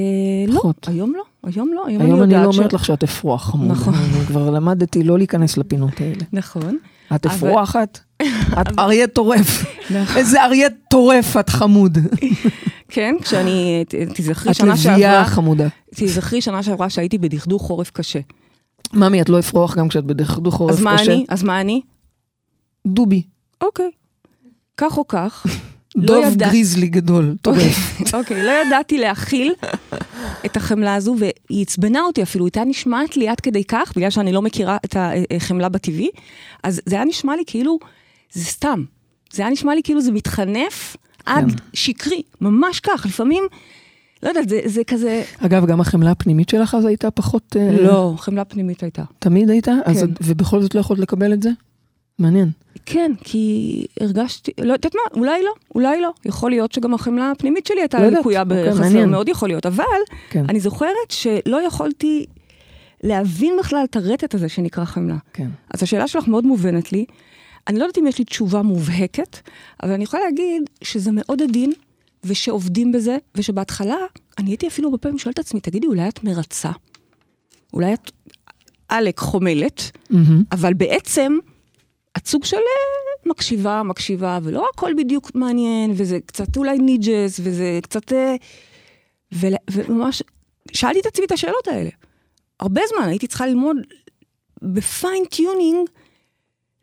לא. 0.49 0.61
היום 0.87 1.12
לא, 1.16 1.22
היום 1.45 1.70
לא, 1.74 1.87
היום, 1.87 2.03
היום 2.03 2.22
אני 2.22 2.33
יודעת 2.33 2.47
לא 2.47 2.53
ש- 2.53 2.57
אומרת 2.59 2.72
לך 2.72 2.85
שאת 2.85 3.03
אפרוח 3.03 3.51
חמוד. 3.51 3.70
נכון. 3.70 3.95
אני 3.95 4.26
כבר 4.26 4.51
למדתי 4.51 5.03
לא 5.05 5.18
להיכנס 5.18 5.57
לפינות 5.57 6.01
האלה. 6.01 6.22
נכון. 6.33 6.79
את 7.14 7.26
אפרוחת? 7.26 7.98
את 8.61 8.78
אריה 8.78 9.06
טורף. 9.06 9.64
נכון. 9.90 10.16
איזה 10.16 10.44
אריה 10.44 10.68
טורף 10.90 11.36
את 11.36 11.48
חמוד. 11.50 11.98
כן, 12.88 13.14
כשאני, 13.22 13.84
ת- 13.88 13.94
תזכרי 13.94 14.50
את 14.50 14.56
שנה 14.56 14.66
לביאה 14.74 14.76
שעברה, 14.98 15.24
חמודה. 15.24 15.68
תזכרי 15.94 16.40
שנה 16.40 16.62
שעברה 16.62 16.90
שהייתי 16.90 17.18
בדכדוך 17.18 17.62
חורף 17.62 17.90
קשה. 17.90 18.18
ממי, 18.92 19.22
את 19.22 19.28
לא 19.28 19.38
אפרוח 19.38 19.76
גם 19.76 19.88
כשאת 19.88 20.04
בדכדוך 20.04 20.54
חורף 20.54 20.70
אז 20.72 20.80
מה 20.82 20.96
קשה? 20.98 21.12
אני? 21.12 21.24
אז 21.28 21.42
מה 21.42 21.61
אני? 21.61 21.80
דובי. 22.86 23.22
אוקיי. 23.61 23.90
כך 24.76 24.98
או 24.98 25.09
כך, 25.09 25.46
לא 25.97 26.07
דוב 26.07 26.24
ידע- 26.32 26.49
גריזלי 26.49 26.86
גדול, 26.86 27.34
טורף. 27.43 28.01
אוקיי, 28.14 28.43
לא 28.43 28.53
ידעתי 28.66 28.99
להכיל 28.99 29.53
את 30.47 30.57
החמלה 30.57 30.95
הזו, 30.95 31.16
והיא 31.18 31.62
עצבנה 31.62 32.01
אותי 32.01 32.22
אפילו, 32.22 32.45
הייתה 32.45 32.64
נשמעת 32.64 33.16
לי 33.16 33.28
עד 33.28 33.41
כדי 33.41 33.64
כך, 33.64 33.93
בגלל 33.97 34.11
שאני 34.11 34.32
לא 34.32 34.43
מכירה 34.43 34.76
את 34.84 34.97
החמלה 35.36 35.68
בטבעי, 35.68 36.09
אז 36.62 36.80
זה 36.86 36.97
היה 36.97 37.05
נשמע 37.05 37.36
לי 37.36 37.43
כאילו, 37.47 37.78
זה 38.32 38.45
סתם. 38.45 38.84
זה 39.32 39.43
היה 39.43 39.51
נשמע 39.51 39.74
לי 39.74 39.80
כאילו 39.84 40.01
זה 40.01 40.12
מתחנף 40.12 40.97
עד 41.26 41.51
כן. 41.51 41.57
שקרי, 41.72 42.22
ממש 42.41 42.80
כך, 42.80 43.07
לפעמים, 43.07 43.45
לא 44.22 44.28
יודעת, 44.28 44.49
זה, 44.49 44.61
זה 44.64 44.84
כזה, 44.84 45.22
אגב, 45.39 45.66
גם 45.66 45.80
החמלה 45.80 46.11
הפנימית 46.11 46.49
שלך 46.49 46.74
אז 46.74 46.84
הייתה 46.84 47.11
פחות... 47.11 47.57
אה, 47.59 47.82
לא, 47.82 48.14
חמלה 48.18 48.45
פנימית 48.45 48.82
הייתה. 48.82 49.03
תמיד 49.18 49.51
הייתה? 49.51 49.72
אז 49.84 49.99
כן. 49.99 50.05
את- 50.05 50.18
ובכל 50.22 50.62
זאת 50.62 50.74
לא 50.74 50.80
יכולת 50.80 51.01
לקבל 51.01 51.32
את 51.32 51.43
זה? 51.43 51.51
מעניין. 52.18 52.50
כן, 52.86 53.12
כי 53.24 53.86
הרגשתי, 54.00 54.52
לא 54.60 54.72
יודעת 54.72 54.94
מה, 54.94 55.20
אולי 55.20 55.42
לא, 55.42 55.52
אולי 55.74 56.00
לא. 56.00 56.10
יכול 56.24 56.50
להיות 56.50 56.72
שגם 56.72 56.94
החמלה 56.94 57.30
הפנימית 57.30 57.66
שלי 57.66 57.80
הייתה 57.80 58.00
לא 58.02 58.08
לקויה 58.08 58.42
אוקיי, 58.42 58.70
בחסר. 58.70 59.06
מאוד 59.06 59.28
יכול 59.28 59.48
להיות, 59.48 59.66
אבל 59.66 59.84
כן. 60.30 60.44
אני 60.48 60.60
זוכרת 60.60 61.10
שלא 61.10 61.66
יכולתי 61.66 62.26
להבין 63.02 63.54
בכלל 63.58 63.84
את 63.84 63.96
הרטט 63.96 64.34
הזה 64.34 64.48
שנקרא 64.48 64.84
חמלה. 64.84 65.16
כן. 65.32 65.48
אז 65.74 65.82
השאלה 65.82 66.08
שלך 66.08 66.28
מאוד 66.28 66.46
מובנת 66.46 66.92
לי. 66.92 67.04
אני 67.68 67.78
לא 67.78 67.84
יודעת 67.84 67.98
אם 67.98 68.06
יש 68.06 68.18
לי 68.18 68.24
תשובה 68.24 68.62
מובהקת, 68.62 69.36
אבל 69.82 69.92
אני 69.92 70.04
יכולה 70.04 70.24
להגיד 70.24 70.62
שזה 70.82 71.10
מאוד 71.12 71.42
עדין, 71.42 71.72
ושעובדים 72.24 72.92
בזה, 72.92 73.16
ושבהתחלה 73.34 73.96
אני 74.38 74.50
הייתי 74.50 74.66
אפילו 74.66 74.88
הרבה 74.88 74.98
פעמים 74.98 75.18
שואלת 75.18 75.34
את 75.34 75.44
עצמי, 75.44 75.60
תגידי, 75.60 75.86
אולי 75.86 76.08
את 76.08 76.24
מרצה? 76.24 76.70
אולי 77.72 77.94
את 77.94 78.10
עלק 78.88 79.18
חומלת, 79.18 79.90
מהמם. 80.10 80.42
אבל 80.52 80.74
בעצם 80.74 81.38
את 82.18 82.26
סוג 82.26 82.44
של 82.44 82.56
אה, 82.56 83.30
מקשיבה, 83.30 83.82
מקשיבה, 83.82 84.38
ולא 84.42 84.66
הכל 84.74 84.92
בדיוק 84.96 85.30
מעניין, 85.34 85.92
וזה 85.96 86.18
קצת 86.26 86.56
אולי 86.56 86.78
ניג'ס, 86.78 87.40
וזה 87.42 87.78
קצת... 87.82 88.12
אה, 88.12 88.36
וממש 89.70 90.22
שאלתי 90.72 91.00
את 91.00 91.06
עצמי 91.06 91.26
את 91.26 91.32
השאלות 91.32 91.68
האלה. 91.68 91.90
הרבה 92.60 92.80
זמן 92.88 93.08
הייתי 93.08 93.26
צריכה 93.26 93.46
ללמוד 93.46 93.76
ב 94.62 94.75
fine 94.75 95.24
tuning, 95.24 95.88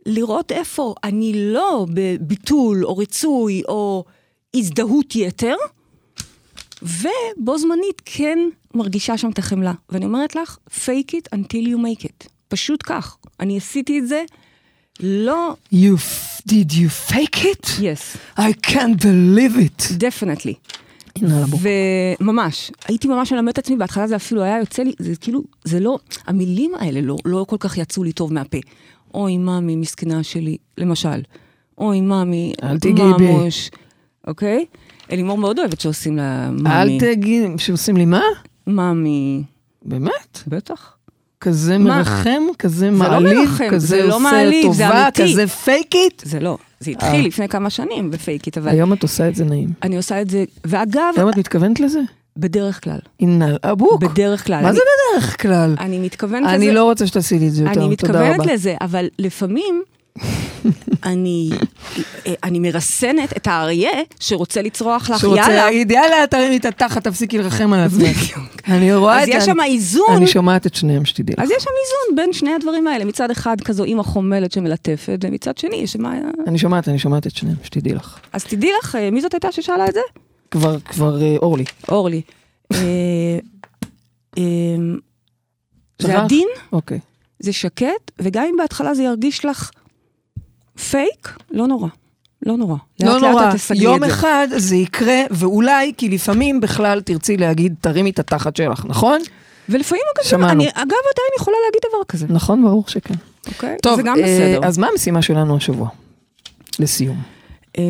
לראות 0.06 0.52
איפה 0.52 0.96
אני 1.04 1.34
לא 1.54 1.86
בביטול 1.94 2.86
או 2.86 2.98
ריצוי 2.98 3.62
או 3.68 4.04
הזדהות 4.56 5.16
יתר, 5.16 5.56
ובו 6.82 7.58
זמנית 7.58 8.02
כן 8.06 8.40
מרגישה 8.74 9.18
שם 9.18 9.30
את 9.30 9.40
החמלה. 9.40 9.74
ואני 9.90 10.06
אומרת 10.06 10.36
לך, 10.36 10.58
fake 10.68 11.12
it 11.12 11.36
until 11.36 11.68
you 11.68 11.78
make 11.78 12.04
it. 12.04 12.28
פשוט 12.48 12.84
כך. 12.86 13.18
אני 13.40 13.58
עשיתי 13.58 14.00
את 14.00 14.08
זה, 14.08 14.24
לא... 15.00 15.56
You, 15.74 15.98
did 16.48 16.72
you 16.72 17.12
fake 17.12 17.44
it? 17.44 17.68
yes, 17.80 18.18
I 18.38 18.54
can't 18.68 19.02
believe 19.02 19.58
it. 19.58 19.92
definitely. 19.98 20.76
וממש, 21.22 22.72
הייתי 22.88 23.08
ממש 23.08 23.34
מלמד 23.34 23.50
את 23.50 23.58
עצמי, 23.58 23.76
בהתחלה 23.76 24.08
זה 24.08 24.16
אפילו 24.16 24.44
היה 24.44 24.60
יוצא 24.60 24.84
לי, 24.84 24.92
זה 25.00 25.16
כאילו, 25.16 25.44
זה 25.64 25.80
לא, 25.80 26.00
המילים 26.28 26.72
האלה 26.76 27.02
לא, 27.02 27.18
לא 27.26 27.46
כל 27.50 27.56
כך 27.60 27.78
יצאו 27.78 28.04
לי 28.04 28.12
טוב 28.12 28.34
מהפה. 28.34 28.58
אוי, 29.14 29.38
מאמי, 29.38 29.76
מסכנה 29.76 30.24
שלי, 30.24 30.58
למשל. 30.78 31.22
אוי, 31.78 32.02
מאמי, 32.02 32.54
אל 32.64 32.80
תיגעי 32.80 33.14
בי. 33.18 33.28
אוקיי? 34.28 34.66
אלימור 35.12 35.38
מאוד 35.38 35.60
אוהבת 35.60 35.82
שעושים 35.82 36.18
לה 36.18 36.46
אוי 36.48 36.52
מאמי. 36.52 36.98
תגיד, 37.00 37.44
שעושים 37.58 37.98
לי 37.98 38.06
מה? 38.06 38.22
מאמי, 38.68 39.44
באמת? 39.86 40.44
בטח. 40.48 40.95
כזה 41.46 41.78
מה? 41.78 41.98
מרחם, 41.98 42.44
כזה 42.60 42.76
זה 42.80 42.92
לא 42.92 42.98
מעליב, 42.98 43.40
מרחם, 43.40 43.70
כזה 43.72 43.88
זה 43.88 44.04
לא 44.04 44.16
עושה 44.16 44.20
מעליב, 44.32 44.72
זה 44.74 44.84
טובה. 44.84 45.08
כזה 45.14 45.48
fake 45.48 45.96
it? 45.96 46.22
זה 46.26 46.40
לא, 46.40 46.58
זה 46.80 46.92
התחיל 46.92 47.26
לפני 47.26 47.48
כמה 47.50 47.70
שנים 47.70 48.12
ב 48.12 48.17
fake 48.17 48.40
it, 48.40 48.58
אבל 48.58 48.70
היום 48.70 48.94
את 48.94 49.04
עושה 49.04 49.28
את 49.28 49.36
זה 49.36 49.46
נעים. 49.46 49.70
אני 49.84 49.98
עושה 49.98 50.22
את 50.22 50.30
זה, 50.30 50.44
ואגב, 50.66 51.02
היום 51.18 51.30
את 51.30 51.38
מתכוונת 51.38 51.80
לזה? 51.80 52.00
בדרך 52.38 52.84
כלל, 52.84 52.98
על 53.42 53.56
הבוק. 53.64 54.04
בדרך 54.04 54.46
כלל. 54.48 54.62
מה 54.62 54.70
אני- 54.70 54.76
זה 54.78 54.82
בדרך 55.14 55.42
כלל? 55.42 55.76
אני 55.80 56.00
מתכוונת 56.00 56.44
לזה. 56.46 56.56
אני 56.56 56.72
לא 56.74 56.84
רוצה 56.84 57.08
שתעשי 57.08 57.40
לי 57.40 57.48
את 57.48 57.54
זה 57.54 57.64
יותר, 57.64 57.72
אני 57.86 57.96
תודה 57.96 58.12
מתכוונת 58.20 58.40
רבה. 58.40 58.54
לזה, 58.54 58.76
אבל 58.82 59.08
לפעמים 59.20 59.82
אני, 61.04 61.50
אני 62.44 62.60
מרסנת 62.60 63.38
את 63.38 63.48
האריה 63.48 63.90
שרוצה 64.20 64.62
לצרוח 64.62 65.10
לך, 65.10 65.20
שרוצה 65.20 65.42
יאללה. 65.42 65.56
להגיד, 65.56 65.92
יאללה, 65.92 66.28
תרימי 66.30 66.58
את 66.58 66.66
התחת, 66.66 67.04
תפסיקי 67.08 67.38
לרחם 67.38 67.74
על 67.74 67.80
עצמך. 67.80 68.38
אני 68.68 68.96
רואה 68.96 69.18
אז 69.22 69.24
את 69.24 69.34
יש 69.36 69.44
ה- 69.44 69.46
שם 69.46 69.58
איזון, 69.66 70.06
אני 70.16 70.28
שומעת 70.28 70.68
את 70.68 70.76
שניהם, 70.76 71.06
שתדעי 71.06 71.36
לך. 71.38 71.44
אז 71.44 71.52
יש 71.52 71.64
שם 71.64 71.70
איזון 71.70 72.16
בין 72.16 72.34
שני 72.34 72.54
הדברים 72.54 72.88
האלה. 72.88 73.06
מצד 73.06 73.32
אחד 73.32 73.62
כזו 73.62 73.84
אימא 73.84 74.04
חומלת 74.04 74.52
שמלטפת, 74.52 75.20
ומצד 75.24 75.58
שני 75.58 75.76
יש 75.76 75.96
מה... 75.96 76.14
אני 76.48 76.58
שומעת, 76.58 76.90
אני 76.90 77.00
שומעת 77.00 77.28
את 77.28 77.36
שניהם, 77.36 77.58
שתדעי 77.64 77.94
לך. 77.94 78.20
אז 78.34 78.44
תדעי 78.44 78.72
לך, 78.80 78.96
אה, 78.96 79.12
מי 79.12 79.22
זאת 79.22 79.34
הייתה 79.34 79.52
ששאלה 79.52 79.88
את 79.88 79.94
זה? 79.94 80.00
כבר, 80.52 80.80
כבר 80.80 81.22
אה, 81.22 81.36
אורלי. 81.42 81.64
אורלי. 81.90 82.22
אה, 82.74 82.78
זה? 86.00 86.22
עדין, 86.22 86.48
אוקיי. 86.72 87.00
זה 87.40 87.54
שקט, 87.54 87.86
וגם 88.20 88.44
אם 88.44 88.56
בהתחלה 88.58 88.94
זה 88.94 89.04
ירגיש 89.04 89.46
לך 89.46 89.72
פייק, 90.80 91.38
לא 91.52 91.68
נורא. 91.68 91.88
לא 92.46 92.58
נורא. 92.58 92.76
לא 93.04 93.14
לאט 93.14 93.22
נורא, 93.22 93.46
לאט 93.46 93.56
את 93.56 93.60
תסגלי 93.60 93.84
יום 93.84 94.04
את 94.04 94.10
זה. 94.10 94.16
אחד 94.16 94.48
זה 94.58 94.76
יקרה, 94.76 95.22
ואולי, 95.32 95.94
כי 95.98 96.10
לפעמים 96.10 96.62
בכלל 96.62 97.02
תרצי 97.02 97.38
להגיד, 97.38 97.76
תרימי 97.82 98.10
את 98.10 98.20
התחת 98.20 98.56
שלך, 98.56 98.86
נכון? 98.86 99.22
ולפעמים 99.70 100.04
אגב, 100.16 100.30
שמענו. 100.30 100.52
אני 100.52 100.68
אגב 100.70 100.76
עדיין 100.84 101.32
יכולה 101.40 101.58
להגיד 101.66 101.82
דבר 101.90 102.04
כזה, 102.08 102.26
נכון, 102.30 102.64
ברור 102.64 102.84
שכן. 102.88 103.14
אוקיי? 103.48 103.78
טוב, 103.82 103.96
זה 103.96 104.02
גם 104.02 104.16
אה, 104.18 104.24
בסדר. 104.24 104.68
אז 104.68 104.78
מה 104.78 104.88
המשימה 104.92 105.22
שלנו 105.22 105.58
השבוע? 105.58 105.90
לסיום. 106.80 107.22
אמ, 107.78 107.84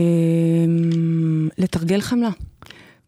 לתרגל 1.58 2.02
חמלה. 2.02 2.30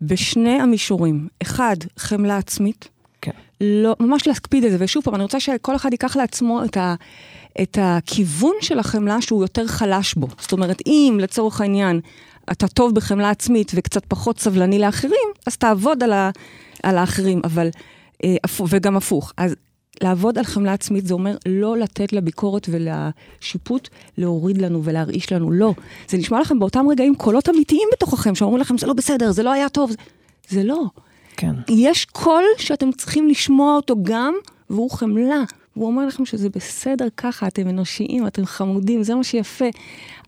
בשני 0.02 0.62
המישורים. 0.62 1.28
אחד, 1.42 1.76
חמלה 1.98 2.38
עצמית. 2.38 2.88
כן. 3.22 3.32
לא, 3.62 3.96
ממש 4.00 4.28
להקפיד 4.28 4.64
את 4.64 4.72
זה, 4.72 4.78
ושוב 4.80 5.04
פעם, 5.04 5.16
אני 5.16 5.24
רוצה 5.24 5.40
שכל 5.40 5.76
אחד 5.76 5.92
ייקח 5.92 6.16
לעצמו 6.16 6.64
את, 6.64 6.78
ה, 6.78 6.96
את 7.62 7.78
הכיוון 7.82 8.54
של 8.62 8.80
החמלה 8.80 9.22
שהוא 9.22 9.44
יותר 9.44 9.68
חלש 9.68 10.14
בו. 10.14 10.28
זאת 10.40 10.52
אומרת, 10.52 10.82
אם 10.86 11.18
לצורך 11.22 11.62
העניין 11.62 12.00
אתה 12.52 12.68
טוב 12.68 12.96
בחמלה 12.96 13.30
עצמית 13.30 13.72
וקצת 13.76 14.06
פחות 14.06 14.40
סבלני 14.40 14.80
לאחרים, 14.80 15.28
אז 15.48 15.58
תעבוד 15.58 16.04
על, 16.04 16.14
ה, 16.14 16.30
על 16.84 16.98
האחרים, 16.98 17.42
אבל 17.44 17.70
אה, 18.24 18.36
וגם 18.70 18.98
הפוך. 18.98 19.34
אז 19.38 19.56
לעבוד 20.04 20.38
על 20.38 20.44
חמלה 20.44 20.74
עצמית 20.74 21.08
זה 21.08 21.14
אומר 21.14 21.36
לא 21.46 21.78
לתת 21.78 22.14
לביקורת 22.14 22.70
ולשיפוט 22.72 23.90
להוריד 24.18 24.58
לנו 24.58 24.84
ולהרעיש 24.84 25.32
לנו, 25.34 25.52
לא. 25.52 25.74
זה 26.08 26.18
נשמע 26.18 26.42
לכם 26.42 26.60
באותם 26.60 26.86
רגעים 26.90 27.16
קולות 27.16 27.50
אמיתיים 27.50 27.88
בתוככם, 27.94 28.36
שאומרים 28.36 28.62
לכם, 28.62 28.78
זה 28.78 28.88
לא 28.88 28.94
בסדר, 28.94 29.32
זה 29.32 29.44
לא 29.44 29.52
היה 29.52 29.70
טוב. 29.70 29.92
זה 30.50 30.64
לא. 30.64 30.84
כן. 31.38 31.56
יש 31.70 32.06
קול 32.06 32.44
שאתם 32.58 32.92
צריכים 32.92 33.28
לשמוע 33.28 33.76
אותו 33.76 33.96
גם, 34.04 34.34
והוא 34.70 34.92
חמלה. 34.92 35.44
הוא 35.78 35.88
אומר 35.88 36.06
לכם 36.06 36.26
שזה 36.26 36.50
בסדר 36.50 37.08
ככה, 37.18 37.48
אתם 37.48 37.70
אנושיים, 37.70 38.28
אתם 38.28 38.46
חמודים, 38.46 39.04
זה 39.04 39.16
מה 39.16 39.24
שיפה. 39.24 39.66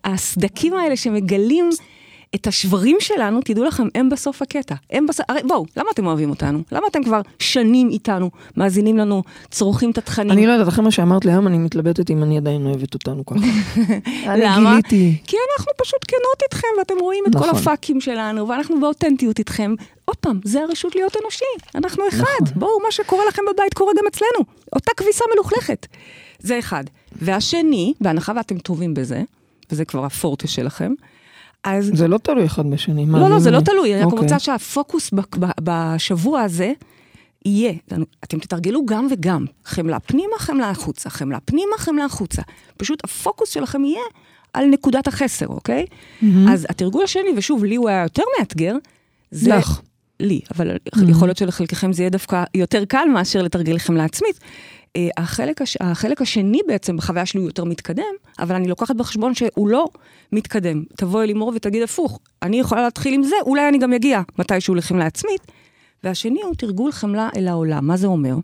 הסדקים 0.04 0.74
האלה 0.74 0.96
שמגלים 0.96 1.70
את 2.34 2.46
השברים 2.46 2.96
שלנו, 3.00 3.40
תדעו 3.44 3.64
לכם, 3.64 3.88
הם 3.94 4.08
בסוף 4.08 4.42
הקטע. 4.42 4.74
הם 4.90 5.06
בסוף, 5.06 5.26
הרי 5.28 5.40
בואו, 5.42 5.66
למה 5.76 5.88
אתם 5.94 6.06
אוהבים 6.06 6.30
אותנו? 6.30 6.62
למה 6.72 6.86
אתם 6.90 7.04
כבר 7.04 7.20
שנים 7.38 7.88
איתנו, 7.88 8.30
מאזינים 8.56 8.98
לנו, 8.98 9.22
צורכים 9.50 9.90
את 9.90 9.98
התכנים? 9.98 10.30
אני 10.30 10.46
לא 10.46 10.52
יודעת, 10.52 10.68
אחרי 10.68 10.84
מה 10.84 10.90
שאמרת 10.90 11.24
לי 11.24 11.32
היום, 11.32 11.46
אני 11.46 11.58
מתלבטת 11.58 12.10
אם 12.10 12.22
אני 12.22 12.36
עדיין 12.36 12.66
אוהבת 12.66 12.94
אותנו 12.94 13.26
ככה. 13.26 13.34
אני 14.26 14.40
למה? 14.44 14.70
גיליתי. 14.70 15.16
כי 15.26 15.36
אנחנו 15.52 15.72
פשוט 15.76 16.00
כנות 16.08 16.42
איתכם, 16.42 16.68
ואתם 16.78 16.94
רואים 17.00 17.24
את 17.28 17.32
כל 17.32 17.38
נכון. 17.38 17.56
הפאקים 17.56 18.00
שלנו, 18.00 18.48
ואנחנו 18.48 18.80
באותנטיות 18.80 19.38
איתכם. 19.38 19.74
עוד 20.04 20.16
פעם, 20.16 20.40
זה 20.44 20.62
הרשות 20.62 20.94
להיות 20.94 21.16
אנושי, 21.22 21.44
אנחנו 21.74 22.08
אחד. 22.08 22.24
נכון. 22.42 22.58
בואו, 22.60 22.80
מה 22.86 22.92
שקורה 22.92 23.22
לכם 23.28 23.42
בבית 23.54 23.74
קורה 23.74 23.92
גם 23.98 24.04
אצלנו. 24.08 24.44
אותה 24.72 24.92
כביסה 24.96 25.24
מלוכלכת. 25.34 25.86
זה 26.38 26.58
אחד. 26.58 26.84
והשני, 27.12 27.94
בהנחה 28.00 28.32
ואתם 28.36 28.58
טובים 28.58 28.94
בזה, 28.94 29.22
וזה 29.70 29.84
כבר 29.84 30.04
הפורטה 30.04 30.48
שלכם, 30.48 30.92
אז... 31.64 31.90
זה 31.94 32.08
לא 32.08 32.18
תלוי 32.18 32.46
אחד 32.46 32.70
בשני. 32.70 33.06
לא, 33.06 33.18
לא, 33.20 33.26
אני- 33.34 33.40
זה 33.40 33.50
לא 33.50 33.60
תלוי, 33.60 33.94
אני 33.94 34.00
רק 34.00 34.06
אוקיי. 34.06 34.18
רוצה 34.22 34.38
שהפוקוס 34.38 35.10
ב- 35.14 35.20
ב- 35.44 35.50
בשבוע 35.62 36.40
הזה 36.40 36.72
יהיה, 37.44 37.72
אתם 38.24 38.38
תתרגלו 38.38 38.86
גם 38.86 39.06
וגם, 39.10 39.44
חמלה 39.64 40.00
פנימה, 40.00 40.38
חמלה 40.38 40.70
החוצה, 40.70 41.10
חמלה 41.10 41.38
פנימה, 41.40 41.76
חמלה 41.78 42.04
החוצה. 42.04 42.42
פשוט 42.76 43.04
הפוקוס 43.04 43.50
שלכם 43.50 43.84
יהיה 43.84 44.00
על 44.52 44.66
נקודת 44.66 45.08
החסר, 45.08 45.46
אוקיי? 45.46 45.84
אז 46.48 46.66
התרגול 46.68 47.04
השני, 47.04 47.28
ושוב, 47.36 47.64
לי 47.64 47.76
הוא 47.76 47.88
היה 47.88 48.02
יותר 48.02 48.22
מאתגר, 48.38 48.76
זה... 49.30 49.50
לך. 49.56 49.80
לי, 50.20 50.40
אבל 50.54 50.76
יכול 51.08 51.28
להיות 51.28 51.36
שלחלקכם 51.38 51.92
זה 51.92 52.02
יהיה 52.02 52.10
דווקא 52.10 52.44
יותר 52.54 52.84
קל 52.84 53.04
מאשר 53.14 53.42
לתרגל 53.42 53.78
חמלה 53.78 54.04
עצמית. 54.04 54.40
אה, 54.96 55.08
החלק, 55.16 55.62
הש... 55.62 55.76
החלק 55.80 56.22
השני 56.22 56.60
בעצם 56.66 56.96
בחוויה 56.96 57.26
שלי 57.26 57.40
הוא 57.40 57.48
יותר 57.48 57.64
מתקדם, 57.64 58.14
אבל 58.38 58.54
אני 58.54 58.68
לוקחת 58.68 58.96
בחשבון 58.96 59.34
שהוא 59.34 59.68
לא 59.68 59.86
מתקדם. 60.32 60.84
תבואי 60.96 61.26
לימור 61.26 61.52
ותגיד 61.56 61.82
הפוך, 61.82 62.18
אני 62.42 62.60
יכולה 62.60 62.82
להתחיל 62.82 63.14
עם 63.14 63.22
זה, 63.22 63.36
אולי 63.42 63.68
אני 63.68 63.78
גם 63.78 63.92
אגיע 63.92 64.20
מתישהו 64.38 64.74
לחמלה 64.74 65.06
עצמית. 65.06 65.40
והשני 66.04 66.42
הוא 66.42 66.54
תרגול 66.54 66.92
חמלה 66.92 67.28
אל 67.36 67.48
העולם. 67.48 67.86
מה 67.86 67.96
זה 67.96 68.06
אומר? 68.06 68.34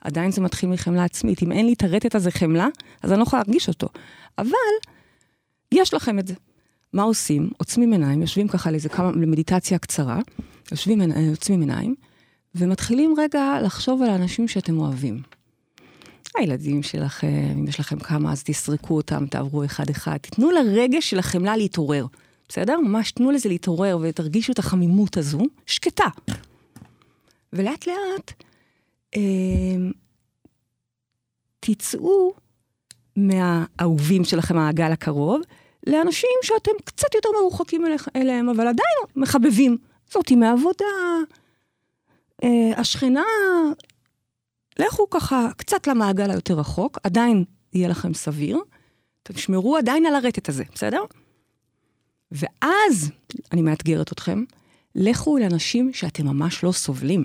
עדיין 0.00 0.30
זה 0.32 0.40
מתחיל 0.40 0.68
מחמלה 0.68 1.04
עצמית. 1.04 1.42
אם 1.42 1.52
אין 1.52 1.66
לי 1.66 1.72
את 1.72 1.82
הרטט 1.84 2.14
הזה 2.14 2.30
חמלה, 2.30 2.68
אז 3.02 3.12
אני 3.12 3.18
לא 3.18 3.24
יכולה 3.24 3.42
להרגיש 3.46 3.68
אותו. 3.68 3.88
אבל 4.38 4.50
יש 5.72 5.94
לכם 5.94 6.18
את 6.18 6.26
זה. 6.26 6.34
מה 6.92 7.02
עושים? 7.02 7.50
עוצמים 7.58 7.92
עיניים, 7.92 8.20
יושבים 8.20 8.48
ככה 8.48 8.70
לאיזה 8.70 8.88
כמה, 8.88 9.10
למדיטציה 9.10 9.78
קצרה, 9.78 10.20
יושבים, 10.70 11.00
עינ- 11.00 11.30
עוצמים 11.30 11.60
עיניים, 11.60 11.94
ומתחילים 12.54 13.14
רגע 13.18 13.58
לחשוב 13.62 14.02
על 14.02 14.10
האנשים 14.10 14.48
שאתם 14.48 14.78
אוהבים. 14.78 15.22
הילדים 16.38 16.82
שלכם, 16.82 17.52
אם 17.54 17.68
יש 17.68 17.80
לכם 17.80 17.98
כמה, 17.98 18.32
אז 18.32 18.42
תסרקו 18.44 18.96
אותם, 18.96 19.26
תעברו 19.26 19.64
אחד-אחד. 19.64 20.16
תיתנו 20.16 20.50
לרגש 20.50 21.10
של 21.10 21.18
החמלה 21.18 21.56
להתעורר, 21.56 22.06
בסדר? 22.48 22.80
ממש 22.80 23.12
תנו 23.12 23.30
לזה 23.30 23.48
להתעורר 23.48 23.98
ותרגישו 24.02 24.52
את 24.52 24.58
החמימות 24.58 25.16
הזו, 25.16 25.40
שקטה. 25.66 26.08
ולאט 27.52 27.86
לאט 27.86 28.32
אה, 29.16 29.20
תצאו 31.60 32.32
מהאהובים 33.16 34.24
שלכם, 34.24 34.58
העגל 34.58 34.92
הקרוב, 34.92 35.40
לאנשים 35.86 36.30
שאתם 36.42 36.72
קצת 36.84 37.14
יותר 37.14 37.28
מרוחקים 37.40 37.84
אליהם, 38.16 38.48
אבל 38.48 38.66
עדיין 38.66 38.98
מחבבים. 39.16 39.78
זאתי 40.12 40.36
מהעבודה, 40.36 40.84
אה, 42.44 42.70
השכנה, 42.76 43.24
לכו 44.78 45.10
ככה 45.10 45.48
קצת 45.56 45.86
למעגל 45.86 46.30
היותר 46.30 46.54
רחוק, 46.54 46.98
עדיין 47.02 47.44
יהיה 47.72 47.88
לכם 47.88 48.14
סביר, 48.14 48.58
תשמרו 49.22 49.76
עדיין 49.76 50.06
על 50.06 50.14
הרטט 50.14 50.48
הזה, 50.48 50.64
בסדר? 50.74 51.00
ואז, 52.32 53.10
אני 53.52 53.62
מאתגרת 53.62 54.12
אתכם, 54.12 54.44
לכו 54.94 55.38
אל 55.38 55.42
אנשים 55.42 55.92
שאתם 55.92 56.26
ממש 56.26 56.64
לא 56.64 56.72
סובלים. 56.72 57.24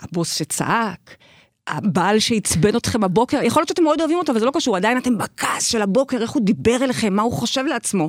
הבוס 0.00 0.36
שצעק, 0.38 1.16
הבעל 1.66 2.18
שעצבן 2.18 2.76
אתכם 2.76 3.00
בבוקר, 3.00 3.42
יכול 3.42 3.60
להיות 3.60 3.68
שאתם 3.68 3.82
מאוד 3.82 4.00
אוהבים 4.00 4.18
אותו, 4.18 4.32
אבל 4.32 4.40
זה 4.40 4.46
לא 4.46 4.50
קשור, 4.54 4.76
עדיין 4.76 4.98
אתם 4.98 5.18
בכעס 5.18 5.66
של 5.66 5.82
הבוקר, 5.82 6.22
איך 6.22 6.30
הוא 6.30 6.42
דיבר 6.42 6.84
אליכם, 6.84 7.12
מה 7.14 7.22
הוא 7.22 7.32
חושב 7.32 7.64
לעצמו. 7.64 8.08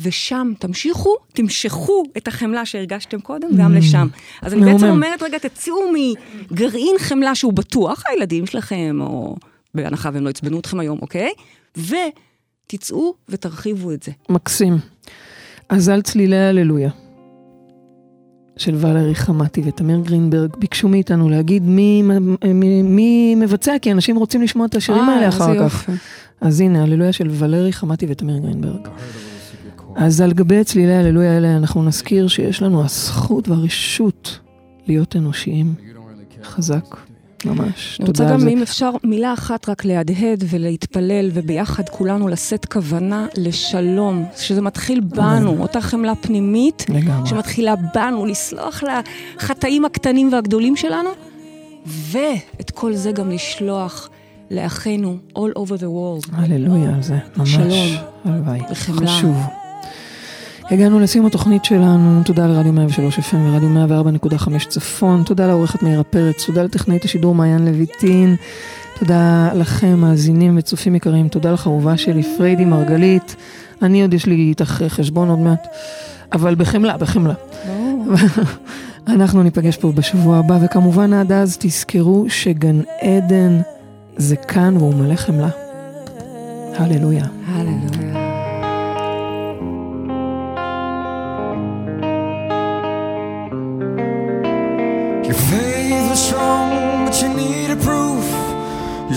ושם 0.00 0.52
תמשיכו, 0.58 1.14
תמשכו 1.32 2.02
את 2.16 2.28
החמלה 2.28 2.66
שהרגשתם 2.66 3.20
קודם 3.20 3.48
גם 3.58 3.74
לשם. 3.74 4.08
אז 4.42 4.54
אני 4.54 4.72
בעצם. 4.72 4.86
אומרת, 4.86 5.22
רגע, 5.22 5.38
תצאו 5.38 5.76
מגרעין 5.92 6.96
חמלה 6.98 7.34
שהוא 7.34 7.52
בטוח, 7.52 8.02
הילדים 8.08 8.46
שלכם, 8.46 8.98
או 9.00 9.36
בהנחה 9.74 10.10
והם 10.12 10.24
לא 10.24 10.30
עצבנו 10.30 10.60
אתכם 10.60 10.80
היום, 10.80 10.98
אוקיי? 11.02 11.30
ותצאו 11.76 13.14
ותרחיבו 13.28 13.92
את 13.92 14.02
זה. 14.02 14.12
מקסים. 14.28 14.78
אז 15.68 15.88
על 15.88 16.02
צלילי 16.02 16.36
הללויה 16.36 16.90
של 18.56 18.74
ולרי 18.74 19.14
חמתי 19.14 19.62
ותמיר 19.64 20.00
גרינברג 20.00 20.56
ביקשו 20.56 20.88
מאיתנו 20.88 21.28
להגיד 21.28 21.62
מי, 21.62 22.02
מי, 22.54 22.82
מי 22.82 23.34
מבצע, 23.34 23.74
כי 23.82 23.92
אנשים 23.92 24.16
רוצים 24.16 24.42
לשמוע 24.42 24.66
את 24.66 24.74
השירים 24.74 25.04
אה, 25.04 25.14
האלה 25.14 25.28
אחר 25.28 25.68
כך. 25.68 25.88
יופי. 25.88 25.92
אז 26.40 26.60
הנה, 26.60 26.82
הללויה 26.82 27.12
של 27.12 27.28
ולרי 27.30 27.72
חמתי 27.72 28.06
ותמיר 28.08 28.38
גרינברג. 28.38 28.88
אז 29.98 30.20
על 30.20 30.32
גבי 30.32 30.64
צלילי 30.64 30.94
הללויה 30.94 31.32
האלה 31.34 31.56
אנחנו 31.56 31.82
נזכיר 31.82 32.28
שיש 32.28 32.62
לנו 32.62 32.84
הזכות 32.84 33.48
והרשות 33.48 34.38
להיות 34.86 35.16
אנושיים. 35.16 35.74
חזק, 36.42 36.96
ממש. 37.44 37.96
אני 38.00 38.08
רוצה 38.08 38.22
תודה 38.22 38.28
על 38.28 38.32
גם, 38.32 38.40
זה. 38.40 38.48
אם 38.48 38.62
אפשר, 38.62 38.90
מילה 39.04 39.32
אחת 39.32 39.68
רק 39.68 39.84
להדהד 39.84 40.44
ולהתפלל, 40.48 41.30
וביחד 41.34 41.88
כולנו 41.88 42.28
לשאת 42.28 42.64
כוונה 42.64 43.26
לשלום, 43.36 44.24
שזה 44.36 44.62
מתחיל 44.62 45.00
בנו, 45.00 45.62
אותה 45.62 45.80
חמלה 45.80 46.14
פנימית, 46.14 46.86
לגמרי. 46.88 47.28
שמתחילה 47.28 47.74
בנו, 47.94 48.26
לסלוח 48.26 48.82
לחטאים 49.36 49.84
הקטנים 49.84 50.32
והגדולים 50.32 50.76
שלנו, 50.76 51.10
ואת 51.86 52.70
כל 52.70 52.94
זה 52.94 53.12
גם 53.12 53.30
לשלוח 53.30 54.08
לאחינו 54.50 55.16
all 55.38 55.58
over 55.58 55.80
the 55.80 55.86
world. 55.86 56.30
הללויה 56.32 56.94
על 56.94 57.02
זה, 57.02 57.18
ממש. 57.36 57.50
שלום. 57.50 57.88
הלוואי. 58.24 58.60
וחמלה. 58.70 59.06
חשוב. 59.06 59.36
הגענו 60.70 61.00
לסיום 61.00 61.26
התוכנית 61.26 61.64
שלנו, 61.64 62.22
תודה 62.24 62.46
לרדיו 62.46 62.72
103 62.72 63.18
FM 63.18 63.36
ורדיו 63.36 63.68
104.5 64.28 64.68
צפון, 64.68 65.22
תודה 65.22 65.46
לעורכת 65.46 65.82
מאירה 65.82 66.02
פרץ, 66.02 66.46
תודה 66.46 66.62
לטכנאית 66.62 67.04
השידור 67.04 67.34
מעיין 67.34 67.64
לויטין, 67.64 68.36
תודה 68.98 69.50
לכם, 69.54 70.00
מאזינים 70.00 70.58
וצופים 70.58 70.94
יקרים, 70.94 71.28
תודה 71.28 71.52
לך 71.52 71.66
אהובה 71.66 71.96
שלי, 71.96 72.22
פריידי 72.36 72.64
מרגלית, 72.64 73.36
אני 73.82 74.02
עוד 74.02 74.14
יש 74.14 74.26
לי 74.26 74.34
איתך 74.34 74.82
חשבון 74.88 75.28
עוד 75.28 75.38
מעט, 75.38 75.66
אבל 76.32 76.54
בחמלה, 76.54 76.96
בחמלה. 76.96 77.34
אנחנו 79.06 79.42
ניפגש 79.42 79.76
פה 79.76 79.92
בשבוע 79.92 80.38
הבא, 80.38 80.58
וכמובן 80.62 81.12
עד 81.12 81.32
אז 81.32 81.56
תזכרו 81.60 82.24
שגן 82.28 82.80
עדן 83.00 83.60
זה 84.16 84.36
כאן 84.36 84.76
והוא 84.76 84.94
מלא 84.94 85.16
חמלה. 85.16 85.48
הללויה. 86.76 87.24
הללויה. 87.46 88.17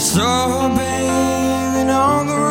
So, 0.02 0.68
baby, 0.76 1.92
on 1.92 2.26
the 2.26 2.34
road. 2.34 2.51